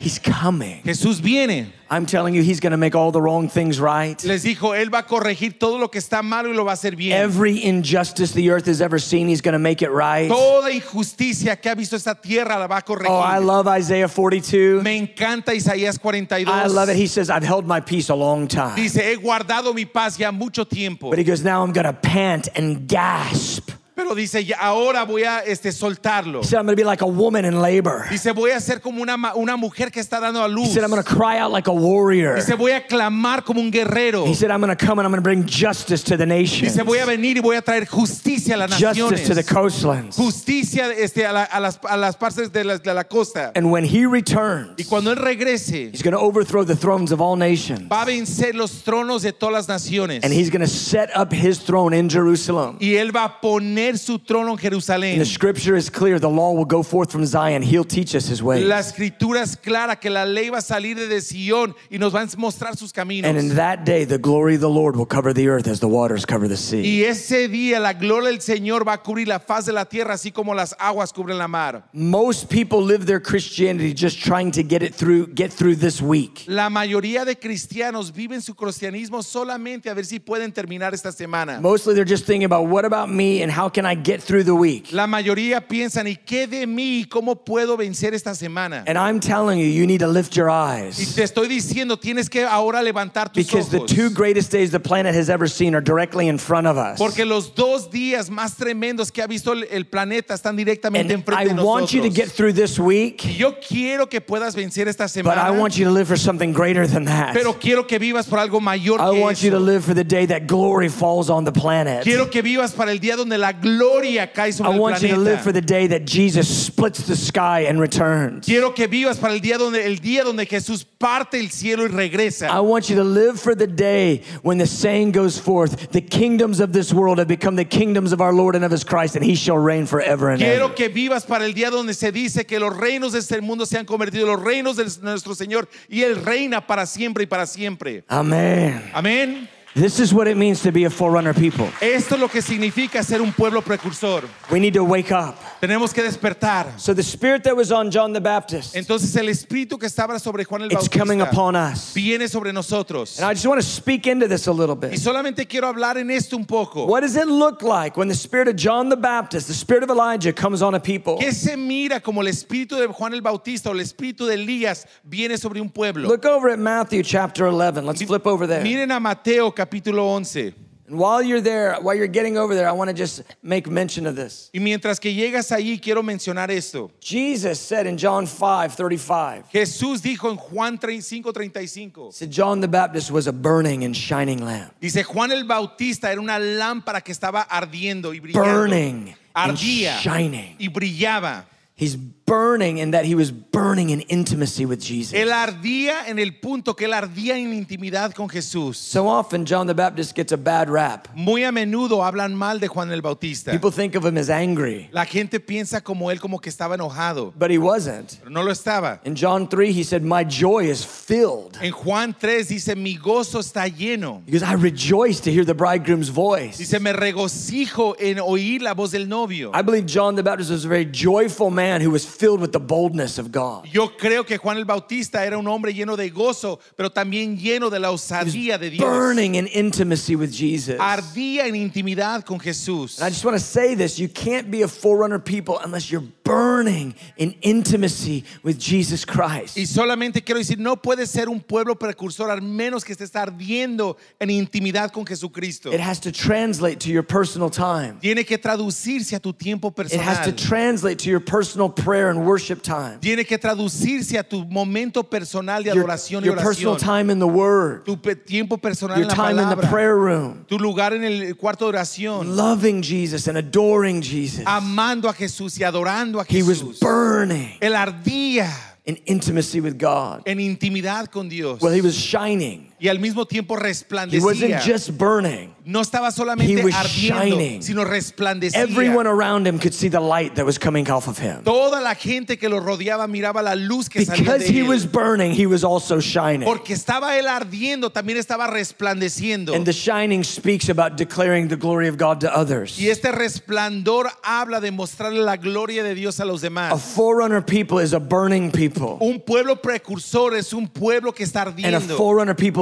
He's 0.02 0.18
coming. 0.18 0.82
Jesús 0.82 1.22
viene. 1.22 1.74
I'm 1.88 2.08
telling 2.08 2.34
you, 2.34 2.42
he's 2.42 2.60
going 2.60 2.72
to 2.72 2.78
make 2.78 2.96
all 2.96 3.12
the 3.12 3.22
wrong 3.22 3.48
things 3.48 3.80
right. 3.80 4.20
Les 4.24 4.44
dijo, 4.44 4.74
Él 4.74 4.92
va 4.92 5.00
a 5.00 5.04
corregir 5.04 5.60
todo 5.60 5.78
lo 5.78 5.90
que 5.90 6.00
está 6.00 6.24
malo 6.24 6.50
y 6.50 6.56
lo 6.56 6.66
va 6.66 6.72
a 6.72 6.74
hacer 6.74 6.96
bien. 6.96 7.14
Every 7.16 7.64
injustice 7.64 8.32
the 8.32 8.50
earth 8.50 8.66
has 8.66 8.82
ever 8.82 8.98
seen, 8.98 9.28
he's 9.28 9.42
going 9.42 9.54
to 9.54 9.60
make 9.60 9.84
it 9.84 9.92
right. 9.92 10.28
Toda 10.28 10.72
injusticia 10.72 11.62
que 11.62 11.70
ha 11.70 11.76
visto 11.76 11.96
esta 11.96 12.16
tierra 12.16 12.58
la 12.58 12.66
va 12.66 12.78
a 12.78 12.82
corregir. 12.82 13.12
Oh, 13.12 13.20
I 13.20 13.38
love 13.38 13.68
Isaiah 13.68 14.08
42. 14.08 14.82
Me 14.82 14.98
encanta 14.98 15.54
Isaías 15.54 16.00
42. 16.00 16.52
I 16.52 16.66
love 16.66 16.90
it. 16.90 16.96
He 16.96 17.06
says, 17.06 17.30
I've 17.30 17.44
held 17.44 17.68
my 17.68 17.80
peace 17.80 18.10
a 18.10 18.16
long 18.16 18.48
time. 18.48 18.76
Dice, 18.76 18.96
he 18.96 19.18
guardado 19.18 19.72
mi 19.76 19.86
paz 19.86 20.18
ya 20.18 20.32
mucho 20.32 20.64
tiempo. 20.64 21.12
But 21.12 21.20
he 21.20 21.24
goes, 21.24 21.44
now 21.44 21.62
I'm 21.62 21.74
going 21.74 21.86
to 21.86 21.94
pant 21.94 22.48
and 22.56 22.88
gasp. 22.88 23.70
Pero 24.04 24.16
dice, 24.16 24.44
"Ya 24.44 24.58
ahora 24.60 25.04
voy 25.06 25.24
a 25.24 25.40
este, 25.46 25.72
soltarlo. 25.72 26.40
He 26.42 26.46
said, 26.46 26.58
I'm 26.58 26.66
going 26.66 26.76
to 26.76 26.82
be 26.82 26.84
like 26.84 27.02
a 27.02 27.08
woman 27.08 27.46
in 27.46 27.62
labor. 27.62 28.08
Dice, 28.10 28.32
voy 28.34 28.52
a 28.52 28.60
ser 28.60 28.80
como 28.80 29.02
una, 29.02 29.16
una 29.36 29.56
mujer 29.58 29.92
que 29.92 30.02
está 30.02 30.20
dando 30.20 30.42
a 30.44 30.48
He 30.48 30.52
luz. 30.54 30.74
said, 30.74 30.84
I'm 30.84 30.90
going 30.90 31.04
to 31.04 31.08
cry 31.10 31.38
out 31.38 31.52
like 31.52 31.68
a 31.68 31.74
warrior. 31.74 32.36
Dice, 32.36 32.56
voy 32.58 32.72
a 32.72 32.82
clamar 32.82 33.44
como 33.46 33.62
un 33.62 33.70
guerrero. 33.72 34.26
He 34.26 34.34
said, 34.34 34.50
I'm 34.52 34.60
going 34.62 34.76
to 34.76 34.86
come 34.86 35.00
and 35.00 35.06
I'm 35.06 35.12
going 35.12 35.22
to 35.22 35.24
bring 35.24 35.46
justice 35.46 36.04
to 36.06 36.18
the 36.18 36.26
nations. 36.26 36.74
Dice, 36.74 36.84
voy 36.84 36.98
a 37.00 37.06
venir 37.06 37.38
y 37.38 37.42
voy 37.42 37.56
a 37.58 37.62
traer 37.62 37.88
justicia 37.88 38.56
a 38.56 38.58
las 38.58 38.80
Justice 38.80 39.28
to 39.28 39.34
the 39.36 39.42
naciones. 39.44 39.48
coastlands. 39.48 40.18
Justicia 40.18 40.92
este, 40.98 41.26
a, 41.26 41.32
la- 41.34 41.44
a 41.52 41.60
las, 41.60 41.80
a 41.88 41.98
las 41.98 42.16
partes 42.16 42.52
de 42.52 42.64
la, 42.64 42.78
de 42.78 42.94
la 42.94 43.04
costa. 43.04 43.52
And 43.56 43.72
when 43.72 43.84
he 43.86 44.06
returns, 44.06 44.76
Y 44.80 44.86
cuando 44.86 45.12
Él 45.12 45.18
regrese, 45.18 45.92
he's 45.92 46.02
going 46.02 46.14
to 46.14 46.20
overthrow 46.20 46.64
the 46.64 46.76
thrones 46.76 47.12
of 47.12 47.22
all 47.22 47.36
nations. 47.36 47.88
va 47.90 48.02
a 48.02 48.06
vencer 48.06 48.56
los 48.56 48.84
tronos 48.84 49.22
de 49.22 49.32
todas 49.32 49.54
las 49.54 49.68
naciones. 49.68 50.24
And 50.24 50.34
he's 50.34 50.50
going 50.50 50.62
to 50.62 50.68
set 50.68 51.10
up 51.16 51.32
his 51.32 51.60
throne 51.60 51.94
in 51.94 52.10
Jerusalem. 52.10 52.78
Y 52.80 52.96
Él 52.96 53.12
va 53.16 53.26
a 53.26 53.42
poner 53.42 53.91
su 53.98 54.20
trono 54.20 54.48
en 54.48 54.52
And 54.52 54.60
Jerusalén. 54.60 55.18
the 55.18 55.26
scripture 55.26 55.76
is 55.78 55.90
clear. 55.90 56.20
The 56.20 56.30
law 56.30 56.52
will 56.54 56.66
go 56.66 56.84
forth 56.84 57.12
from 57.12 57.26
Zion. 57.26 57.62
He'll 57.62 57.84
teach 57.86 58.16
us 58.16 58.28
his 58.28 58.42
ways. 58.42 58.66
La 58.66 58.80
escritura 58.80 59.42
es 59.42 59.56
clara 59.56 59.96
que 59.96 60.10
la 60.10 60.26
ley 60.26 60.50
va 60.50 60.58
a 60.60 60.62
salir 60.62 60.96
de 60.96 61.22
Sion 61.22 61.74
y 61.90 61.98
nos 61.98 62.14
va 62.14 62.22
a 62.22 62.28
mostrar 62.38 62.76
sus 62.78 62.92
caminos. 62.92 63.30
And 63.30 63.38
in 63.38 63.56
that 63.56 63.84
day, 63.86 64.06
the 64.06 64.18
glory 64.18 64.56
of 64.56 64.62
the 64.62 64.70
Lord 64.70 64.96
will 64.96 65.06
cover 65.06 65.34
the 65.34 65.48
earth 65.48 65.68
as 65.68 65.80
the 65.80 65.88
waters 65.88 66.26
cover 66.26 66.48
the 66.48 66.58
sea. 66.58 66.82
Y 66.82 67.04
ese 67.04 67.48
día 67.48 67.80
la 67.80 67.94
gloria 67.94 68.30
del 68.30 68.42
Señor 68.42 68.88
va 68.88 68.94
a 68.94 68.98
cubrir 69.04 69.28
la 69.28 69.40
faz 69.40 69.66
de 69.66 69.74
la 69.74 69.86
tierra 69.86 70.14
así 70.14 70.32
como 70.32 70.54
las 70.54 70.76
aguas 70.80 71.12
cubren 71.14 71.38
la 71.38 71.48
mar. 71.48 71.84
Most 71.94 72.50
people 72.50 72.82
live 72.82 73.06
their 73.06 73.20
Christianity 73.22 73.94
just 73.94 74.20
trying 74.24 74.52
to 74.52 74.64
get 74.64 74.84
it 74.84 74.94
through, 74.96 75.28
get 75.34 75.52
through 75.52 75.76
this 75.76 76.02
week. 76.02 76.44
La 76.48 76.70
mayoría 76.70 77.26
de 77.26 77.36
cristianos 77.36 78.12
viven 78.14 78.42
su 78.42 78.54
cristianismo 78.56 79.24
solamente 79.24 79.90
a 79.90 79.94
ver 79.94 80.06
si 80.06 80.20
pueden 80.20 80.52
terminar 80.52 80.94
esta 80.94 81.12
semana. 81.12 81.60
Mostly 81.62 81.94
they're 81.94 82.06
just 82.06 82.26
thinking 82.26 82.46
about 82.46 82.68
what 82.68 82.86
about 82.86 83.10
me 83.10 83.42
and 83.42 83.52
how 83.52 83.70
can 83.72 83.86
I 83.86 83.96
get 83.96 84.22
through 84.22 84.44
the 84.44 84.56
week? 84.56 84.92
La 84.92 85.08
mayoría 85.08 85.68
piensan, 85.68 86.08
¿y 86.08 86.16
qué 86.16 86.48
de 86.48 86.68
mí? 86.68 87.06
¿Cómo 87.10 87.36
puedo 87.44 87.78
vencer 87.78 88.14
esta 88.14 88.36
semana? 88.36 88.84
And 88.88 88.98
I'm 88.98 89.20
telling 89.20 89.60
you, 89.60 89.66
you 89.66 89.88
need 89.88 90.00
to 90.00 90.08
lift 90.08 90.36
your 90.36 90.50
eyes. 90.50 91.00
Y 91.00 91.06
te 91.14 91.24
estoy 91.24 91.48
diciendo, 91.48 91.98
tienes 91.98 92.30
que 92.30 92.46
ahora 92.46 92.82
levantar 92.82 93.32
tus 93.32 93.46
because 93.46 93.70
the 93.70 93.80
two 93.86 94.10
greatest 94.10 94.52
days 94.52 94.72
the 94.72 94.80
planet 94.80 95.16
has 95.16 95.30
ever 95.30 95.48
seen 95.48 95.76
are 95.76 95.82
directly 95.82 96.28
in 96.28 96.38
front 96.38 96.68
of 96.68 96.78
us. 96.78 96.98
Porque 96.98 97.26
los 97.26 97.54
dos 97.56 97.90
días 97.90 98.30
más 98.30 98.56
tremendos 98.56 99.12
que 99.12 99.22
ha 99.22 99.28
visto 99.28 99.54
el, 99.54 99.86
planeta 99.86 100.34
están 100.34 100.56
directamente 100.56 101.14
enfrente 101.14 101.52
I 101.52 101.64
want 101.64 101.92
you 101.92 102.02
to 102.02 102.10
get 102.10 102.30
through 102.30 102.54
this 102.54 102.80
week, 102.80 103.24
Yo 103.38 103.60
quiero 103.60 104.08
que 104.08 104.22
puedas 104.22 104.56
vencer 104.56 104.88
esta 104.88 105.08
semana. 105.08 105.36
but 105.36 105.42
I 105.42 105.52
want 105.52 105.78
you 105.78 105.86
to 105.86 105.92
live 105.92 106.08
for 106.08 106.18
something 106.18 106.54
greater 106.54 106.88
than 106.88 107.06
that. 107.06 107.34
pero 107.34 107.54
quiero 107.54 107.88
que 107.88 108.00
vivas 108.00 108.28
por 108.28 108.40
algo 108.40 108.62
mayor 108.62 109.00
I 109.00 109.14
que 109.14 109.22
want 109.22 109.44
you 109.44 109.52
to 109.52 109.60
live 109.60 109.84
for 109.84 109.94
the 109.94 110.04
day 110.04 110.26
that 110.26 110.48
glory 110.48 110.90
falls 110.90 111.30
on 111.30 111.46
the 111.46 111.52
planet. 111.52 112.04
Quiero 112.04 112.30
que 112.30 112.42
vivas 112.42 112.74
para 112.74 112.92
el 112.92 113.00
día 113.00 113.16
donde 113.16 113.38
la 113.38 113.54
gloria 113.62 114.32
cae 114.32 114.52
sobre 114.52 114.72
I 114.72 114.76
el 114.76 114.82
want 114.82 115.02
you 115.02 115.10
to 115.10 115.18
live 115.18 115.42
for 115.42 115.52
the 115.54 115.62
day 115.62 115.88
that 115.88 116.06
Jesus 116.06 116.48
splits 116.48 117.06
the 117.06 117.16
sky 117.16 117.62
and 117.68 117.80
returns. 117.80 118.46
Quiero 118.46 118.74
que 118.74 118.88
vivas 118.88 119.18
para 119.20 119.34
el 119.34 119.40
día 119.42 119.58
donde 119.58 119.86
el 119.86 119.98
día 120.00 120.24
donde 120.24 120.46
Jesús 120.46 120.84
parte 120.98 121.40
el 121.40 121.50
cielo 121.52 121.84
y 121.84 121.90
I 121.90 122.10
regresa. 122.10 122.62
want 122.64 122.90
you 122.90 122.96
to 122.96 123.04
live 123.04 123.40
for 123.40 123.56
the 123.56 123.68
day 123.68 124.24
when 124.44 124.58
the 124.58 124.68
saying 124.68 125.12
goes 125.12 125.38
forth, 125.40 125.92
the 125.92 126.02
kingdoms 126.02 126.60
of 126.60 126.74
this 126.74 126.94
world 126.94 127.18
have 127.20 127.28
become 127.28 127.56
the 127.56 127.66
kingdoms 127.66 128.12
of 128.14 128.22
our 128.22 128.34
Lord 128.34 128.56
and 128.56 128.66
of 128.66 128.72
his 128.72 128.84
Christ, 128.84 129.16
and 129.16 129.24
he 129.24 129.36
shall 129.36 129.58
reign 129.58 129.86
forever 129.86 130.30
and 130.30 130.40
Quiero 130.40 130.66
ever. 130.66 130.76
que 130.76 130.90
vivas 130.90 131.26
para 131.26 131.46
el 131.46 131.54
día 131.54 131.70
donde 131.70 131.94
se 131.94 132.12
dice 132.12 132.46
que 132.46 132.60
los 132.60 132.76
reinos 132.76 133.14
de 133.14 133.20
este 133.20 133.42
mundo 133.42 133.66
se 133.66 133.78
han 133.78 133.86
convertido 133.86 134.26
en 134.26 134.32
los 134.34 134.42
reinos 134.42 134.76
de 134.76 134.86
nuestro 135.02 135.36
Señor 135.36 135.68
y 135.90 136.02
Él 136.02 136.24
reina 136.24 136.66
para 136.66 136.86
siempre 136.86 137.24
y 137.24 137.28
para 137.28 137.46
siempre. 137.46 138.04
Amen. 138.08 138.92
Amén. 138.94 139.50
This 139.74 140.02
is 140.02 140.14
what 140.14 140.28
it 140.28 140.36
means 140.36 140.62
to 140.64 140.72
be 140.74 140.84
a 140.84 140.90
forerunner 140.90 141.34
people. 141.34 141.66
Esto 141.82 142.16
es 142.16 142.20
lo 142.20 142.28
que 142.28 142.42
significa 142.42 143.02
ser 143.06 143.22
un 143.22 143.32
pueblo 143.32 143.62
precursor. 143.62 144.24
We 144.52 144.60
need 144.60 144.74
to 144.74 144.84
wake 144.84 145.14
up. 145.14 145.38
Tenemos 145.62 145.94
que 145.94 146.04
despertar. 146.04 146.78
So 146.78 146.94
the 146.94 147.04
spirit 147.04 147.44
that 147.46 147.56
was 147.56 147.72
on 147.72 147.90
John 147.90 148.12
the 148.12 148.20
Baptist, 148.20 148.76
Entonces 148.76 149.16
el 149.16 149.28
espíritu 149.30 149.80
que 149.80 149.88
estaba 149.88 150.20
sobre 150.20 150.44
Juan 150.44 150.64
el 150.64 150.74
it's 150.74 150.90
coming 150.90 151.22
upon 151.22 151.56
us. 151.56 151.94
viene 151.94 152.28
sobre 152.28 152.52
nosotros. 152.52 153.18
And 153.18 153.26
I 153.26 153.34
just 153.34 153.46
want 153.48 153.62
to 153.62 153.66
speak 153.66 154.08
into 154.08 154.28
this 154.28 154.48
a 154.48 154.52
little 154.52 154.76
Y 154.76 154.90
bit. 154.90 155.00
solamente 155.00 155.48
quiero 155.48 155.72
hablar 155.72 155.98
en 155.98 156.12
esto 156.12 156.36
un 156.36 156.44
poco. 156.46 156.86
What 156.86 157.02
does 157.02 157.16
it 157.16 157.28
look 157.28 157.62
like 157.62 157.96
when 157.96 158.10
the 158.10 158.16
spirit 158.16 158.50
of 158.50 158.58
John 158.58 158.90
the 158.90 158.98
Baptist, 158.98 159.48
the 159.48 159.54
spirit 159.54 159.84
of 159.84 159.90
Elijah 159.90 160.34
comes 160.34 160.62
on 160.62 160.76
a 160.76 160.82
people? 160.82 161.18
¿Qué 161.18 161.32
se 161.32 161.56
mira 161.56 162.02
como 162.02 162.20
el 162.20 162.28
espíritu 162.28 162.76
de 162.78 162.88
Juan 162.88 163.14
el 163.14 163.22
Bautista 163.22 163.70
o 163.70 163.74
el 163.74 163.80
espíritu 163.80 164.26
de 164.28 164.34
Elías 164.34 164.86
viene 165.08 165.38
sobre 165.38 165.62
un 165.62 165.70
pueblo? 165.70 166.10
Look 166.10 166.26
over 166.26 166.50
at 166.50 166.60
Matthew 166.60 167.04
chapter 167.04 167.46
11. 167.48 167.86
Let's 167.86 168.02
flip 168.04 168.28
over 168.28 168.46
there. 168.46 168.62
Miren 168.64 168.92
a 168.92 169.00
Mateo 169.00 169.52
capítulo 169.66 170.18
11. 170.18 170.54
And 170.88 171.00
while 171.00 171.22
you're 171.24 171.40
there, 171.40 171.76
while 171.82 171.96
you're 171.96 172.12
getting 172.12 172.38
over 172.38 172.54
there, 172.54 172.68
I 172.68 172.74
want 172.74 172.90
to 172.90 172.94
just 172.94 173.22
make 173.42 173.70
mention 173.70 174.06
of 174.06 174.16
this. 174.18 174.50
Y 174.54 174.60
mientras 174.60 175.00
que 175.00 175.14
llegas 175.14 175.52
allí, 175.54 175.80
quiero 175.80 176.04
mencionar 176.04 176.50
esto. 176.52 176.92
Jesus 177.00 177.62
said 177.62 177.88
in 177.88 177.96
John 177.98 178.26
5 178.28 178.76
35, 178.76 179.46
Jesús 179.54 180.02
dijo 180.02 180.30
en 180.30 180.36
Juan 180.38 180.78
5:35, 180.78 182.12
said 182.12 182.30
John 182.30 182.60
the 182.60 182.68
Baptist 182.68 183.10
was 183.12 183.28
a 183.28 183.32
burning 183.32 183.86
and 183.86 183.96
shining 183.96 184.44
lamp. 184.44 184.74
dice 184.82 185.04
Juan 185.06 185.32
el 185.32 185.46
Bautista 185.46 186.12
era 186.12 186.20
una 186.20 186.38
lámpara 186.40 187.02
que 187.02 187.14
estaba 187.14 187.44
ardiendo 187.44 188.14
y 188.14 188.20
brillando. 188.20 188.44
Burning 188.52 189.16
and 189.34 189.52
Ardía 189.52 189.98
shining. 190.02 190.56
y 190.60 190.68
brillaba. 190.68 191.46
He's 191.74 191.96
burning 192.26 192.78
in 192.78 192.92
that 192.92 193.06
he 193.06 193.16
was 193.16 193.32
burning 193.32 193.90
in 193.90 194.02
intimacy 194.02 194.66
with 194.66 194.80
Jesus. 194.80 195.14
Él 195.14 195.32
ardía 195.34 196.08
en 196.08 196.20
el 196.20 196.40
punto 196.40 196.76
que 196.76 196.86
él 196.86 196.94
ardía 196.94 197.38
en 197.38 197.54
intimidad 197.54 198.14
con 198.14 198.30
Jesús. 198.30 198.78
So 198.78 199.08
often, 199.10 199.46
John 199.46 199.68
the 199.68 199.74
Baptist 199.74 200.16
gets 200.16 200.32
a 200.32 200.38
bad 200.38 200.70
rap. 200.70 201.08
Muy 201.16 201.44
a 201.44 201.52
menudo 201.52 202.04
hablan 202.04 202.34
mal 202.34 202.60
de 202.60 202.68
Juan 202.68 202.92
el 202.92 203.02
Bautista. 203.02 203.52
People 203.52 203.72
think 203.72 203.96
of 203.96 204.06
him 204.06 204.18
as 204.18 204.30
angry, 204.30 204.90
La 204.92 205.06
gente 205.06 205.40
piensa 205.40 205.82
como 205.82 206.10
él 206.12 206.20
como 206.20 206.40
que 206.40 206.50
estaba 206.50 206.76
enojado, 206.76 207.34
but 207.38 207.52
he 207.52 207.58
wasn't. 207.58 208.18
pero 208.20 208.30
no 208.32 208.44
lo 208.44 208.52
estaba. 208.52 209.00
In 209.04 209.16
John 209.16 209.48
3, 209.48 209.72
he 209.74 209.84
said, 209.84 210.02
My 210.04 210.24
joy 210.24 210.70
is 210.70 210.84
filled. 210.86 211.58
En 211.62 211.72
Juan 211.72 212.14
3 212.18 212.48
dice, 212.48 212.76
mi 212.76 212.96
gozo 212.98 213.40
está 213.40 213.68
lleno. 213.68 214.22
Because 214.26 214.44
I 214.44 214.54
rejoice 214.54 215.20
to 215.22 215.32
hear 215.32 215.44
the 215.44 215.54
bridegroom's 215.54 216.10
voice. 216.10 216.58
Dice, 216.58 216.80
me 216.80 216.94
regocijo 216.94 217.96
en 218.00 218.20
oír 218.20 218.62
la 218.62 218.74
voz 218.74 218.92
del 218.92 219.08
novio. 219.08 219.52
I 219.54 219.62
believe 219.62 219.86
John 219.86 220.16
the 220.16 220.24
Baptist 220.24 220.52
was 220.52 220.66
a 220.66 220.68
very 220.70 220.86
joyful 220.86 221.50
man 221.50 221.82
who 221.82 221.92
was 221.92 222.06
filled 222.12 222.42
with 222.42 222.52
the 222.52 222.60
boldness 222.60 223.18
of 223.18 223.32
God. 223.32 223.66
Yo 223.66 223.96
creo 223.98 224.26
que 224.26 224.38
Juan 224.38 224.58
el 224.58 224.66
Bautista 224.66 225.26
era 225.26 225.38
un 225.38 225.48
hombre 225.48 225.74
lleno 225.74 225.96
de 225.96 226.10
gozo, 226.10 226.60
pero 226.76 226.90
también 226.90 227.38
lleno 227.38 227.70
de 227.70 227.80
la 227.80 227.92
osadía 227.92 228.58
de 228.58 228.70
Dios. 228.70 228.88
Burning 228.88 229.36
in 229.36 229.48
intimacy 229.48 230.16
with 230.16 230.32
Jesus. 230.32 230.76
Ardía 230.80 231.48
en 231.48 231.56
intimidad 231.56 232.24
con 232.24 232.40
Jesús. 232.40 233.02
I 233.02 233.10
just 233.10 233.26
want 233.26 233.38
to 233.38 233.44
say 233.44 233.76
this 233.76 233.98
you 233.98 234.10
can't 234.10 234.52
be 234.52 234.64
a 234.64 234.68
forerunner 234.68 235.20
people 235.20 235.60
unless 235.64 235.92
you're 235.92 236.04
burning 236.24 236.96
in 237.18 237.36
intimacy 237.42 238.24
with 238.44 238.58
Jesus 238.58 239.06
Christ. 239.06 239.58
Y 239.58 239.66
solamente 239.66 240.24
quiero 240.24 240.40
decir, 240.40 240.58
no 240.58 240.76
puede 240.76 241.06
ser 241.08 241.30
un 241.30 241.40
pueblo 241.40 241.76
precursor 241.76 242.30
al 242.30 242.42
menos 242.42 242.84
que 242.84 242.94
esté 242.94 243.06
ardiendo 243.18 243.98
en 244.20 244.30
intimidad 244.30 244.92
con 244.92 245.06
Jesucristo. 245.06 245.72
It 245.72 245.80
has 245.80 246.00
to 246.02 246.12
translate 246.12 246.80
to 246.80 246.90
your 246.90 247.04
personal 247.04 247.50
time. 247.50 247.98
Tiene 248.02 248.26
que 248.26 248.38
traducirse 248.38 249.16
a 249.16 249.20
tu 249.20 249.34
tiempo 249.34 249.74
It 249.78 250.00
has 250.00 250.26
to 250.26 250.32
translate 250.32 251.00
to 251.00 251.10
your 251.10 251.20
personal 251.20 251.70
prayer 251.70 252.10
and 252.10 252.26
worship 252.26 252.62
time. 252.62 253.00
Tiene 253.00 253.26
que 253.26 253.38
traducirse 253.38 254.18
a 254.18 254.24
tu 254.24 254.46
momento 254.46 255.04
personal 255.04 255.64
de 255.64 255.72
Your, 255.74 255.86
adoración 255.86 256.24
y 256.24 256.28
your 256.28 256.38
personal 256.38 256.78
time 256.78 257.10
in 257.10 257.20
the 257.20 257.28
Word. 257.28 257.86
Tu 257.86 257.96
tiempo 257.98 258.58
personal 258.58 258.98
Your 258.98 259.10
en 259.10 259.10
la 259.10 259.16
time 259.16 259.40
in 259.40 259.50
the 259.50 259.68
prayer 259.68 259.96
room. 259.96 260.46
Tu 260.48 260.58
lugar 260.58 260.94
en 260.94 261.04
el 261.04 261.36
cuarto 261.36 261.66
de 261.66 261.78
oración. 261.78 262.36
Loving 262.36 262.82
Jesus 262.82 263.28
and 263.28 263.38
adoring 263.38 264.02
Jesus. 264.02 264.44
Amando 264.46 265.10
a 265.10 265.14
Jesús 265.14 265.60
y 265.60 265.64
adorando 265.64 266.11
a 266.20 266.26
He 266.28 266.44
was 266.44 266.62
burning 266.80 267.58
Él 267.62 267.76
ardía 267.76 268.50
in 268.86 268.98
intimacy 269.06 269.62
with 269.62 269.78
God. 269.78 270.24
en 270.26 270.40
intimidad 270.40 271.08
con 271.12 271.30
Dios. 271.30 271.62
Well, 271.62 271.74
he 271.74 271.82
was 271.82 271.96
shining. 271.96 272.71
Y 272.82 272.88
al 272.90 272.98
mismo 273.00 273.26
tiempo 273.28 273.56
He 273.56 273.60
resplandecía. 273.62 274.24
wasn't 274.26 274.62
just 274.66 274.98
burning. 274.98 275.54
no 275.64 275.82
estaba 275.82 276.12
solamente 276.12 276.52
He 276.60 276.64
was 276.64 276.74
ardiendo, 276.74 277.38
shining. 277.38 277.62
sino 277.62 277.86
resplandecía. 277.86 278.58
Everyone 278.60 279.06
around 279.08 279.46
him 279.48 279.60
could 279.60 279.74
see 279.74 279.88
the 279.88 280.00
light 280.00 280.34
that 280.36 280.46
was 280.46 280.58
coming 280.58 280.90
off 280.90 281.08
of 281.08 281.20
him. 281.20 281.44
Toda 281.44 281.80
la 281.80 281.94
gente 281.94 282.38
que 282.38 282.50
lo 282.50 282.60
rodeaba 282.60 283.08
miraba 283.08 283.44
la 283.44 283.54
luz 283.56 283.88
que 283.88 284.04
salía 284.04 284.18
Because 284.26 284.48
de 284.48 284.52
he 284.52 284.62
él. 284.62 284.68
was 284.68 284.86
burning, 284.86 285.32
he 285.32 285.46
was 285.46 285.64
also 285.64 286.00
shining. 286.00 286.44
Porque 286.48 286.74
estaba 286.74 287.16
él 287.20 287.28
ardiendo, 287.28 287.92
también 287.92 288.18
estaba 288.18 288.48
resplandeciendo. 288.48 289.54
And 289.54 289.64
the 289.66 289.72
shining 289.74 290.24
speaks 290.24 290.68
about 290.70 290.98
declaring 290.98 291.48
the 291.48 291.56
glory 291.58 291.88
of 291.88 291.98
God 291.98 292.20
to 292.22 292.36
others. 292.36 292.80
y 292.80 292.90
este 292.90 293.12
resplandor 293.12 294.10
habla 294.24 294.60
de 294.60 294.72
mostrarle 294.72 295.24
la 295.24 295.38
gloria 295.38 295.84
de 295.84 295.94
Dios 295.94 296.20
a 296.20 296.26
los 296.26 296.42
A 296.42 296.48
demás. 296.50 296.82
forerunner 296.82 297.42
people 297.46 297.78
is 297.80 297.94
a 297.94 298.00
burning 298.00 298.50
people. 298.52 298.98
Un 299.00 299.20
pueblo 299.22 299.56
precursor 299.62 300.34
es 300.36 300.52
un 300.54 300.68
pueblo 300.68 301.12
que 301.14 301.24
está 301.24 301.42
And 301.44 301.48
a 301.48 301.78
ardiendo. 301.78 301.98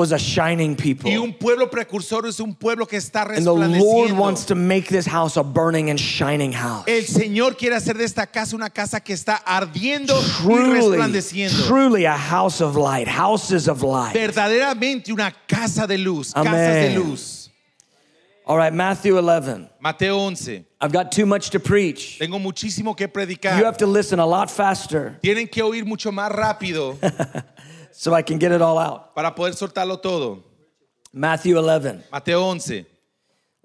Is 0.09 0.11
a 0.11 0.17
shining 0.19 0.71
Y 0.71 0.75
people. 0.75 1.11
un 1.17 1.33
pueblo 1.33 1.69
precursor 1.69 2.25
es 2.25 2.39
un 2.39 2.55
pueblo 2.55 2.85
que 2.87 2.97
está 2.97 3.21
And 3.29 3.45
the 3.45 3.53
Lord 3.53 4.11
wants 4.11 4.45
to 4.45 4.55
make 4.55 4.87
this 4.87 5.05
house 5.05 5.37
a 5.37 5.43
burning 5.43 5.89
and 5.89 5.99
shining 5.99 6.51
house. 6.53 6.85
El 6.87 7.03
Señor 7.03 7.57
quiere 7.57 7.75
hacer 7.75 7.97
de 7.97 8.05
esta 8.05 8.25
casa 8.25 8.55
una 8.55 8.69
casa 8.69 8.99
que 8.99 9.13
está 9.13 9.41
ardiendo 9.45 10.13
y 10.43 10.73
resplandeciendo. 10.73 11.67
truly 11.67 12.05
a 12.05 12.17
house 12.17 12.61
of 12.61 12.75
light, 12.75 13.07
houses 13.07 13.67
of 13.67 13.83
light. 13.83 14.13
Verdaderamente 14.15 15.11
una 15.11 15.31
casa 15.47 15.85
de 15.85 15.97
luz, 15.97 16.33
Amén. 16.35 16.53
casas 16.53 16.73
de 16.73 16.95
luz. 16.95 17.49
All 18.45 18.57
right, 18.57 18.73
Matthew 18.73 19.15
11. 19.15 19.69
Mateo 19.79 20.17
11. 20.17 20.65
I've 20.81 20.91
got 20.91 21.11
too 21.11 21.27
much 21.27 21.51
to 21.51 21.59
preach. 21.59 22.17
Tengo 22.17 22.39
muchísimo 22.39 22.97
que 22.97 23.07
predicar. 23.07 23.59
You 23.59 23.65
have 23.65 23.77
to 23.77 23.85
listen 23.85 24.17
a 24.19 24.25
lot 24.25 24.49
faster 24.49 25.19
Tienen 25.21 25.47
que 25.51 25.61
oír 25.61 25.85
mucho 25.85 26.11
más 26.11 26.31
rápido 26.31 26.97
so 27.99 28.13
I 28.13 28.21
can 28.21 28.39
get 28.39 28.53
it 28.53 28.61
all 28.61 28.77
out. 28.79 29.13
para 29.13 29.35
poder 29.35 29.53
soltarlo 29.55 30.01
todo. 30.01 30.41
Matthew 31.11 31.57
11. 31.57 32.03
Mateo 32.09 32.41
11. 32.45 32.85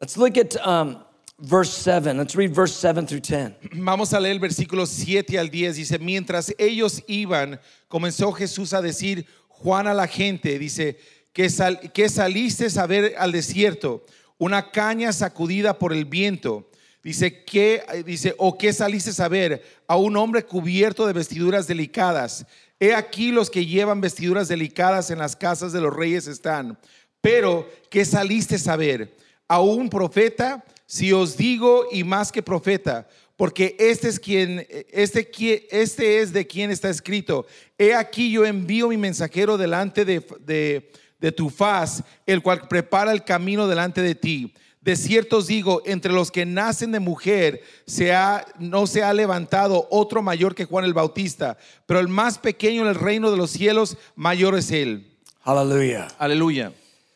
Let's 0.01 0.16
look 0.16 0.37
at 0.37 0.57
um, 0.66 0.99
verse 1.39 1.72
7. 1.72 2.18
Let's 2.18 2.35
read 2.35 2.53
verse 2.53 2.74
7 2.74 3.07
through 3.07 3.20
10. 3.20 3.55
Vamos 3.74 4.12
a 4.12 4.18
leer 4.18 4.32
el 4.35 4.41
versículo 4.41 4.87
7 4.87 5.39
al 5.39 5.51
10. 5.51 5.76
Dice, 5.76 5.99
mientras 6.01 6.53
ellos 6.59 7.01
iban, 7.07 7.61
comenzó 7.89 8.32
Jesús 8.32 8.72
a 8.72 8.82
decir, 8.82 9.24
Juan 9.49 9.87
a 9.87 9.95
la 9.95 10.09
gente, 10.09 10.59
dice, 10.59 10.99
que, 11.32 11.49
sal- 11.49 11.93
que 11.93 12.09
saliste 12.09 12.66
a 12.80 12.87
ver 12.89 13.14
al 13.16 13.30
desierto, 13.30 14.05
una 14.37 14.72
caña 14.72 15.12
sacudida 15.12 15.78
por 15.78 15.93
el 15.93 16.07
viento. 16.07 16.68
Dice, 17.05 17.45
que, 17.45 17.85
dice, 18.05 18.35
o 18.39 18.59
que 18.59 18.72
saliste 18.72 19.22
a 19.22 19.28
ver 19.28 19.62
a 19.87 19.97
un 19.97 20.16
hombre 20.16 20.43
cubierto 20.45 21.07
de 21.07 21.12
vestiduras 21.12 21.68
delicadas. 21.68 22.47
He 22.85 22.95
aquí 22.95 23.32
los 23.32 23.49
que 23.49 23.64
llevan 23.64 24.03
vestiduras 24.03 24.47
delicadas 24.47 25.11
en 25.11 25.18
las 25.18 25.37
casas 25.37 25.72
de 25.72 25.80
los 25.80 25.97
reyes 25.97 26.26
están. 26.26 26.78
Pero, 27.22 27.66
¿qué 27.89 28.05
saliste 28.05 28.59
a 28.70 28.76
ver? 28.76 29.16
¿A 29.49 29.59
un 29.62 29.89
profeta? 29.89 30.62
Si 30.85 31.11
os 31.11 31.35
digo, 31.39 31.87
y 31.91 32.05
más 32.05 32.30
que 32.30 32.43
profeta, 32.43 33.09
porque 33.37 33.74
este 33.78 34.09
es 34.09 34.20
quien, 34.20 34.66
este, 34.91 35.30
este 35.70 36.20
es 36.20 36.35
de 36.35 36.47
quien 36.47 36.70
está 36.70 36.91
escrito. 36.91 37.47
He 37.78 37.95
aquí 37.95 38.30
yo 38.30 38.45
envío 38.45 38.89
mi 38.89 38.99
mensajero 38.99 39.57
delante 39.57 40.05
de, 40.05 40.22
de, 40.41 40.91
de 41.18 41.32
tu 41.32 41.49
faz, 41.49 42.03
el 42.26 42.43
cual 42.43 42.68
prepara 42.68 43.12
el 43.12 43.24
camino 43.24 43.66
delante 43.66 44.03
de 44.03 44.14
ti. 44.14 44.53
De 44.85 44.97
cierto 44.97 45.39
os 45.39 45.47
digo, 45.47 45.80
entre 45.87 46.12
los 46.12 46.30
que 46.30 46.45
nacen 46.45 46.93
de 46.93 47.01
mujer 47.01 47.62
se 47.87 48.12
ha- 48.12 48.45
no 48.59 48.87
se 48.87 49.03
ha 49.03 49.14
levantado 49.14 49.89
otro 49.91 50.20
mayor 50.20 50.55
que 50.55 50.66
Juan 50.66 50.85
el 50.85 50.93
Bautista, 50.93 51.57
pero 51.87 52.01
el 52.01 52.09
más 52.09 52.37
pequeño 52.39 52.82
en 52.82 52.89
el 52.89 52.95
reino 52.95 53.30
de 53.30 53.39
los 53.39 53.51
cielos, 53.51 53.97
mayor 54.14 54.55
es 54.59 54.70
él. 54.70 55.07
Hallelujah. 55.43 56.09
Aleluya. 56.18 56.72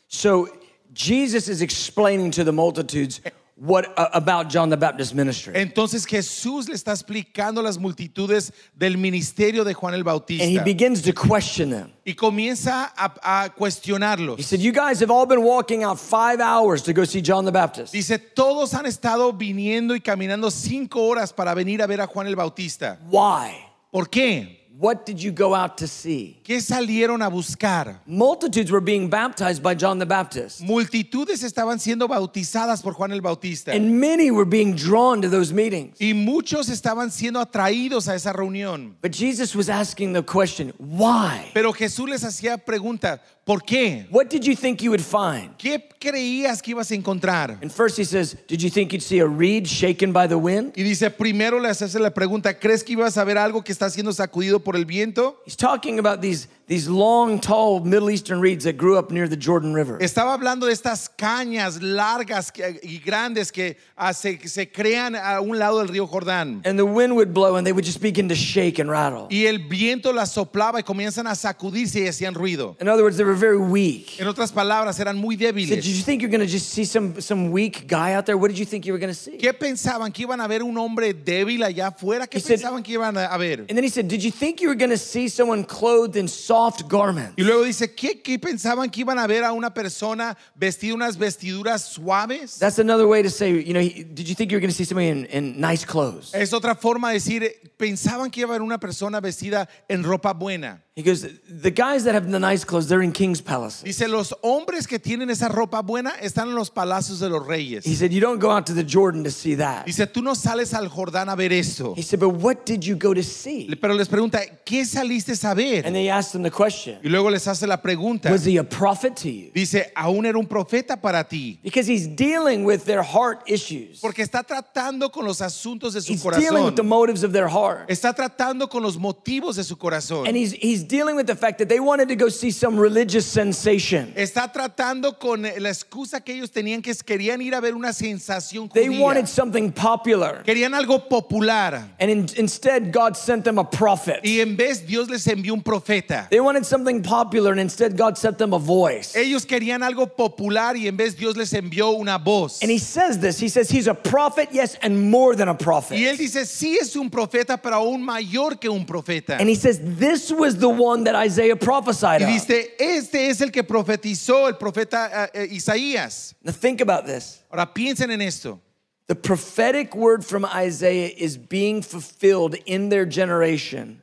So 0.08 0.48
Jesus 0.94 1.48
is 1.48 1.60
explaining 1.60 2.30
to 2.30 2.42
the 2.42 2.52
multitudes 2.52 3.20
what 3.60 3.86
uh, 3.96 4.08
about 4.12 4.48
John 4.48 4.70
the 4.70 4.76
Baptist 4.76 5.14
ministry. 5.14 5.52
Entonces 5.54 6.06
Jesús 6.06 6.68
le 6.68 6.74
está 6.74 6.92
explicando 6.92 7.60
a 7.60 7.62
las 7.62 7.78
multitudes 7.78 8.52
del 8.74 8.96
ministerio 8.96 9.64
de 9.64 9.74
Juan 9.74 9.94
el 9.94 10.00
And 10.00 10.06
he 10.06 10.10
Bautista 10.10 10.64
begins 10.64 11.02
to 11.02 11.12
question 11.12 11.70
them. 11.70 11.92
y 12.04 12.14
comienza 12.14 12.92
a, 12.96 13.44
a 13.44 13.48
cuestionarlos. 13.50 14.38
He 14.38 14.42
said, 14.42 14.60
You 14.60 14.72
guys 14.72 15.00
have 15.00 15.10
all 15.10 15.26
been 15.26 15.42
walking 15.42 15.82
out 15.82 15.98
five 15.98 16.40
hours 16.40 16.82
to 16.84 16.92
go 16.92 17.04
see 17.04 17.20
John 17.20 17.44
the 17.44 17.52
Baptist. 17.52 17.92
Dice, 17.92 18.18
todos 18.34 18.74
han 18.74 18.86
estado 18.86 19.32
viniendo 19.32 19.94
y 19.94 20.00
caminando 20.00 20.50
cinco 20.50 21.02
horas 21.06 21.32
para 21.32 21.54
venir 21.54 21.82
a 21.82 21.86
ver 21.86 22.00
a 22.00 22.06
Juan 22.06 22.26
el 22.26 22.36
Bautista. 22.36 22.98
Why? 23.10 23.52
¿Por 23.90 24.08
qué? 24.08 24.57
What 24.80 25.04
did 25.04 25.20
you 25.20 25.32
go 25.32 25.56
out 25.56 25.76
to 25.78 25.88
see? 25.88 26.38
¿Qué 26.44 26.60
salieron 26.60 27.20
a 27.20 27.28
buscar? 27.28 27.96
Multitudes 28.06 28.70
were 28.70 28.80
being 28.80 29.10
baptized 29.10 29.60
by 29.60 29.74
John 29.74 29.98
the 29.98 30.06
Baptist, 30.06 30.60
Multitudes 30.62 31.42
estaban 31.42 31.80
siendo 31.80 32.06
bautizadas 32.06 32.80
por 32.80 32.92
Juan 32.92 33.10
el 33.10 33.20
Bautista. 33.20 33.72
and 33.72 34.00
many 34.00 34.30
were 34.30 34.44
being 34.44 34.76
drawn 34.76 35.20
to 35.20 35.28
those 35.28 35.52
meetings. 35.52 35.96
Y 36.00 36.12
muchos 36.14 36.68
estaban 36.68 37.10
siendo 37.10 37.40
atraídos 37.40 38.06
a 38.06 38.14
esa 38.14 38.32
reunión. 38.32 38.94
But 39.02 39.10
Jesus 39.12 39.56
was 39.56 39.68
asking 39.68 40.12
the 40.12 40.22
question, 40.22 40.72
Why? 40.78 41.50
Pero 41.54 41.72
Jesús 41.72 42.08
les 42.08 42.22
hacía 42.22 42.56
pregunta, 42.56 43.20
¿por 43.48 43.62
qué? 43.62 44.06
What 44.10 44.28
did 44.28 44.42
you 44.42 44.54
think 44.54 44.82
you 44.82 44.90
would 44.90 45.00
find? 45.00 45.56
¿Qué 45.56 45.88
creías 45.98 46.60
que 46.60 46.72
ibas 46.72 46.90
a 46.90 46.94
encontrar? 46.94 47.58
And 47.62 47.72
first 47.72 47.98
he 47.98 48.04
says, 48.04 48.36
Did 48.46 48.60
you 48.60 48.68
think 48.68 48.92
you'd 48.92 49.02
see 49.02 49.20
a 49.20 49.26
reed 49.26 49.66
shaken 49.66 50.12
by 50.12 50.28
the 50.28 50.36
wind? 50.36 50.74
Y 50.76 50.82
dice, 50.82 51.10
primero 51.10 51.58
le 51.58 51.70
hace 51.70 51.98
la 51.98 52.10
pregunta, 52.10 52.58
¿crees 52.58 52.84
que 52.84 52.92
ibas 52.92 53.16
a 53.16 53.24
ver 53.24 53.38
algo 53.38 53.64
que 53.64 53.72
está 53.72 53.88
siendo 53.88 54.12
sacudido 54.12 54.60
por 54.62 54.76
el 54.76 54.84
viento? 54.84 55.40
He's 55.46 55.56
talking 55.56 55.98
about 55.98 56.20
these, 56.20 56.46
these 56.68 56.86
long, 56.86 57.40
tall 57.40 57.80
Middle 57.80 58.10
Eastern 58.10 58.40
reeds 58.40 58.64
that 58.64 58.76
grew 58.76 58.98
up 58.98 59.10
near 59.10 59.26
the 59.26 59.38
Jordan 59.38 59.72
River. 59.72 59.98
Estaba 60.00 60.34
hablando 60.34 60.66
de 60.66 60.72
estas 60.72 61.08
cañas 61.08 61.80
largas 61.80 62.52
y 62.82 63.00
grandes 63.02 63.50
que 63.50 63.76
ah, 63.96 64.12
se, 64.12 64.38
se 64.46 64.66
crean 64.66 65.16
a 65.16 65.40
un 65.40 65.58
lado 65.58 65.78
del 65.78 65.88
río 65.88 66.06
Jordán. 66.06 66.60
And 66.66 66.78
the 66.78 66.84
wind 66.84 67.16
would 67.16 67.32
blow 67.32 67.56
and 67.56 67.66
they 67.66 67.72
would 67.72 67.86
just 67.86 68.02
begin 68.02 68.28
to 68.28 68.34
shake 68.34 68.78
and 68.78 68.90
rattle. 68.90 69.28
Y 69.30 69.46
el 69.46 69.66
viento 69.66 70.12
las 70.12 70.34
soplaba 70.34 70.78
y 70.78 70.82
comienzan 70.82 71.26
a 71.26 71.34
sacudirse 71.34 72.00
y 72.00 72.06
hacían 72.06 72.34
ruido. 72.34 72.76
In 72.82 72.88
other 72.88 73.02
words, 73.02 73.16
they 73.16 73.24
were 73.24 73.32
very 73.34 73.56
weak. 73.56 74.20
En 74.20 74.26
otras 74.26 74.52
palabras, 74.52 75.00
eran 75.00 75.16
muy 75.16 75.38
said, 75.38 75.76
Did 75.80 75.86
you 75.86 76.02
think 76.02 76.20
you're 76.20 76.30
going 76.30 76.46
to 76.46 76.46
just 76.46 76.68
see 76.68 76.84
some, 76.84 77.18
some 77.18 77.50
weak 77.50 77.86
guy 77.86 78.12
out 78.12 78.26
there? 78.26 78.36
What 78.36 78.48
did 78.48 78.58
you 78.58 78.66
think 78.66 78.84
you 78.84 78.92
were 78.92 78.98
going 78.98 79.14
to 79.14 79.18
see? 79.18 79.38
¿Qué 79.38 79.54
pensaban? 79.54 80.12
¿Que 80.12 80.26
iban 80.26 80.44
a 80.44 80.46
ver 80.46 80.62
un 80.62 80.76
hombre 80.76 81.14
débil 81.14 81.62
allá 81.62 81.88
afuera? 81.94 82.26
¿Qué 82.26 82.36
He 82.36 82.40
said- 82.40 82.60
pensaban 82.60 82.82
que 82.84 82.92
iban 82.98 83.16
a 83.16 83.38
ver? 83.38 83.60
And 83.60 83.70
then 83.70 83.84
he 83.84 83.88
said, 83.88 84.06
Did 84.06 84.22
you 84.22 84.30
think 84.30 84.60
you 84.60 84.68
were 84.68 84.74
going 84.74 84.90
to 84.90 84.98
see 84.98 85.28
someone 85.28 85.64
clothed 85.64 86.16
in 86.16 86.28
soft 86.28 86.57
soft 86.58 86.88
garments. 86.88 87.34
Y 87.36 87.44
luego 87.44 87.62
dice, 87.62 87.94
¿qué, 87.94 88.20
qué 88.20 88.38
pensaban 88.38 88.90
que 88.90 89.00
iban 89.02 89.18
a 89.18 89.26
ver 89.26 89.44
a 89.44 89.52
una 89.52 89.72
persona 89.72 90.36
vestida 90.56 90.94
unas 90.94 91.16
vestiduras 91.16 91.84
suaves? 91.84 92.58
That's 92.58 92.78
another 92.80 93.06
way 93.06 93.22
to 93.22 93.30
say, 93.30 93.50
you 93.62 93.72
know, 93.72 93.80
he- 93.80 94.02
did 94.02 94.28
you 94.28 94.34
think 94.34 94.50
you 94.50 94.56
were 94.56 94.60
going 94.60 94.70
to 94.70 94.76
see 94.76 94.84
somebody 94.84 95.08
in, 95.08 95.24
in 95.26 95.60
nice 95.60 95.84
clothes? 95.84 96.34
Es 96.34 96.52
otra 96.52 96.74
forma 96.74 97.08
de 97.12 97.14
decir, 97.20 97.70
pensaban 97.76 98.30
que 98.30 98.42
iba 98.42 98.48
a 98.50 98.56
haber 98.56 98.62
una 98.62 98.78
persona 98.78 99.20
vestida 99.20 99.68
en 99.88 100.02
ropa 100.02 100.32
buena. 100.32 100.82
He 100.96 101.02
goes, 101.04 101.24
the 101.48 101.70
guys 101.70 102.02
that 102.06 102.16
have 102.16 102.28
the 102.28 102.40
nice 102.40 102.64
clothes, 102.64 102.88
they're 102.88 103.04
in 103.04 103.12
king's 103.12 103.40
palaces. 103.40 103.84
Dice, 103.84 104.08
los 104.08 104.34
hombres 104.42 104.88
que 104.88 104.98
tienen 104.98 105.30
esa 105.30 105.48
ropa 105.48 105.80
buena 105.80 106.10
están 106.20 106.48
en 106.48 106.56
los 106.56 106.70
palacios 106.70 107.20
de 107.20 107.28
los 107.28 107.46
reyes. 107.46 107.84
He 107.86 107.94
said, 107.94 108.12
you 108.12 108.20
don't 108.20 108.40
go 108.40 108.50
out 108.50 108.66
to 108.66 108.74
the 108.74 108.82
Jordan 108.82 109.22
to 109.22 109.30
see 109.30 109.54
that. 109.54 109.86
Dice, 109.86 110.04
tú 110.08 110.24
no 110.24 110.34
sales 110.34 110.74
al 110.74 110.88
Jordán 110.88 111.28
a 111.28 111.36
ver 111.36 111.52
esto. 111.52 111.94
He 111.94 112.02
said, 112.02 112.18
but 112.18 112.30
what 112.30 112.66
did 112.66 112.84
you 112.84 112.96
go 112.96 113.14
to 113.14 113.22
see? 113.22 113.72
Pero 113.80 113.94
les 113.94 114.08
pregunta, 114.08 114.40
¿qué 114.66 114.84
saliste 114.84 115.34
a 115.44 115.54
ver? 115.54 115.86
And 115.86 115.94
they 115.94 116.08
asked 116.08 116.34
him 116.34 116.42
the 116.42 116.47
question, 116.50 116.98
Y 117.02 117.08
luego 117.08 117.30
les 117.30 117.46
hace 117.46 117.66
la 117.66 117.80
pregunta. 117.80 118.30
was 118.30 118.44
he 118.44 118.56
a 118.58 118.64
prophet 118.64 119.16
to 119.16 119.28
you? 119.28 119.50
Dice, 119.54 119.90
aún 119.96 120.26
era 120.26 120.38
un 120.38 120.46
profeta 120.46 121.00
para 121.00 121.24
ti. 121.24 121.58
Because 121.62 121.86
he's 121.86 122.06
dealing 122.06 122.64
with 122.64 122.84
their 122.84 123.02
heart 123.02 123.42
issues. 123.46 124.00
Porque 124.00 124.22
está 124.22 124.42
tratando 124.44 125.10
con 125.10 125.24
los 125.24 125.40
asuntos 125.40 125.94
de 125.94 126.00
su 126.00 126.12
He's 126.12 126.22
dealing 126.22 126.64
with 126.64 126.74
the 126.76 126.82
corazón. 126.82 126.88
motives 126.88 127.22
of 127.24 127.32
their 127.32 127.48
heart. 127.48 127.88
Está 127.88 128.14
tratando 128.14 128.68
con 128.68 128.82
los 128.82 128.96
motivos 128.96 129.56
de 129.56 129.64
su 129.64 129.76
corazón. 129.76 130.26
And 130.26 130.36
he's, 130.36 130.52
he's 130.52 130.82
dealing 130.84 131.16
with 131.16 131.26
the 131.26 131.36
fact 131.36 131.58
that 131.58 131.68
they 131.68 131.80
wanted 131.80 132.08
to 132.08 132.16
go 132.16 132.28
see 132.28 132.50
some 132.50 132.78
religious 132.78 133.26
sensation. 133.26 134.12
Está 134.16 134.52
tratando 134.52 135.18
con 135.18 135.42
la 135.42 135.68
excusa 135.70 136.24
que 136.24 136.34
ellos 136.34 136.50
tenían 136.50 136.82
que 136.82 136.94
querían 137.04 137.40
ir 137.42 137.54
a 137.54 137.60
ver 137.60 137.74
una 137.74 137.92
sensación 137.92 138.70
They 138.72 138.88
wanted 138.88 139.26
something 139.28 139.70
popular. 139.72 140.42
Querían 140.44 140.74
algo 140.74 141.08
popular. 141.08 141.94
And 142.00 142.10
in, 142.10 142.26
instead, 142.36 142.92
God 142.92 143.16
sent 143.16 143.44
them 143.44 143.58
a 143.58 143.64
prophet. 143.64 144.20
Y 144.24 144.40
en 144.40 144.56
vez 144.56 144.86
Dios 144.86 145.08
les 145.08 145.26
envió 145.26 145.52
un 145.54 145.62
profeta. 145.62 146.28
They 146.30 146.37
wanted 146.40 146.66
something 146.66 147.02
popular, 147.02 147.50
and 147.50 147.60
instead, 147.60 147.96
God 147.96 148.18
sent 148.18 148.38
them 148.38 148.52
a 148.52 148.58
voice. 148.58 149.14
Ellos 149.14 149.44
querían 149.46 149.82
algo 149.82 150.06
popular 150.06 150.76
y 150.76 150.86
en 150.86 150.96
vez 150.96 151.16
Dios 151.16 151.36
les 151.36 151.52
envió 151.52 151.98
una 151.98 152.18
voz. 152.18 152.60
And 152.62 152.70
he 152.70 152.78
says 152.78 153.18
this 153.18 153.38
He 153.38 153.48
says, 153.48 153.70
He's 153.70 153.86
a 153.86 153.94
prophet, 153.94 154.48
yes, 154.52 154.76
and 154.82 155.10
more 155.10 155.34
than 155.34 155.48
a 155.48 155.54
prophet. 155.54 155.98
Y 155.98 156.04
él 156.04 156.16
dice, 156.16 156.44
sí 156.46 156.76
es 156.80 156.96
un 156.96 157.10
profeta, 157.10 157.60
pero 157.60 157.76
aún 157.76 158.02
mayor 158.02 158.56
que 158.56 158.70
un 158.70 158.84
profeta. 158.84 159.38
And 159.38 159.48
he 159.48 159.54
says, 159.54 159.80
This 159.82 160.30
was 160.30 160.58
the 160.58 160.68
one 160.68 161.04
that 161.04 161.14
Isaiah 161.14 161.56
prophesied 161.56 162.20
Y 162.20 162.26
dice, 162.26 162.74
este 162.78 163.28
es 163.28 163.40
el 163.40 163.50
que 163.50 163.62
profetizó 163.62 164.48
el 164.48 164.54
profeta 164.54 165.30
eh, 165.34 165.42
eh, 165.42 165.48
Isaías. 165.52 166.34
Now, 166.42 166.52
think 166.52 166.80
about 166.80 167.06
this. 167.06 167.42
Ahora 167.50 167.66
piensen 167.72 168.10
en 168.10 168.20
esto. 168.22 168.60
The 169.08 169.14
prophetic 169.14 169.96
word 169.96 170.24
from 170.24 170.44
Isaiah 170.44 171.10
is 171.16 171.38
being 171.38 171.80
fulfilled 171.80 172.56
in 172.66 172.90
their 172.90 173.06
generation. 173.06 174.02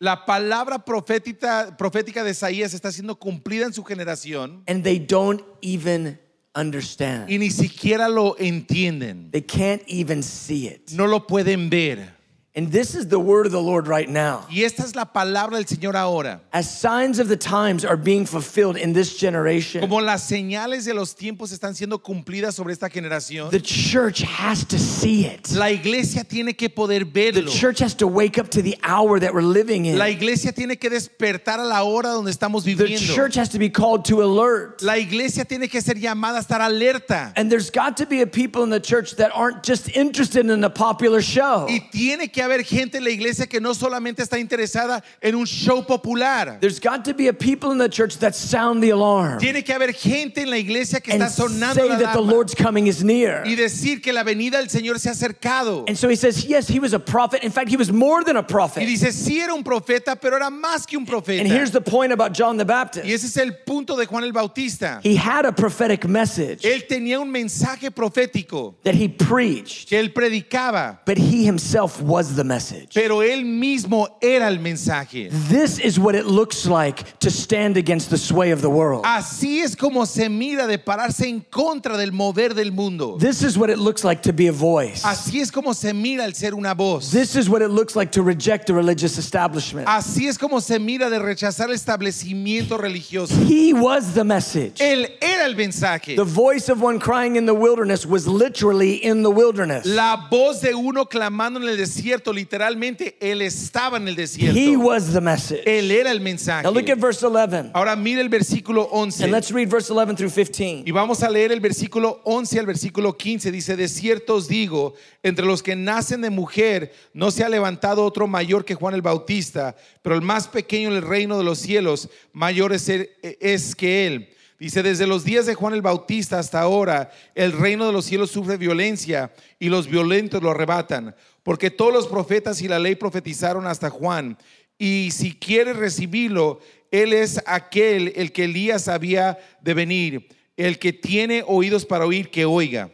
La 0.00 0.24
palabra 0.24 0.84
profética, 0.84 1.76
profética 1.76 2.22
de 2.22 2.30
Isaías 2.30 2.72
está 2.72 2.92
siendo 2.92 3.18
cumplida 3.18 3.66
en 3.66 3.72
su 3.72 3.82
generación 3.82 4.62
and 4.68 4.84
they 4.84 4.98
don't 4.98 5.42
even 5.60 6.18
understand. 6.54 7.28
y 7.28 7.38
ni 7.38 7.50
siquiera 7.50 8.08
lo 8.08 8.36
entienden. 8.38 9.30
They 9.32 9.42
can't 9.42 9.82
even 9.88 10.22
see 10.22 10.68
it. 10.68 10.92
No 10.92 11.06
lo 11.06 11.26
pueden 11.26 11.68
ver. 11.68 12.17
And 12.58 12.72
this 12.72 12.96
is 12.96 13.06
the 13.06 13.20
word 13.20 13.46
of 13.46 13.52
the 13.52 13.62
Lord 13.62 13.86
right 13.86 14.08
now. 14.08 14.44
Y 14.50 14.64
esta 14.64 14.82
es 14.82 14.96
la 14.96 15.04
palabra 15.04 15.52
del 15.52 15.64
Señor 15.64 15.94
ahora. 15.94 16.40
As 16.52 16.68
signs 16.68 17.20
of 17.20 17.28
the 17.28 17.36
times 17.36 17.84
are 17.84 17.96
being 17.96 18.26
fulfilled 18.26 18.76
in 18.76 18.92
this 18.92 19.16
generation, 19.16 19.80
Como 19.80 20.00
las 20.00 20.28
señales 20.28 20.84
de 20.84 20.92
los 20.92 21.14
tiempos 21.14 21.52
están 21.52 21.76
siendo 21.76 22.02
cumplidas 22.02 22.54
sobre 22.54 22.72
esta 22.72 22.90
generación, 22.90 23.52
the 23.52 23.60
church 23.60 24.22
has 24.22 24.64
to 24.64 24.76
see 24.76 25.24
it. 25.24 25.52
la 25.52 25.66
iglesia 25.66 26.24
tiene 26.24 26.56
que 26.56 26.68
poder 26.68 27.04
The 27.04 27.46
church 27.46 27.78
has 27.78 27.94
to 27.94 28.08
wake 28.08 28.38
up 28.38 28.48
to 28.50 28.60
the 28.60 28.76
hour 28.82 29.20
that 29.20 29.32
we're 29.32 29.40
living 29.40 29.86
in. 29.86 29.96
La 29.96 30.06
iglesia 30.06 30.50
tiene 30.50 30.74
que 30.80 30.90
despertar 30.90 31.60
a 31.60 31.64
la 31.64 31.84
hora 31.84 32.08
donde 32.08 32.32
estamos 32.32 32.64
The 32.64 32.96
church 32.96 33.36
has 33.36 33.50
to 33.50 33.60
be 33.60 33.70
called 33.70 34.04
to 34.06 34.20
alert. 34.20 34.82
La 34.82 34.96
iglesia 34.96 35.44
tiene 35.44 35.68
que 35.68 35.80
ser 35.80 35.94
llamada 35.94 36.38
a 36.38 36.40
estar 36.40 36.60
alerta. 36.60 37.32
And 37.36 37.52
there's 37.52 37.70
got 37.70 37.98
to 37.98 38.06
be 38.06 38.20
a 38.22 38.26
people 38.26 38.64
in 38.64 38.70
the 38.70 38.80
church 38.80 39.14
that 39.14 39.30
aren't 39.32 39.62
just 39.62 39.88
interested 39.90 40.50
in 40.50 40.60
the 40.60 40.70
popular 40.70 41.22
show. 41.22 41.66
Y 41.68 41.88
tiene 41.92 42.26
que 42.32 42.47
haber 42.48 42.64
gente 42.64 42.98
en 42.98 43.04
la 43.04 43.10
iglesia 43.10 43.46
que 43.46 43.60
no 43.60 43.74
solamente 43.74 44.22
está 44.22 44.38
interesada 44.38 45.02
en 45.22 45.34
un 45.34 45.44
show 45.46 45.82
popular. 45.84 46.58
There's 46.60 46.80
got 46.80 47.04
to 47.04 47.14
be 47.14 47.28
a 47.28 47.32
people 47.32 47.70
in 47.72 47.78
the 47.78 47.88
church 47.88 48.18
that 48.18 48.34
sound 48.34 48.82
the 48.82 48.90
alarm 48.90 49.38
Tiene 49.38 49.62
que 49.62 49.74
haber 49.74 49.92
gente 49.92 50.42
en 50.42 50.50
la 50.50 50.56
iglesia 50.58 51.00
que 51.00 51.12
and 51.12 51.22
está 51.22 51.42
sonando 51.48 51.74
say 51.74 51.88
la 51.88 51.96
that 51.98 52.12
the 52.12 52.18
alarma 52.18 52.32
Lord's 52.32 52.54
coming 52.54 52.86
is 52.86 53.02
near. 53.04 53.42
y 53.44 53.54
decir 53.54 54.02
que 54.02 54.12
la 54.12 54.22
venida 54.24 54.58
del 54.58 54.68
Señor 54.68 54.98
se 54.98 55.08
ha 55.08 55.12
acercado. 55.12 55.84
And 55.88 55.96
so 55.96 56.08
he 56.08 56.16
says, 56.16 56.44
yes, 56.44 56.68
he 56.68 56.78
was 56.80 56.92
a 56.92 56.98
prophet. 57.00 57.42
In 57.44 57.50
fact, 57.50 57.68
he 57.70 57.76
was 57.76 57.90
more 57.92 58.24
than 58.24 58.36
a 58.36 58.40
Y 58.40 58.42
prophet. 58.42 58.86
dice, 58.86 59.12
sí 59.12 59.40
era 59.40 59.54
un 59.54 59.62
profeta, 59.64 60.16
pero 60.20 60.36
era 60.36 60.50
más 60.50 60.86
que 60.86 60.96
un 60.98 61.06
profeta. 61.06 61.40
And 61.42 61.50
here's 61.50 61.70
the 61.70 61.80
point 61.80 62.12
about 62.12 62.32
John 62.32 62.56
the 62.56 62.64
Y 62.64 62.66
Baptist. 62.66 63.06
ese 63.06 63.24
es 63.24 63.36
el 63.36 63.52
punto 63.66 63.96
de 63.96 64.06
Juan 64.06 64.24
el 64.24 64.32
Bautista. 64.32 65.00
He 65.02 65.16
had 65.16 65.44
a 65.44 65.52
prophetic 65.52 66.06
message 66.06 66.62
Él 66.64 66.86
tenía 66.88 67.20
un 67.20 67.30
mensaje 67.30 67.90
profético 67.90 68.74
that 68.84 68.94
he 68.94 69.08
preached, 69.08 69.88
que 69.88 69.98
él 69.98 70.12
predicaba, 70.12 70.98
but 71.04 71.18
he 71.18 71.44
himself 71.44 72.00
was 72.00 72.34
the 72.38 72.44
message. 72.44 72.94
pero 72.94 73.22
él 73.22 73.44
mismo 73.44 74.08
era 74.22 74.48
el 74.48 74.58
mensaje. 74.58 75.28
This 75.48 75.78
is 75.78 75.98
what 75.98 76.14
it 76.14 76.24
looks 76.24 76.66
like 76.66 77.18
to 77.20 77.30
stand 77.30 77.76
against 77.76 78.08
the 78.08 78.16
sway 78.16 78.50
of 78.52 78.62
the 78.62 78.70
world. 78.70 79.04
Así 79.04 79.60
es 79.60 79.74
como 79.76 80.06
se 80.06 80.28
mira 80.28 80.66
de 80.66 80.78
pararse 80.78 81.28
en 81.28 81.40
contra 81.50 81.96
del 81.98 82.12
mover 82.12 82.54
del 82.54 82.70
mundo. 82.72 83.18
This 83.18 83.42
is 83.42 83.58
what 83.58 83.68
it 83.68 83.78
looks 83.78 84.04
like 84.04 84.22
to 84.22 84.32
be 84.32 84.46
a 84.46 84.52
voice. 84.52 85.02
Así 85.04 85.40
es 85.40 85.50
como 85.50 85.74
se 85.74 85.92
mira 85.92 86.24
el 86.24 86.32
ser 86.32 86.54
una 86.54 86.74
voz. 86.74 87.10
This 87.10 87.36
is 87.36 87.48
what 87.48 87.60
it 87.60 87.70
looks 87.70 87.96
like 87.96 88.12
to 88.12 88.22
reject 88.22 88.66
the 88.66 88.74
religious 88.74 89.18
establishment. 89.18 89.86
Así 89.88 90.28
es 90.28 90.38
como 90.38 90.60
se 90.60 90.78
mira 90.78 91.10
de 91.10 91.18
rechazar 91.18 91.68
el 91.68 91.74
establecimiento 91.74 92.78
religioso. 92.78 93.34
He 93.46 93.72
was 93.72 94.14
the 94.14 94.24
message. 94.24 94.80
Él 94.80 95.08
era 95.20 95.44
el 95.44 95.54
mensaje. 95.54 96.16
The 96.16 96.24
voice 96.24 96.68
of 96.68 96.80
one 96.80 96.98
crying 97.00 97.36
in 97.36 97.46
the 97.46 97.54
wilderness 97.54 98.06
was 98.06 98.26
literally 98.28 98.94
in 99.04 99.22
the 99.22 99.30
wilderness. 99.30 99.84
La 99.84 100.28
voz 100.30 100.60
de 100.60 100.74
uno 100.74 101.04
clamando 101.06 101.60
en 101.60 101.68
el 101.68 101.76
desierto, 101.76 102.17
literalmente, 102.26 103.16
él 103.20 103.42
estaba 103.42 103.96
en 103.96 104.08
el 104.08 104.14
He 104.14 104.22
desierto. 104.22 104.78
was 104.80 105.12
the 105.12 105.20
message. 105.20 105.62
Él 105.64 105.90
era 105.90 106.10
el 106.10 106.20
mensaje. 106.20 106.62
Now 106.64 106.72
look 106.72 106.90
at 106.90 106.98
verse 106.98 107.24
11. 107.24 107.70
Ahora 107.74 107.94
mira 107.96 108.20
el 108.20 108.28
versículo 108.28 108.88
11. 108.92 109.24
And 109.24 109.32
let's 109.32 109.50
read 109.50 109.68
verse 109.68 109.90
11 109.92 110.14
through 110.16 110.32
15. 110.32 110.82
Y 110.86 110.90
vamos 110.90 111.22
a 111.22 111.30
leer 111.30 111.52
el 111.52 111.60
versículo 111.60 112.20
11 112.24 112.58
al 112.60 112.66
versículo 112.66 113.16
15. 113.16 113.50
Dice, 113.52 113.76
de 113.76 113.88
cierto 113.88 114.34
os 114.36 114.48
digo, 114.48 114.94
entre 115.22 115.44
los 115.46 115.62
que 115.62 115.76
nacen 115.76 116.20
de 116.20 116.30
mujer 116.30 116.92
no 117.12 117.30
se 117.30 117.44
ha 117.44 117.48
levantado 117.48 118.04
otro 118.04 118.26
mayor 118.26 118.64
que 118.64 118.74
Juan 118.74 118.94
el 118.94 119.02
Bautista, 119.02 119.74
pero 120.02 120.14
el 120.14 120.22
más 120.22 120.48
pequeño 120.48 120.88
en 120.90 120.96
el 120.96 121.02
reino 121.02 121.38
de 121.38 121.44
los 121.44 121.58
cielos 121.58 122.08
mayor 122.32 122.72
es, 122.72 122.88
él- 122.88 123.10
es 123.40 123.74
que 123.74 124.06
él. 124.06 124.28
Dice, 124.58 124.82
desde 124.82 125.06
los 125.06 125.24
días 125.24 125.46
de 125.46 125.54
Juan 125.54 125.74
el 125.74 125.82
Bautista 125.82 126.38
hasta 126.38 126.60
ahora, 126.60 127.12
el 127.36 127.52
reino 127.52 127.86
de 127.86 127.92
los 127.92 128.06
cielos 128.06 128.32
sufre 128.32 128.56
violencia 128.56 129.32
y 129.60 129.68
los 129.68 129.86
violentos 129.86 130.42
lo 130.42 130.50
arrebatan, 130.50 131.14
porque 131.44 131.70
todos 131.70 131.92
los 131.92 132.08
profetas 132.08 132.60
y 132.60 132.66
la 132.66 132.80
ley 132.80 132.96
profetizaron 132.96 133.68
hasta 133.68 133.88
Juan. 133.88 134.36
Y 134.76 135.10
si 135.12 135.34
quieres 135.34 135.76
recibirlo, 135.76 136.58
él 136.90 137.12
es 137.12 137.40
aquel 137.46 138.12
el 138.16 138.32
que 138.32 138.44
Elías 138.44 138.88
había 138.88 139.38
de 139.60 139.74
venir. 139.74 140.28
El 140.56 140.80
que 140.80 140.92
tiene 140.92 141.44
oídos 141.46 141.86
para 141.86 142.04
oír, 142.04 142.30
que 142.30 142.44
oiga. 142.44 142.90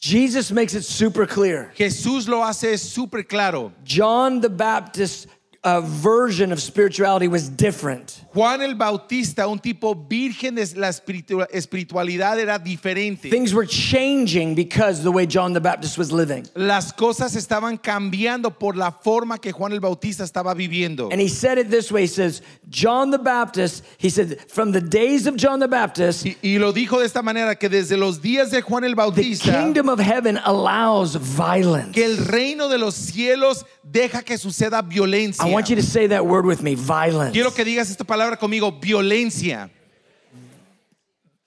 Jesus 0.00 0.52
makes 0.52 0.74
it 0.74 0.82
super 0.82 1.26
clear. 1.26 1.72
Jesús 1.74 2.26
lo 2.26 2.44
hace 2.44 2.78
súper 2.78 3.26
claro. 3.26 3.72
John 3.84 4.40
the 4.40 4.48
Baptist's 4.48 5.26
uh, 5.68 5.80
version 5.82 6.52
of 6.52 6.60
spirituality 6.60 7.28
was 7.28 7.48
different. 7.48 8.24
Juan 8.32 8.62
el 8.62 8.74
Bautista, 8.74 9.48
un 9.48 9.58
tipo 9.58 9.94
virgen 9.94 10.56
la 10.76 10.88
espiritualidad, 10.88 12.38
era 12.38 12.58
diferente. 12.58 13.30
Things 13.30 13.52
were 13.52 13.66
changing 13.66 14.54
because 14.54 15.02
the 15.02 15.10
way 15.10 15.26
John 15.26 15.52
the 15.52 15.60
Baptist 15.60 15.98
was 15.98 16.12
living. 16.12 16.46
Las 16.54 16.92
cosas 16.92 17.34
estaban 17.34 17.78
cambiando 17.78 18.56
por 18.58 18.74
la 18.76 18.90
forma 18.90 19.38
que 19.38 19.52
Juan 19.52 19.72
el 19.72 19.80
Bautista 19.80 20.24
estaba 20.24 20.54
viviendo. 20.54 21.08
And 21.10 21.20
he 21.20 21.28
said 21.28 21.58
it 21.58 21.70
this 21.70 21.90
way. 21.90 22.02
He 22.02 22.06
says, 22.06 22.42
John 22.68 23.10
the 23.10 23.18
Baptist, 23.18 23.84
he 23.98 24.08
said, 24.10 24.38
from 24.50 24.72
the 24.72 24.80
days 24.80 25.26
of 25.26 25.36
John 25.36 25.58
the 25.60 25.68
Baptist, 25.68 26.24
Y, 26.24 26.36
y 26.42 26.58
lo 26.58 26.72
dijo 26.72 26.98
de 26.98 27.06
esta 27.06 27.22
manera, 27.22 27.56
que 27.56 27.68
desde 27.68 27.96
los 27.96 28.20
días 28.20 28.50
de 28.50 28.62
Juan 28.62 28.84
el 28.84 28.94
Bautista. 28.94 29.46
the 29.46 29.52
kingdom 29.52 29.88
of 29.88 29.98
heaven 29.98 30.38
allows 30.44 31.16
violence. 31.16 31.92
que 31.92 32.04
el 32.04 32.16
reino 32.18 32.68
de 32.68 32.78
los 32.78 32.94
cielos 32.94 33.64
deja 33.82 34.22
que 34.22 34.38
suceda 34.38 34.82
violencia. 34.82 35.44
I 35.58 35.60
want 35.60 35.70
you 35.70 35.76
to 35.76 35.82
say 35.82 36.06
that 36.06 36.24
word 36.24 36.46
with 36.46 36.62
me 36.62 36.76
violence. 36.76 37.32
Quiero 37.32 37.50
que 37.50 37.64
digas 37.64 37.90
esta 37.90 38.04
palabra 38.04 38.36
conmigo, 38.38 38.80
violencia. 38.80 39.68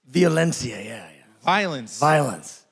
Violencia, 0.06 0.84
yeah, 0.84 0.84
yeah. 0.84 1.24
Violence. 1.42 1.98
Violence. 1.98 2.66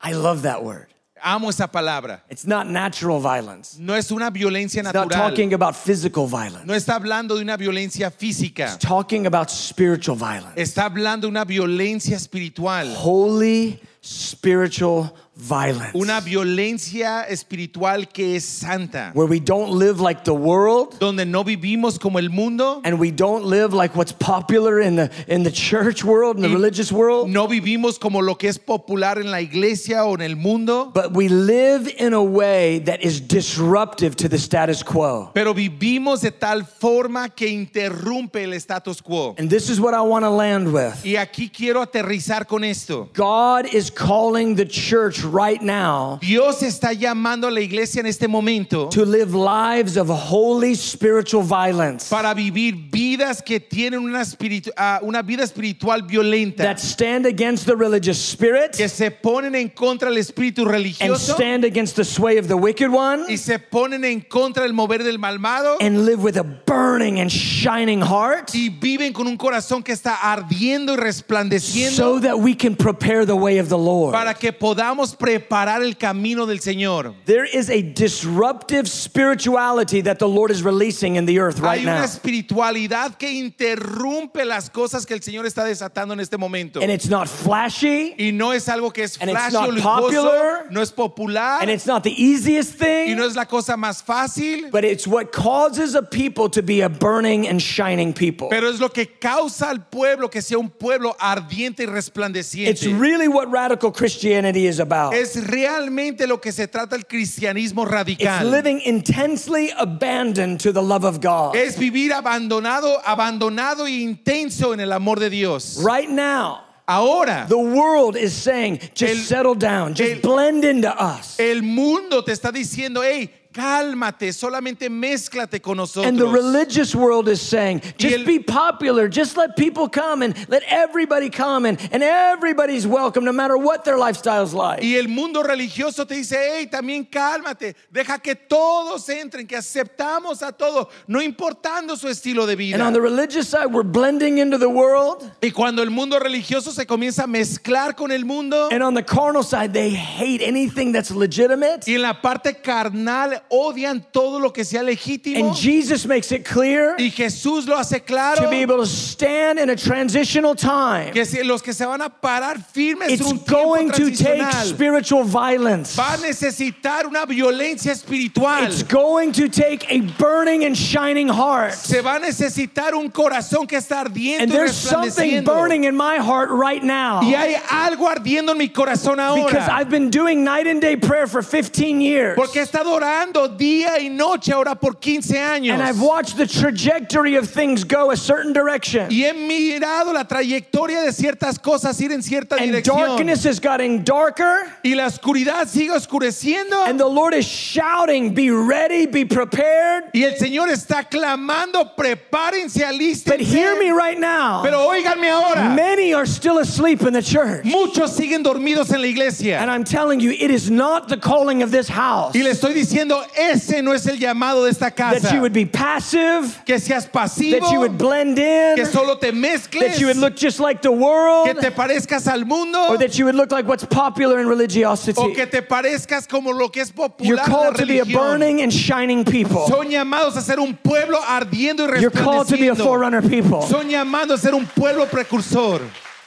I 0.00 0.12
love 0.12 0.42
that 0.42 0.62
word. 0.62 0.94
Amo 1.20 1.48
esa 1.48 1.66
palabra. 1.66 2.20
It's 2.28 2.46
not 2.46 2.68
natural 2.68 3.18
violence. 3.18 3.80
No 3.80 3.94
es 3.94 4.12
una 4.12 4.30
violencia 4.30 4.84
It's 4.84 4.94
not 4.94 5.10
talking 5.10 5.54
about 5.54 5.74
physical 5.74 6.28
violence. 6.28 6.64
No 6.64 6.74
está 6.74 7.00
hablando 7.00 7.34
de 7.34 7.40
una 7.40 7.56
violencia 7.56 8.12
física. 8.12 8.74
It's 8.74 8.76
talking 8.76 9.26
about 9.26 9.50
spiritual 9.50 10.16
violence. 10.16 10.54
Está 10.56 10.84
hablando 10.88 11.22
de 11.22 11.28
una 11.30 11.44
violencia 11.44 12.14
espiritual. 12.14 12.94
Holy 12.94 13.80
spiritual 14.00 15.12
violence. 15.36 15.90
Una 15.94 16.20
violencia 16.20 17.22
espiritual 17.28 18.06
que 18.08 18.36
es 18.36 18.44
santa. 18.44 19.10
where 19.14 19.26
we 19.26 19.40
don't 19.40 19.72
live 19.72 20.00
like 20.00 20.24
the 20.24 20.32
world 20.34 20.98
Donde 21.00 21.24
no 21.26 21.42
vivimos 21.44 21.98
como 21.98 22.18
el 22.18 22.30
mundo. 22.30 22.80
and 22.84 22.98
we 23.00 23.10
don't 23.10 23.44
live 23.44 23.72
like 23.74 23.96
what's 23.96 24.12
popular 24.12 24.80
in 24.80 24.96
the 24.96 25.10
in 25.26 25.42
the 25.42 25.50
church 25.50 26.04
world, 26.04 26.36
in 26.36 26.42
the 26.42 26.48
religious 26.48 26.92
world, 26.92 27.28
No 27.28 27.46
vivimos 27.48 27.98
como 27.98 28.20
lo 28.20 28.34
que 28.36 28.48
es 28.48 28.58
popular 28.58 29.18
en 29.18 29.30
la 29.30 29.40
iglesia 29.40 30.04
o 30.04 30.14
en 30.14 30.20
el 30.22 30.36
mundo. 30.36 30.90
but 30.94 31.12
we 31.12 31.28
live 31.28 31.88
in 31.98 32.12
a 32.14 32.22
way 32.22 32.78
that 32.78 33.02
is 33.02 33.20
disruptive 33.20 34.14
to 34.16 34.28
the 34.28 34.38
status 34.38 34.82
quo. 34.82 35.30
Pero 35.34 35.52
vivimos 35.54 36.20
de 36.20 36.30
tal 36.30 36.64
forma 36.64 37.28
que 37.28 37.48
interrumpe 37.48 38.44
el 38.44 38.52
status 38.54 39.00
quo. 39.00 39.34
And 39.38 39.50
this 39.50 39.68
is 39.68 39.80
what 39.80 39.94
I 39.94 40.00
want 40.02 40.24
to 40.24 40.30
land 40.30 40.72
with. 40.72 41.04
Y 41.04 41.16
aquí 41.16 41.50
quiero 41.52 41.82
aterrizar 41.82 42.46
con 42.46 42.62
esto. 42.64 43.08
God 43.14 43.66
is 43.72 43.90
calling 43.90 44.54
the 44.54 44.64
church 44.64 45.23
right 45.24 45.62
now 45.62 46.18
Dios 46.20 46.62
está 46.62 46.92
llamando 46.92 47.46
a 47.46 47.50
la 47.50 47.60
iglesia 47.60 48.00
en 48.00 48.06
este 48.06 48.28
momento 48.28 48.88
to 48.90 49.04
live 49.04 49.34
lives 49.34 49.96
of 49.96 50.08
holy 50.08 50.74
spiritual 50.74 51.42
violence 51.42 52.08
para 52.08 52.34
vivir 52.34 52.74
vidas 52.90 53.42
que 53.44 53.58
tienen 53.60 54.00
una, 54.00 54.20
espiritu- 54.20 54.72
ah, 54.76 55.00
una 55.02 55.22
vida 55.22 55.42
espiritual 55.42 56.02
violenta, 56.02 56.62
that 56.62 56.78
stand 56.78 57.26
against 57.26 57.66
the 57.66 57.74
religious 57.76 58.18
spirit 58.18 58.72
que 58.76 58.88
se 58.88 59.10
ponen 59.10 59.54
en 59.54 59.68
contra 59.70 60.08
del 60.08 60.18
espíritu 60.18 60.62
and 60.62 60.70
religioso 60.70 61.34
stand 61.34 61.64
against 61.64 61.96
the 61.96 62.04
sway 62.04 62.38
of 62.38 62.48
the 62.48 62.56
wicked 62.56 62.90
one 62.90 63.24
y 63.28 63.36
se 63.36 63.58
ponen 63.58 64.04
en 64.04 64.20
contra 64.20 64.62
del 64.62 64.72
mover 64.72 65.02
del 65.02 65.18
malvado 65.18 65.76
and 65.80 66.04
live 66.04 66.22
with 66.22 66.36
a 66.36 66.44
burning 66.66 67.20
and 67.20 67.30
shining 67.30 68.00
heart 68.00 68.54
y 68.54 68.68
viven 68.68 69.12
con 69.12 69.26
un 69.26 69.36
corazón 69.36 69.82
que 69.82 69.92
está 69.92 70.16
ardiendo 70.22 70.94
y 70.94 70.96
resplandeciendo 70.96 71.96
so 71.96 72.20
that 72.20 72.38
we 72.38 72.54
can 72.54 72.74
prepare 72.76 73.24
the 73.24 73.34
way 73.36 73.58
of 73.58 73.68
the 73.68 73.78
Lord. 73.78 74.12
para 74.12 74.34
que 74.34 74.52
podamos 74.52 75.13
preparar 75.14 75.82
el 75.82 75.96
camino 75.96 76.46
del 76.46 76.60
Señor. 76.60 77.14
There 77.24 77.44
is 77.46 77.70
a 77.70 77.82
disruptive 77.82 78.88
spirituality 78.88 80.00
that 80.02 80.18
the 80.18 80.28
Lord 80.28 80.50
is 80.50 80.62
releasing 80.62 81.16
in 81.16 81.26
the 81.26 81.38
earth 81.38 81.60
right 81.60 81.78
Hay 81.78 81.84
una 81.86 81.98
now. 81.98 82.04
espiritualidad 82.04 83.16
que 83.18 83.30
interrumpe 83.32 84.44
las 84.44 84.68
cosas 84.70 85.06
que 85.06 85.14
el 85.14 85.20
Señor 85.22 85.46
está 85.46 85.64
desatando 85.64 86.12
en 86.14 86.20
este 86.20 86.36
momento. 86.38 86.80
And 86.80 86.90
it's 86.90 87.08
not 87.08 87.28
flashy 87.28 88.14
Y 88.18 88.30
no 88.32 88.52
es 88.52 88.68
algo 88.68 88.92
que 88.92 89.04
es 89.04 89.18
And 89.20 89.30
it's 89.30 89.38
flashy 89.38 89.56
o 89.56 89.60
not 89.66 89.74
lujoso, 89.74 90.22
popular. 90.22 90.66
no 90.70 90.80
es 90.80 90.90
popular 90.92 91.58
and 91.62 91.70
it's 91.70 91.86
not 91.86 92.02
the 92.02 92.12
easiest 92.12 92.74
y 92.80 92.84
thing, 93.06 93.16
no 93.16 93.24
es 93.26 93.36
la 93.36 93.44
cosa 93.46 93.76
más 93.76 94.02
fácil, 94.02 94.70
but 94.70 94.84
it's 94.84 95.06
what 95.06 95.32
causes 95.32 95.94
a 95.94 96.02
people 96.02 96.48
to 96.48 96.62
be 96.62 96.80
a 96.80 96.88
burning 96.88 97.46
and 97.46 97.60
shining 97.60 98.12
people. 98.12 98.48
pero 98.50 98.68
es 98.68 98.80
lo 98.80 98.88
que 98.88 99.06
causa 99.18 99.68
al 99.70 99.80
pueblo 99.90 100.28
que 100.28 100.40
sea 100.42 100.58
un 100.58 100.70
pueblo 100.70 101.14
ardiente 101.20 101.82
y 101.82 101.84
It's 101.84 101.92
resplandeciente. 101.92 102.98
really 103.00 103.28
what 103.28 103.50
radical 103.50 103.90
Christianity 103.92 104.66
is 104.66 104.78
about. 104.80 105.03
Es 105.12 105.46
realmente 105.46 106.26
lo 106.26 106.40
que 106.40 106.52
se 106.52 106.66
trata 106.68 106.96
el 106.96 107.06
cristianismo 107.06 107.82
It's 107.82 107.90
radical. 107.92 108.50
living 108.50 108.80
intensely 108.84 109.70
abandoned 109.76 110.60
to 110.60 110.72
the 110.72 110.82
love 110.82 111.04
of 111.04 111.20
God. 111.20 111.56
Es 111.56 111.76
vivir 111.78 112.12
abandonado, 112.12 113.00
abandonado 113.04 113.86
e 113.86 113.90
intenso 114.02 114.72
en 114.72 114.80
el 114.80 114.92
amor 114.92 115.18
de 115.20 115.30
Dios. 115.30 115.78
Right 115.84 116.08
now, 116.08 116.60
Ahora, 116.86 117.46
the 117.48 117.56
world 117.56 118.14
is 118.14 118.34
saying, 118.34 118.78
just 118.94 119.14
El- 119.14 119.16
settle 119.16 119.54
down, 119.54 119.94
just 119.94 120.12
el- 120.12 120.20
blend 120.20 120.64
into 120.64 120.88
us. 121.02 121.34
el 121.40 121.62
mundo 121.62 122.22
te 122.22 122.30
está 122.32 122.52
diciendo, 122.52 123.02
hey, 123.02 123.30
cálmate, 123.54 124.32
solamente 124.32 124.90
mézclate 124.90 125.60
con 125.62 125.76
nosotros. 125.76 126.06
And 126.06 126.18
the 126.18 126.26
religious 126.26 126.94
world 126.94 127.28
is 127.28 127.40
saying, 127.40 127.80
just 127.96 128.16
el- 128.18 128.24
be 128.24 128.40
popular, 128.40 129.08
just 129.08 129.36
let 129.36 129.56
people 129.56 129.88
come 129.88 130.22
and 130.22 130.34
let 130.48 130.62
everybody 130.66 131.30
come 131.30 131.64
and, 131.64 131.78
and 131.92 132.02
everybody's 132.02 132.86
welcome 132.86 133.24
no 133.24 133.32
matter 133.32 133.56
what 133.56 133.84
their 133.84 133.96
lifestyle's 133.96 134.52
like. 134.52 134.82
Y 134.82 134.96
el 134.96 135.06
mundo 135.08 135.42
religioso 135.42 136.06
te 136.06 136.16
dice, 136.16 136.36
hey, 136.36 136.66
también 136.66 137.08
cálmate, 137.08 137.76
deja 137.92 138.18
que 138.18 138.34
todos 138.34 139.08
entren, 139.08 139.46
que 139.46 139.56
aceptamos 139.56 140.42
a 140.42 140.50
todos, 140.52 140.88
no 141.06 141.20
importando 141.22 141.96
su 141.96 142.08
estilo 142.08 142.46
de 142.46 142.56
vida. 142.56 142.74
And 142.74 142.82
on 142.82 142.92
the 142.92 143.00
religious 143.00 143.48
side, 143.48 143.66
we're 143.66 143.84
blending 143.84 144.38
into 144.38 144.58
the 144.58 144.68
world. 144.68 145.30
y 145.40 145.50
cuando 145.50 145.82
el 145.82 145.90
mundo 145.90 146.18
religioso 146.18 146.72
se 146.72 146.86
comienza 146.86 147.24
a 147.24 147.26
mezclar 147.28 147.94
con 147.94 148.10
el 148.10 148.24
mundo, 148.24 148.68
And 148.72 148.82
on 148.82 148.94
the 148.94 149.04
carnal 149.04 149.44
side, 149.44 149.72
they 149.72 149.90
hate 149.90 150.42
anything 150.42 150.92
that's 150.92 151.12
legitimate. 151.12 151.86
y 151.86 151.94
en 151.94 152.02
la 152.02 152.20
parte 152.20 152.54
carnal 152.60 153.43
odian 153.50 154.04
todo 154.12 154.38
lo 154.38 154.50
que 154.52 154.64
sea 154.64 154.82
legítimo, 154.82 155.38
And 155.48 155.54
Jesus 155.56 156.06
makes 156.06 156.30
it 156.32 156.44
clear 156.44 156.94
y 156.98 157.10
Jesús 157.10 157.66
lo 157.66 157.76
hace 157.78 158.00
claro, 158.04 158.42
to 158.44 158.48
be 158.50 158.62
able 158.62 158.76
to 158.78 158.86
stand 158.86 159.58
in 159.58 159.70
a 159.70 159.76
transitional 159.76 160.54
time. 160.54 161.12
que 161.12 161.24
si- 161.24 161.42
los 161.42 161.62
que 161.62 161.72
se 161.72 161.84
van 161.86 162.00
a 162.02 162.08
parar 162.10 162.58
firmes 162.72 163.08
en 163.08 163.14
It's 163.14 163.22
un 163.22 163.38
tiempo 163.38 163.64
going 163.64 163.90
to 163.90 164.10
take 164.10 164.42
spiritual 164.64 165.24
violence. 165.24 165.96
va 165.96 166.14
a 166.14 166.16
necesitar 166.18 167.06
una 167.06 167.24
violencia 167.26 167.92
espiritual. 167.92 168.64
It's 168.64 168.82
going 168.82 169.32
to 169.32 169.48
take 169.48 169.84
a 169.90 170.00
burning 170.18 170.64
and 170.64 170.76
shining 170.76 171.28
heart. 171.28 171.74
Se 171.74 172.00
va 172.00 172.16
a 172.16 172.20
necesitar 172.20 172.94
un 172.94 173.10
corazón 173.10 173.66
que 173.66 173.76
está 173.78 174.00
ardiendo 174.04 174.42
And 174.42 174.50
y 174.52 174.54
there's 174.56 174.74
something 174.76 175.42
burning 175.44 175.84
in 175.84 175.96
my 175.96 176.16
heart 176.18 176.50
right 176.50 176.82
now. 176.82 177.20
Y 177.22 177.34
hay 177.34 177.54
algo 177.70 178.08
ardiendo 178.08 178.52
en 178.52 178.58
mi 178.58 178.68
corazón 178.68 179.18
ahora. 179.20 179.44
Because. 179.44 179.68
I've 179.68 179.90
been 179.90 180.10
doing 180.10 180.44
night 180.44 180.66
and 180.66 180.80
day 180.80 180.96
prayer 180.96 181.26
for 181.26 181.42
15 181.42 182.00
years. 182.00 182.36
Porque 182.36 182.56
he 182.56 182.62
estado 182.62 182.92
orando 182.92 183.33
día 183.42 183.98
y 184.00 184.08
noche 184.08 184.52
ahora 184.52 184.74
por 184.74 184.94
15 184.94 185.38
años. 185.38 185.74
And 185.74 185.82
I've 185.82 186.00
watched 186.00 186.36
the 186.36 186.46
trajectory 186.46 187.36
of 187.36 187.48
things 187.50 187.84
go 187.84 188.10
a 188.10 188.16
certain 188.16 188.52
direction. 188.52 189.08
Y 189.10 189.24
he 189.24 189.32
mirado 189.32 190.12
la 190.12 190.24
trayectoria 190.24 191.02
de 191.02 191.12
ciertas 191.12 191.58
cosas 191.58 192.00
ir 192.00 192.12
en 192.12 192.22
cierta 192.22 192.56
And 192.56 192.72
dirección. 192.72 192.96
darkness 193.16 193.44
is 193.44 193.58
getting 193.60 194.02
darker. 194.04 194.66
Y 194.84 194.94
la 194.94 195.06
oscuridad 195.06 195.66
sigue 195.68 195.90
oscureciendo. 195.92 196.86
And 196.86 196.98
the 196.98 197.06
Lord 197.08 197.34
is 197.34 197.46
shouting, 197.46 198.34
Be 198.34 198.50
ready, 198.50 199.06
be 199.06 199.24
prepared. 199.24 200.04
y 200.14 200.22
el 200.22 200.34
Señor 200.36 200.68
está 200.70 201.04
clamando, 201.08 201.94
prepárense, 201.96 202.84
alístense. 202.84 203.24
But 203.26 203.40
hear 203.40 203.76
me 203.78 203.90
right 203.90 204.18
now. 204.18 204.62
Pero 204.62 204.78
óiganme 204.88 205.28
ahora. 205.30 205.74
Many 205.74 206.14
are 206.14 206.26
still 206.26 206.58
asleep 206.58 207.02
in 207.02 207.12
the 207.12 207.22
church. 207.22 207.64
Muchos 207.64 208.16
siguen 208.16 208.42
dormidos 208.42 208.92
en 208.92 209.00
la 209.02 209.08
iglesia. 209.08 209.58
And 209.58 209.70
I'm 209.70 209.84
telling 209.84 210.20
you, 210.20 210.30
it 210.30 210.50
is 210.50 210.70
not 210.70 211.08
the 211.08 211.16
calling 211.16 211.62
of 211.62 211.70
this 211.70 211.88
house 211.88 212.34
y 212.34 212.42
le 212.42 212.50
estoy 212.50 212.72
diciendo, 212.74 213.23
ese 213.36 213.82
no 213.82 213.92
es 213.92 214.06
el 214.06 214.18
llamado 214.18 214.64
de 214.64 214.70
esta 214.70 214.90
casa. 214.90 215.20
that 215.20 215.34
you 215.34 215.40
would 215.40 215.52
be 215.52 215.64
passive, 215.64 216.62
que 216.64 216.78
seas 216.78 217.06
pasivo, 217.06 217.60
that 217.60 217.72
you 217.72 217.80
would 217.80 217.96
blend 217.96 218.38
in, 218.38 218.76
que 218.76 218.86
solo 218.86 219.16
te 219.16 219.30
mezcles, 219.30 219.80
that 219.80 220.00
you 220.00 220.06
would 220.06 220.16
look 220.16 220.36
just 220.36 220.60
like 220.60 220.82
the 220.82 220.92
world, 220.92 221.46
que 221.46 221.54
te 221.54 221.70
parezcas 221.70 222.26
al 222.26 222.44
mundo, 222.44 222.90
or 222.90 222.98
that 222.98 223.18
you 223.18 223.24
would 223.24 223.34
look 223.34 223.50
like 223.50 223.66
what's 223.66 223.84
popular 223.84 224.38
in 224.40 224.46
o 224.46 224.50
religiosity. 224.50 225.34
que 225.34 225.46
te 225.46 225.60
parezcas 225.60 226.28
como 226.28 226.50
lo 226.50 226.68
que 226.68 226.82
es 226.82 226.92
You're 226.94 227.08
popular 227.08 227.36
la 227.36 227.44
called 227.44 227.76
to 227.76 227.86
be 227.86 227.98
a 227.98 228.04
burning 228.04 228.60
and 228.60 228.72
shining 228.72 229.24
people. 229.24 229.66
Son 229.66 229.88
llamados 229.88 230.36
a 230.36 230.40
ser 230.40 230.58
un 230.58 230.76
pueblo 230.76 231.18
ardiendo 231.20 231.88
y 231.88 232.00
You're 232.00 232.10
called 232.10 232.48
to 232.48 232.56
be 232.56 232.68
a 232.68 232.74
forerunner 232.74 233.22
people. 233.22 233.62
Son 233.62 233.88
llamados 233.88 234.38
a 234.38 234.38
ser 234.38 234.54
un 234.54 234.66
pueblo 234.66 235.06
precursor. 235.06 235.80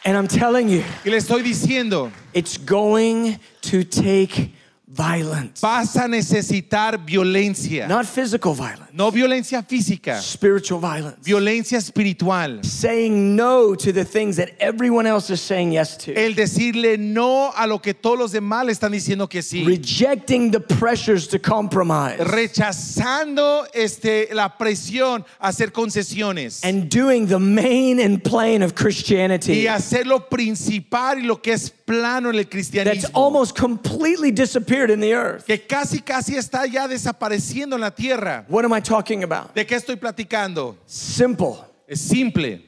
And 0.05 0.15
I'm 0.15 0.27
telling 0.27 0.69
you, 0.69 0.83
Y 1.03 1.11
le 1.11 1.17
estoy 1.17 1.43
diciendo, 1.43 2.11
it's 2.33 2.57
going 2.57 3.39
to 3.61 3.83
take 3.83 4.53
violence. 4.97 5.61
vas 5.61 5.95
a 5.95 6.07
necesitar 6.07 6.97
violencia. 7.05 7.87
Not 7.87 8.05
physical 8.07 8.53
violence, 8.55 8.91
No 8.93 9.11
violencia 9.11 9.61
física, 9.61 10.19
spiritual 10.19 10.79
violence. 10.79 11.19
violencia 11.23 11.77
espiritual. 11.77 12.63
Saying 12.63 13.35
no 13.35 13.75
to 13.75 13.93
the 13.93 14.03
things 14.03 14.35
that 14.37 14.49
everyone 14.59 15.05
else 15.05 15.29
is 15.29 15.39
saying 15.39 15.71
yes 15.71 15.95
to. 15.97 16.13
El 16.13 16.33
decirle 16.33 16.97
no 16.97 17.51
a 17.55 17.67
lo 17.67 17.77
que 17.79 17.93
todos 17.93 18.17
los 18.17 18.31
demás 18.31 18.65
le 18.65 18.71
están 18.71 18.91
diciendo 18.91 19.29
que 19.29 19.41
sí. 19.41 19.63
Rejecting 19.65 20.49
the 20.51 20.59
pressures 20.59 21.27
to 21.27 21.37
compromise. 21.39 22.17
Rechazando 22.19 23.67
este, 23.73 24.29
la 24.33 24.57
presión 24.57 25.23
a 25.39 25.49
hacer 25.49 25.71
concesiones. 25.71 26.63
And 26.63 26.89
doing 26.89 27.27
the 27.27 27.39
main 27.39 27.99
and 27.99 28.23
plain 28.23 28.63
of 28.63 28.73
Christianity. 28.73 29.53
y 29.61 29.67
hacer 29.67 30.07
lo 30.07 30.27
principal 30.27 31.19
y 31.19 31.23
lo 31.27 31.37
que 31.41 31.53
es 31.53 31.71
plano 31.87 32.29
en 32.29 32.35
el 32.35 32.43
That's 32.43 33.05
almost 33.15 33.55
completely 33.55 34.29
disappeared 34.29 34.91
in 34.91 34.99
the 34.99 35.13
earth. 35.13 35.47
que 35.47 35.57
casi 35.57 36.01
casi 36.01 36.35
está 36.35 36.71
ya 36.71 36.87
desapareciendo 36.87 37.73
en 37.73 37.81
la 37.81 37.89
tierra. 37.91 38.45
What 38.47 38.65
am 38.65 38.73
I 38.73 38.81
talking 38.81 39.23
about? 39.23 39.55
¿De 39.55 39.65
qué 39.65 39.77
estoy 39.77 39.95
platicando? 39.95 40.75
Simple. 40.85 41.57
Es 41.87 42.01
simple. 42.01 42.61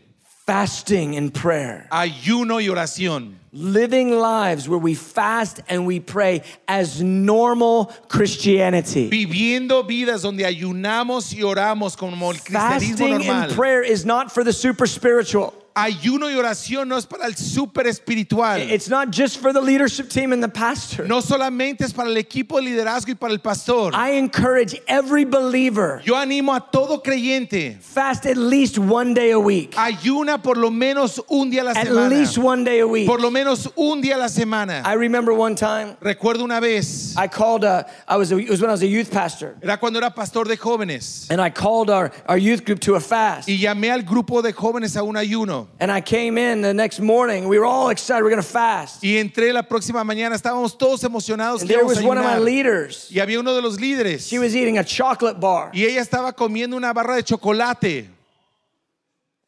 Fasting 0.45 1.15
and 1.17 1.31
prayer. 1.33 1.87
Ayuno 1.91 2.59
y 2.59 2.69
oración. 2.69 3.35
living 3.51 4.11
lives 4.11 4.69
where 4.69 4.79
we 4.79 4.93
fast 4.93 5.61
and 5.69 5.85
we 5.85 5.99
pray 5.99 6.43
as 6.67 7.01
normal 7.01 7.85
Christianity. 8.07 9.09
Viviendo 9.09 9.83
vidas 9.87 10.21
donde 10.21 10.43
ayunamos 10.43 11.33
y 11.33 11.41
oramos 11.41 11.97
como 11.97 12.31
el 12.31 12.37
cristianismo 12.37 12.97
Fasting 12.97 13.29
and 13.29 13.51
prayer 13.53 13.83
is 13.83 14.05
not 14.05 14.31
for 14.31 14.43
the 14.43 14.53
super 14.53 14.87
spiritual. 14.87 15.53
Ayuno 15.83 16.29
y 16.29 16.35
oración 16.35 16.87
no 16.89 16.97
es 16.97 17.05
para 17.05 17.25
el 17.25 17.35
súper 17.35 17.87
espiritual. 17.87 18.59
It's 18.61 18.89
not 18.89 19.11
just 19.11 19.37
for 19.41 19.53
the 19.53 19.61
leadership 19.61 20.09
team 20.09 20.33
and 20.33 20.43
the 20.43 20.49
pastor. 20.49 21.07
No 21.07 21.21
solamente 21.21 21.81
es 21.85 21.93
para 21.93 22.09
el 22.09 22.17
equipo 22.17 22.57
de 22.57 22.63
liderazgo 22.63 23.11
y 23.11 23.15
para 23.15 23.31
el 23.33 23.39
pastor. 23.39 23.93
I 23.93 24.17
encourage 24.17 24.75
every 24.87 25.23
believer 25.25 26.01
Yo 26.03 26.15
animo 26.15 26.53
a 26.53 26.59
todo 26.59 26.99
creyente. 27.01 27.77
fast 27.81 28.25
at 28.25 28.35
least 28.37 28.77
one 28.77 29.13
day 29.13 29.31
a 29.31 29.39
week. 29.39 29.73
Ayuna 29.77 30.41
por 30.41 30.57
lo 30.57 30.69
menos 30.69 31.19
un 31.29 31.49
día 31.49 31.61
a 31.61 31.65
la 31.65 31.71
At 31.71 31.87
semana. 31.87 32.09
least 32.09 32.37
one 32.37 32.63
day 32.63 32.79
a 32.79 32.87
week. 32.87 33.07
Por 33.07 33.19
lo 33.21 33.31
menos 33.31 33.67
un 33.77 34.01
día 34.01 34.15
a 34.15 34.17
la 34.19 34.27
semana. 34.27 34.81
I 34.85 34.93
remember 34.93 35.33
one 35.33 35.55
time 35.55 35.95
Recuerdo 36.01 36.43
una 36.43 36.59
vez, 36.59 37.15
I 37.17 37.27
called 37.27 37.63
uh, 37.63 37.83
I 38.07 38.17
was 38.17 38.31
a, 38.31 38.37
it 38.37 38.49
was 38.49 38.59
when 38.61 38.69
I 38.69 38.73
was 38.73 38.81
a 38.81 38.87
youth 38.87 39.11
pastor 39.11 39.55
era 39.61 39.77
cuando 39.77 39.97
era 39.99 40.11
pastor 40.11 40.43
de 40.45 40.57
jóvenes. 40.57 41.27
and 41.31 41.39
I 41.39 41.49
called 41.49 41.89
our, 41.89 42.11
our 42.27 42.37
youth 42.37 42.65
group 42.65 42.79
to 42.81 42.95
a 42.95 42.99
fast. 42.99 43.47
Y 43.47 43.57
llamé 43.59 43.91
al 43.91 44.01
grupo 44.03 44.41
de 44.41 44.51
jóvenes 44.51 44.97
a 44.97 45.03
un 45.03 45.15
ayuno. 45.15 45.67
And 45.79 45.91
I 45.91 46.01
came 46.01 46.37
in 46.37 46.61
the 46.61 46.73
next 46.73 46.99
morning. 46.99 47.47
We 47.47 47.57
were 47.57 47.65
all 47.65 47.89
excited. 47.89 48.23
We're 48.23 48.31
going 48.31 48.41
to 48.41 48.47
fast. 48.47 49.01
Y 49.01 49.17
entré 49.17 49.53
la 49.53 49.63
próxima 49.63 50.03
mañana, 50.03 50.35
estábamos 50.35 50.77
todos 50.77 51.03
emocionados 51.03 51.61
And 51.61 51.69
there 51.69 51.85
was 51.85 52.01
one 52.01 52.17
of 52.17 52.23
my 52.23 52.37
leaders. 52.37 53.09
Y 53.09 53.19
había 53.19 53.39
uno 53.39 53.53
de 53.55 53.61
los 53.61 53.79
líderes. 53.79 54.27
She 54.27 54.39
was 54.39 54.55
eating 54.55 54.77
a 54.77 54.83
chocolate 54.83 55.39
bar. 55.39 55.71
Y 55.73 55.85
ella 55.85 56.01
estaba 56.01 56.33
comiendo 56.33 56.75
una 56.75 56.91
barra 56.93 57.15
de 57.15 57.23
chocolate. 57.23 58.09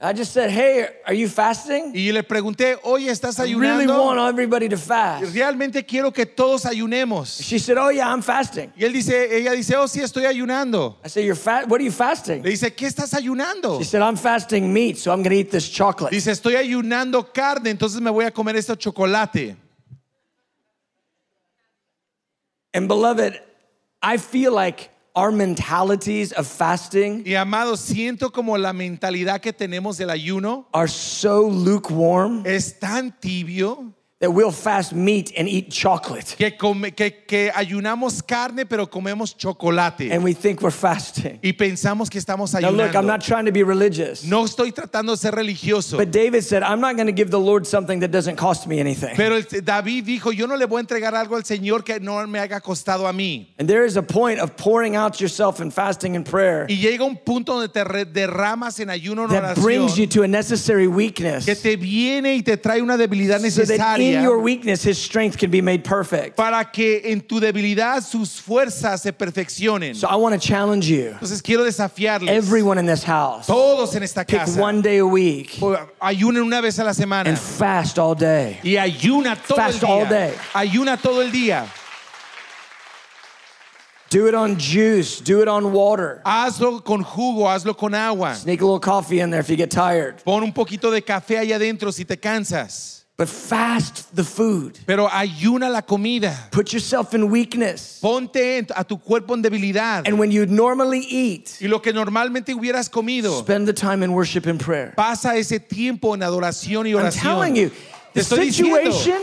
I 0.03 0.13
just 0.13 0.33
said, 0.33 0.49
Hey, 0.49 0.87
are 1.05 1.13
you 1.13 1.29
fasting? 1.29 1.91
Y 1.93 2.11
le 2.11 2.23
pregunté, 2.23 2.75
oye, 2.83 3.11
¿estás 3.11 3.37
I 3.39 3.53
really 3.53 3.85
ayunando? 3.85 4.03
want 4.03 4.19
everybody 4.19 4.67
to 4.67 4.75
fast. 4.77 5.31
Realmente 5.31 5.85
quiero 5.85 6.11
que 6.11 6.25
todos 6.25 6.65
ayunemos. 6.65 7.39
She 7.39 7.59
said, 7.59 7.77
Oh, 7.77 7.89
yeah, 7.89 8.11
I'm 8.11 8.23
fasting. 8.23 8.73
Y 8.75 8.83
él 8.83 8.93
dice, 8.93 9.29
ella 9.31 9.51
dice, 9.51 9.75
oh, 9.75 9.87
sí, 9.87 10.01
estoy 10.01 10.25
ayunando. 10.25 10.97
I 11.05 11.07
said, 11.07 11.23
You're 11.23 11.35
fat. 11.35 11.67
What 11.69 11.81
are 11.81 11.83
you 11.83 11.91
fasting? 11.91 12.41
Le 12.41 12.49
dice, 12.49 12.73
¿qué 12.75 12.87
estás 12.87 13.13
ayunando? 13.13 13.77
She 13.77 13.83
said, 13.83 14.01
I'm 14.01 14.15
fasting 14.17 14.73
meat, 14.73 14.97
so 14.97 15.11
I'm 15.11 15.21
going 15.21 15.35
to 15.35 15.39
eat 15.39 15.51
this 15.51 15.69
chocolate. 15.69 16.11
Dice, 16.11 16.31
estoy 16.31 16.55
ayunando 16.55 17.31
carne, 17.31 17.69
entonces 17.69 18.01
me 18.01 18.09
voy 18.09 18.25
a 18.25 18.31
comer 18.31 18.55
este 18.55 18.75
chocolate. 18.77 19.55
And 22.73 22.87
beloved, 22.87 23.39
I 24.01 24.17
feel 24.17 24.51
like 24.53 24.89
our 25.13 25.31
mentalities 25.31 26.31
of 26.33 26.47
fasting 26.47 27.23
Y 27.25 27.35
amado, 27.35 27.75
siento 27.75 28.31
como 28.31 28.57
la 28.57 28.73
mentalidad 28.73 29.41
que 29.41 29.53
tenemos 29.53 29.97
del 29.97 30.09
ayuno 30.09 30.67
are 30.71 30.87
so 30.87 31.49
lukewarm 31.49 32.43
es 32.45 32.79
tan 32.79 33.11
tibio 33.19 33.93
that 34.21 34.31
we'll 34.31 34.51
fast 34.51 34.93
meat 34.93 35.33
and 35.35 35.49
eat 35.49 35.71
chocolate. 35.71 36.35
que, 36.37 36.51
come- 36.51 36.91
que, 36.91 37.25
que 37.27 37.51
ayunamos 37.53 38.21
carne, 38.25 38.65
pero 38.65 38.85
comemos 38.85 39.35
chocolate. 39.35 40.11
And 40.11 40.23
we 40.23 40.33
think 40.33 40.61
we're 40.61 40.71
fasting. 40.71 41.39
Y 41.43 41.53
pensamos 41.53 42.09
que 42.09 42.19
estamos 42.21 42.53
Now, 42.53 42.69
look, 42.69 42.95
I'm 42.95 43.03
ayunando. 43.03 43.07
not 43.07 43.21
trying 43.21 43.45
to 43.45 43.51
be 43.51 43.63
religious. 43.63 44.23
No 44.23 44.43
estoy 44.45 44.71
tratando 44.71 45.11
de 45.13 45.17
ser 45.17 45.31
religioso. 45.31 45.97
But 45.97 46.11
David 46.11 46.43
said, 46.43 46.61
I'm 46.63 46.79
not 46.79 46.95
going 46.95 47.07
to 47.07 47.11
give 47.13 47.31
the 47.31 47.39
Lord 47.39 47.65
something 47.65 47.99
that 48.01 48.11
doesn't 48.11 48.35
cost 48.37 48.67
me 48.67 48.79
anything. 48.79 49.15
Pero 49.15 49.41
David 49.41 50.05
dijo, 50.05 50.31
yo 50.31 50.45
no 50.45 50.55
le 50.55 50.67
voy 50.67 50.77
a 50.77 50.83
entregar 50.83 51.15
algo 51.15 51.35
al 51.35 51.43
Señor 51.43 51.83
que 51.83 51.99
no 51.99 52.25
me 52.27 52.39
haya 52.39 52.59
costado 52.61 53.07
a 53.09 53.13
mí. 53.13 53.47
And 53.57 53.67
there 53.67 53.85
is 53.85 53.97
a 53.97 54.03
point 54.03 54.39
of 54.39 54.55
pouring 54.55 54.95
out 54.95 55.19
yourself 55.19 55.59
in 55.59 55.71
fasting 55.71 56.15
and 56.15 56.25
prayer 56.25 56.67
Y 56.69 56.75
llega 56.77 57.03
un 57.03 57.17
punto 57.17 57.53
donde 57.59 57.69
te 57.73 57.83
derramas 58.05 58.79
en 58.79 58.89
ayuno 58.89 59.23
en 59.23 59.29
that 59.29 59.55
brings 59.55 59.97
you 59.97 60.05
oración 60.05 60.09
to 60.11 60.23
a 60.23 60.27
necessary 60.27 60.87
weakness. 60.87 61.45
que 61.45 61.55
te 61.55 61.75
viene 61.75 62.35
y 62.35 62.41
te 62.43 62.55
trae 62.57 62.81
una 62.83 62.97
debilidad 62.97 63.39
that 63.39 63.97
in 64.17 64.23
your 64.23 64.39
weakness, 64.39 64.83
his 64.83 64.97
strength 64.97 65.37
can 65.37 65.49
be 65.51 65.61
made 65.61 65.83
perfect. 65.83 66.35
para 66.37 66.65
que 66.71 67.01
en 67.03 67.21
tu 67.21 67.39
debilidad 67.39 68.01
sus 68.03 68.39
fuerzas 68.39 69.01
se 69.01 69.11
perfeccionen. 69.11 69.95
So 69.95 70.07
I 70.07 70.15
want 70.15 70.33
to 70.33 70.39
challenge 70.47 70.87
you, 70.89 71.11
Entonces 71.19 71.41
quiero 71.41 71.63
desafiarles. 71.63 72.29
everyone 72.29 72.77
in 72.77 72.85
this 72.85 73.03
house, 73.03 73.47
Todos 73.47 73.95
en 73.95 74.03
esta 74.03 74.23
pick 74.25 74.39
casa. 74.39 74.59
one 74.59 74.81
day 74.81 74.97
a 74.97 75.05
week 75.05 75.59
Ayunen 76.01 76.43
una 76.43 76.61
vez 76.61 76.79
a 76.79 76.83
la 76.83 76.91
semana. 76.93 77.27
and 77.27 77.37
fast 77.39 77.97
all 77.99 78.15
day. 78.15 78.59
Y 78.63 78.71
ayuna 78.77 79.35
todo 79.47 79.55
Fast 79.57 79.83
el 79.83 79.89
all 79.89 80.05
día. 80.05 80.09
day. 80.09 80.33
Ayuna 80.53 80.97
todo 81.01 81.21
el 81.21 81.31
día. 81.31 81.65
Do 84.09 84.27
it 84.27 84.33
on 84.35 84.57
juice, 84.59 85.21
do 85.21 85.41
it 85.41 85.47
on 85.47 85.71
water. 85.71 86.21
Hazlo 86.25 86.83
con 86.83 87.01
jugo, 87.01 87.45
hazlo 87.47 87.73
con 87.77 87.93
agua. 87.95 88.35
Sneak 88.35 88.59
a 88.59 88.65
little 88.65 88.79
coffee 88.81 89.21
in 89.21 89.29
there 89.29 89.39
if 89.39 89.49
you 89.49 89.55
get 89.55 89.71
tired. 89.71 90.21
Pon 90.25 90.43
un 90.43 90.51
poquito 90.51 90.91
de 90.91 91.01
café 91.01 91.37
allá 91.39 91.55
adentro 91.55 91.93
si 91.93 92.03
te 92.03 92.17
cansas. 92.17 93.00
But 93.21 93.29
fast 93.29 94.15
the 94.15 94.23
food. 94.23 94.79
Pero 94.87 95.07
ayuna 95.07 95.69
la 95.71 95.81
comida. 95.81 96.35
Put 96.49 96.73
yourself 96.73 97.13
in 97.13 97.29
weakness. 97.29 97.99
Ponte 98.01 98.65
a 98.75 98.83
tu 98.83 98.97
cuerpo 98.97 99.35
en 99.35 99.43
debilidad. 99.43 100.07
And 100.07 100.17
when 100.17 100.31
you 100.31 100.47
normally 100.47 101.01
eat, 101.01 101.55
Y 101.61 101.67
lo 101.67 101.77
que 101.77 101.93
normalmente 101.93 102.47
hubieras 102.51 102.89
comido, 102.89 103.37
spend 103.43 103.67
the 103.67 103.73
time 103.73 104.01
in 104.01 104.11
worship 104.13 104.47
and 104.47 104.59
prayer. 104.59 104.93
pasa 104.97 105.35
ese 105.37 105.59
tiempo 105.59 106.15
en 106.15 106.21
adoración 106.21 106.87
y 106.87 106.93
I'm 106.97 107.05
oración. 107.05 107.21
telling 107.21 107.55
you, 107.55 107.71
the 108.15 108.23
situation 108.23 109.21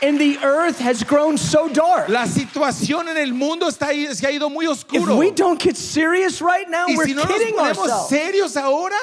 in 0.00 0.16
the 0.16 0.38
earth 0.44 0.78
has 0.78 1.02
grown 1.02 1.36
so 1.36 1.68
dark. 1.68 2.08
La 2.08 2.26
situación 2.26 3.08
en 3.08 3.16
el 3.16 3.32
mundo 3.34 3.66
está 3.66 3.88
se 4.14 4.28
ha 4.28 4.30
ido 4.30 4.48
muy 4.48 4.66
If 4.66 4.70
oscuro. 4.70 5.16
we 5.16 5.32
don't 5.32 5.60
get 5.60 5.76
serious 5.76 6.40
right 6.40 6.70
now, 6.70 6.86
y 6.86 6.94
we're 6.96 7.04
si 7.06 7.14
no 7.14 7.24
nos 7.24 7.32
kidding 7.36 7.56
ponemos 7.56 7.78
ourselves. 7.78 8.08
serios 8.10 8.56
ahora, 8.56 8.94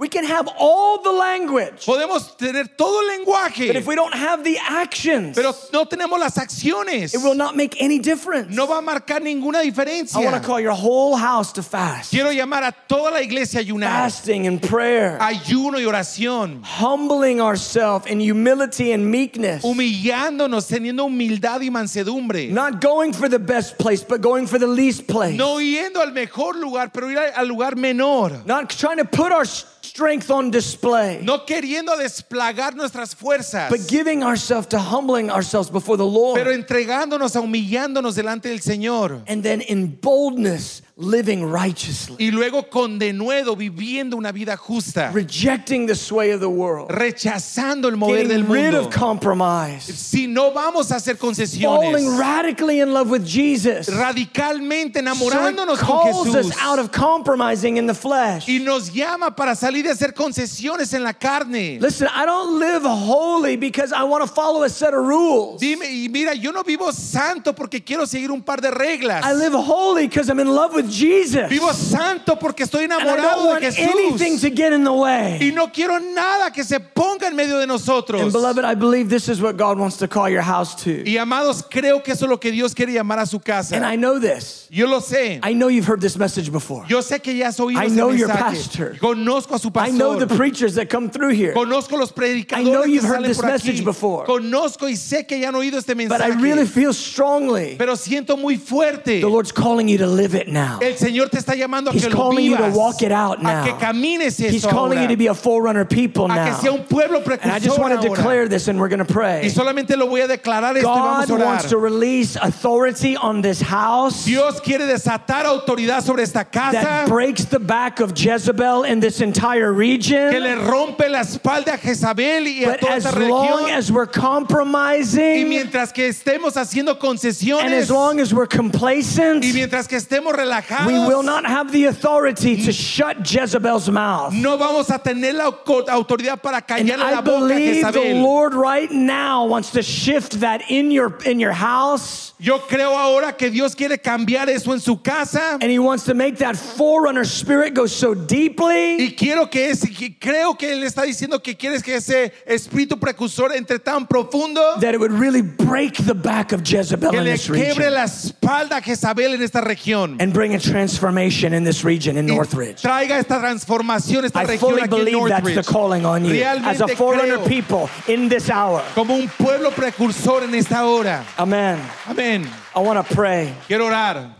We 0.00 0.08
can 0.08 0.24
have 0.24 0.48
all 0.58 1.02
the 1.02 1.12
language, 1.12 1.84
podemos 1.84 2.34
tener 2.38 2.64
todo 2.74 3.00
el 3.02 3.18
lenguaje, 3.18 3.66
but 3.66 3.76
if 3.76 3.86
we 3.86 3.94
don't 3.94 4.14
have 4.14 4.42
the 4.42 4.56
actions, 4.58 5.36
pero 5.36 5.52
no 5.74 5.84
tenemos 5.84 6.18
las 6.18 6.38
acciones. 6.38 7.12
it 7.12 7.18
will 7.22 7.34
not 7.34 7.54
make 7.54 7.76
any 7.82 7.98
difference. 7.98 8.48
No 8.56 8.66
va 8.66 8.78
a 8.78 8.80
marcar 8.82 9.20
ninguna 9.20 9.58
I 9.58 9.64
want 9.68 9.76
diferencia. 9.76 10.32
to 10.32 10.40
call 10.40 10.58
your 10.58 10.72
whole 10.72 11.16
house 11.16 11.52
to 11.52 11.62
fast. 11.62 12.12
Quiero 12.12 12.30
llamar 12.32 12.62
a 12.62 12.72
toda 12.88 13.10
la 13.10 13.20
iglesia 13.20 13.60
a 13.60 13.62
ayunar. 13.62 13.90
Fasting 14.10 14.46
and 14.46 14.62
prayer, 14.62 15.18
Ayuno 15.20 15.74
y 15.78 15.84
oración. 15.84 16.62
humbling 16.64 17.42
ourselves 17.42 18.06
in 18.06 18.20
humility 18.20 18.92
and 18.92 19.04
meekness. 19.10 19.62
Humillándonos, 19.62 20.66
teniendo 20.66 21.04
humildad 21.04 21.60
y 21.60 21.68
mansedumbre. 21.68 22.48
Not 22.50 22.80
going 22.80 23.12
for 23.12 23.28
the 23.28 23.38
best 23.38 23.76
place, 23.76 24.02
but 24.02 24.22
going 24.22 24.46
for 24.46 24.58
the 24.58 24.66
least 24.66 25.06
place. 25.06 25.36
No 25.36 25.56
yendo 25.58 26.00
al 26.00 26.12
mejor 26.12 26.54
lugar, 26.56 26.90
pero 26.90 27.08
ir 27.10 27.18
al 27.18 27.46
lugar 27.46 27.76
menor. 27.76 28.46
Not 28.46 28.70
trying 28.70 28.96
to 28.96 29.04
put 29.04 29.30
our 29.30 29.42
s- 29.42 29.66
strength 30.00 30.30
on 30.30 30.50
display, 30.50 31.20
No 31.22 31.44
queriendo 31.44 31.94
desplagar 31.98 32.74
nuestras 32.74 33.14
fuerzas, 33.14 33.68
but 33.70 33.80
giving 33.86 34.22
ourselves 34.22 34.66
to 34.68 34.78
humbling 34.78 35.30
ourselves 35.30 35.70
before 35.70 35.98
the 35.98 36.06
Lord. 36.06 36.38
pero 36.38 36.52
entregándonos, 36.52 37.36
a 37.36 37.40
humillándonos 37.40 38.14
delante 38.14 38.48
del 38.48 38.60
Señor. 38.60 39.22
and 39.28 39.42
then 39.42 39.60
in 39.60 39.98
boldness, 40.00 40.82
living 41.00 41.44
righteously, 41.50 42.16
Y 42.18 42.30
luego 42.30 42.68
con 42.68 42.98
denuedo 42.98 43.56
viviendo 43.56 44.16
una 44.16 44.32
vida 44.32 44.56
justa, 44.56 45.10
rejecting 45.12 45.86
the 45.86 45.94
sway 45.94 46.30
of 46.30 46.40
the 46.40 46.48
world, 46.48 46.90
rechazando 46.90 47.88
el 47.88 47.96
mover 47.96 48.28
del 48.28 48.42
getting 48.42 48.52
rid 48.52 48.72
mundo. 48.74 48.80
of 48.88 48.90
compromise, 48.94 49.82
Si 49.94 50.26
no 50.26 50.52
vamos 50.52 50.90
a 50.92 50.96
hacer 50.96 51.16
falling 51.16 51.34
concesiones, 51.36 52.18
radically 52.18 52.80
in 52.80 52.92
love 52.92 53.08
with 53.10 53.24
Jesus. 53.24 53.88
radicalmente 53.88 54.94
So 54.94 55.00
enamorándonos 55.00 55.78
con 55.78 56.12
calls 56.12 56.28
us 56.28 56.46
Jesús. 56.50 56.56
out 56.60 56.78
of 56.78 56.90
compromising 56.92 57.78
in 57.78 57.86
the 57.86 57.94
flesh. 57.94 58.46
Y 58.46 58.58
nos 58.58 58.92
llama 58.92 59.34
para 59.34 59.54
salir 59.54 59.84
de 59.84 59.90
hacer 59.90 60.12
concesiones 60.12 60.92
en 60.92 61.02
la 61.02 61.14
carne. 61.14 61.78
Listen, 61.80 62.08
I 62.14 62.26
don't 62.26 62.58
live 62.58 62.82
holy 62.84 63.56
because 63.56 63.92
I 63.92 64.02
want 64.04 64.22
to 64.26 64.30
follow 64.32 64.64
a 64.64 64.68
set 64.68 64.92
of 64.92 65.04
rules. 65.06 65.60
Dime, 65.60 65.86
y 65.90 66.08
mira, 66.10 66.34
yo 66.34 66.52
no 66.52 66.62
vivo 66.62 66.92
santo 66.92 67.54
porque 67.54 67.82
quiero 67.82 68.06
seguir 68.06 68.30
un 68.30 68.42
par 68.42 68.60
de 68.60 68.70
reglas. 68.70 69.24
I 69.24 69.32
live 69.32 69.54
holy 69.54 70.06
because 70.06 70.28
I'm 70.28 70.40
in 70.40 70.48
love 70.48 70.74
with 70.74 70.89
Jesus. 70.90 71.48
Vivo 71.48 71.72
santo 71.72 72.36
porque 72.36 72.64
estoy 72.64 72.84
And 72.84 72.92
I 72.92 73.04
don't 73.04 73.18
enamorado 73.18 73.46
want 73.46 73.60
de 73.62 73.82
anything 73.82 74.34
Jesús. 74.34 74.40
to 74.42 74.50
get 74.50 74.72
in 74.72 74.84
the 74.84 74.92
way. 74.92 75.38
Y 75.40 75.52
no 75.52 75.68
quiero 75.68 75.98
nada 75.98 76.50
que 76.52 76.64
se 76.64 76.80
ponga 76.80 77.26
en 77.28 77.36
medio 77.36 77.58
de 77.58 77.66
nosotros. 77.66 78.20
And 78.20 78.32
beloved, 78.32 78.64
I 78.64 78.74
believe 78.74 79.08
this 79.08 79.28
is 79.28 79.40
what 79.40 79.56
God 79.56 79.78
wants 79.78 79.96
to 79.98 80.08
call 80.08 80.28
your 80.28 80.42
house 80.42 80.74
to. 80.84 81.02
Y 81.04 81.16
amados, 81.18 81.62
creo 81.62 82.02
que 82.02 82.12
eso 82.12 82.24
es 82.26 82.30
lo 82.30 82.38
que 82.38 82.50
Dios 82.50 82.74
quiere 82.74 82.92
llamar 82.92 83.18
a 83.18 83.26
su 83.26 83.38
casa. 83.38 83.76
And. 83.76 83.84
I 83.84 83.96
know 83.96 84.18
this. 84.18 84.66
Yo 84.70 84.86
lo 84.86 85.00
sé. 85.00 85.40
I 85.42 85.52
know 85.52 85.68
you've 85.68 85.86
heard 85.86 86.00
this 86.00 86.16
message 86.16 86.50
before. 86.50 86.84
Yo 86.88 87.00
sé 87.00 87.22
que 87.22 87.34
ya 87.34 87.48
has 87.48 87.58
oído 87.58 87.80
I 87.80 87.88
know 87.88 88.10
your 88.10 88.28
pastor. 88.28 88.96
Conozco 89.00 89.54
a 89.54 89.58
su 89.58 89.70
pastor. 89.70 89.94
I 89.94 89.98
know 89.98 90.16
the 90.18 90.26
preachers 90.34 90.74
that 90.74 90.88
come 90.88 91.10
through 91.10 91.30
here. 91.34 91.52
Conozco 91.54 91.98
los 91.98 92.12
predicadores 92.12 92.66
I 92.66 92.70
know 92.70 92.84
you've 92.84 93.04
heard 93.04 93.24
this 93.24 93.42
message 93.42 93.84
before. 93.84 94.24
Conozco 94.26 94.88
y 94.88 94.94
sé 94.96 95.26
que 95.26 95.38
ya 95.38 95.48
han 95.48 95.54
oído 95.54 95.78
este 95.78 95.94
mensaje. 95.94 96.08
But 96.08 96.20
I 96.22 96.40
really 96.40 96.66
feel 96.66 96.92
strongly 96.92 97.76
Pero 97.78 97.94
siento 97.96 98.36
muy 98.38 98.56
fuerte. 98.56 99.20
the 99.20 99.28
Lord's 99.28 99.52
calling 99.52 99.88
you 99.88 99.98
to 99.98 100.06
live 100.06 100.34
it 100.34 100.48
now. 100.48 100.78
El 100.80 100.96
Señor 100.96 101.28
te 101.30 101.38
está 101.38 101.54
llamando 101.54 101.90
a 101.90 101.94
He's 101.94 102.04
que 102.04 102.10
lo 102.10 102.16
calling 102.16 102.44
you 102.50 102.56
to 102.56 102.62
vivas. 102.64 102.74
walk 102.76 103.02
it 103.02 103.12
out 103.12 103.38
A 103.40 103.42
now. 103.42 103.64
que 103.64 103.72
camines 103.78 104.38
He's 104.38 104.56
eso 104.64 104.68
calling 104.70 104.98
ahora. 104.98 105.02
you 105.02 105.08
to 105.08 105.16
be 105.16 105.26
a 105.28 105.34
forerunner 105.34 105.84
people 105.84 106.24
a 106.26 106.28
que 106.28 106.50
now. 106.52 106.58
sea 106.60 106.70
un 106.72 106.84
pueblo 106.84 107.18
And 107.42 107.52
I 107.52 107.58
just 107.58 107.76
precursor 107.76 107.80
want 107.80 107.92
to 108.00 108.08
ahora. 108.08 108.16
declare 108.16 108.48
this 108.48 108.68
and 108.68 108.78
we're 108.80 108.88
going 108.88 109.04
to 109.04 109.10
Y 109.10 109.12
pray. 109.12 109.50
solamente 109.50 109.96
lo 109.96 110.06
voy 110.08 110.20
a 110.22 110.28
declarar 110.28 110.76
esto 110.76 110.88
y 110.88 110.94
God 110.94 111.28
vamos 111.28 111.30
a 111.30 111.44
wants 111.44 111.64
to 111.70 111.76
release 111.78 112.36
authority 112.36 113.16
on 113.16 113.42
this 113.42 113.60
house 113.60 114.24
Dios 114.24 114.60
quiere 114.60 114.86
desatar 114.86 115.44
autoridad 115.46 116.02
sobre 116.02 116.22
esta 116.22 116.40
that 116.44 116.52
casa 116.52 117.04
breaks 117.08 117.44
the 117.46 117.58
back 117.58 118.00
of 118.00 118.12
Jezebel 118.14 118.84
in 118.84 119.00
this 119.00 119.20
entire 119.20 119.72
que 119.72 119.78
region. 119.78 120.42
le 120.42 120.56
rompe 120.56 121.08
la 121.08 121.20
espalda 121.20 121.74
a 121.74 121.78
Jezabel 121.78 122.46
y 122.46 122.64
a 122.64 122.68
But 122.70 122.80
toda 122.80 122.96
esta 122.96 123.10
región. 123.12 123.70
as 123.70 123.90
we're 123.92 124.06
Y 124.06 124.20
compromising 124.20 125.48
mientras 125.48 125.92
que 125.92 126.08
estemos 126.08 126.56
haciendo 126.56 126.92
and 126.92 127.00
concesiones 127.00 127.72
as 127.82 127.90
long 127.90 128.20
as 128.20 128.32
we're 128.32 128.46
complacent, 128.46 129.44
y 129.44 129.52
mientras 129.52 129.86
que 129.88 129.96
estemos 129.96 130.32
relajados, 130.34 130.59
we 130.86 130.98
will 130.98 131.22
not 131.22 131.44
have 131.44 131.72
the 131.72 131.86
authority 131.86 132.56
to 132.64 132.72
shut 132.72 133.18
Jezebel's 133.30 133.88
mouth. 133.90 134.32
no 134.32 134.56
vamos 134.56 134.88
a 134.90 134.98
tener 134.98 135.32
la 135.32 135.50
autoridad 135.50 136.42
para 136.42 136.56
And 136.56 136.88
callar 136.88 136.98
I 137.00 137.10
la 137.14 137.22
boca 137.22 137.44
a 137.44 137.48
believe 137.48 137.92
the 137.92 138.14
Lord 138.22 138.54
right 138.54 138.90
now 138.90 139.46
wants 139.46 139.70
to 139.72 139.82
shift 139.82 140.40
that 140.40 140.62
in 140.70 140.90
your 140.90 141.16
in 141.24 141.40
your 141.40 141.52
house. 141.52 142.34
Yo 142.38 142.58
creo 142.60 142.96
ahora 142.96 143.32
que 143.36 143.50
Dios 143.50 143.74
quiere 143.74 143.98
cambiar 143.98 144.48
eso 144.48 144.72
en 144.72 144.80
su 144.80 144.96
casa. 144.96 145.58
And 145.60 145.70
he 145.70 145.78
wants 145.78 146.04
to 146.04 146.14
make 146.14 146.38
that 146.38 146.56
forerunner 146.56 147.24
spirit 147.24 147.74
go 147.74 147.86
so 147.86 148.14
deeply 148.14 148.96
Y 148.98 149.14
quiero 149.16 149.46
que 149.46 149.70
ese, 149.70 149.88
que 149.94 150.16
creo 150.18 150.56
que 150.58 150.72
él 150.72 150.82
está 150.84 151.02
diciendo 151.02 151.42
que 151.42 151.54
quieres 151.56 151.82
que 151.82 151.96
ese 151.96 152.32
espíritu 152.46 152.98
precursor 152.98 153.52
entre 153.52 153.78
tan 153.78 154.06
profundo 154.06 154.80
that 154.80 154.94
it 154.94 155.00
would 155.00 155.12
really 155.12 155.42
break 155.42 155.94
the 156.06 156.14
back 156.14 156.52
of 156.52 156.62
Jezebel 156.62 157.10
que 157.10 157.20
le 157.20 157.32
this 157.32 157.48
quiebre 157.48 157.90
la 157.90 158.04
espalda 158.04 158.76
a 158.78 158.80
Jezabel 158.80 159.34
en 159.34 159.42
esta 159.42 159.60
región. 159.60 160.16
and 160.20 160.32
bring 160.32 160.49
a 160.54 160.58
transformation 160.58 161.54
in 161.54 161.64
this 161.64 161.84
region 161.84 162.16
in 162.16 162.26
Northridge. 162.26 162.82
traiga 162.82 163.18
esta 163.18 163.38
transformación, 163.40 164.24
esta 164.24 164.42
I 164.42 164.46
región 164.46 164.70
fully 164.70 164.82
aquí 164.82 164.94
en 164.98 165.04
believe 165.04 165.28
that's 165.28 165.54
the 165.54 165.62
calling 165.64 166.04
on 166.04 166.24
you 166.24 166.42
as 166.42 166.80
a 166.80 166.86
Realmente 166.86 166.96
forerunner 166.96 167.38
creo 167.38 167.48
people 167.48 167.88
in 168.08 168.28
this 168.28 168.50
hour. 168.50 168.82
como 168.94 169.14
un 169.14 169.28
pueblo 169.38 169.70
precursor 169.70 170.42
en 170.42 170.54
esta 170.54 170.84
hora. 170.86 171.24
Amen. 171.38 171.78
Amén. 172.06 172.48
I 172.74 172.80
want 172.80 172.98
to 173.06 173.14
pray. 173.14 173.54
Quiero 173.66 173.86
orar. 173.86 174.38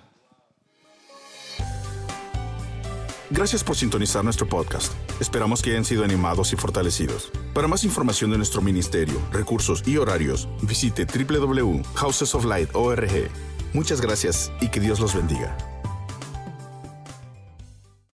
Gracias 3.32 3.62
por 3.62 3.76
sintonizar 3.76 4.24
nuestro 4.24 4.48
podcast. 4.48 4.92
Esperamos 5.20 5.62
que 5.62 5.70
hayan 5.70 5.84
sido 5.84 6.02
animados 6.02 6.52
y 6.52 6.56
fortalecidos. 6.56 7.30
Para 7.54 7.68
más 7.68 7.84
información 7.84 8.32
de 8.32 8.38
nuestro 8.38 8.60
ministerio, 8.60 9.20
recursos 9.30 9.84
y 9.86 9.98
horarios, 9.98 10.48
visite 10.62 11.06
www.housesoflight.org. 11.06 13.30
Muchas 13.72 14.00
gracias 14.00 14.50
y 14.60 14.66
que 14.68 14.80
Dios 14.80 14.98
los 14.98 15.14
bendiga. 15.14 15.56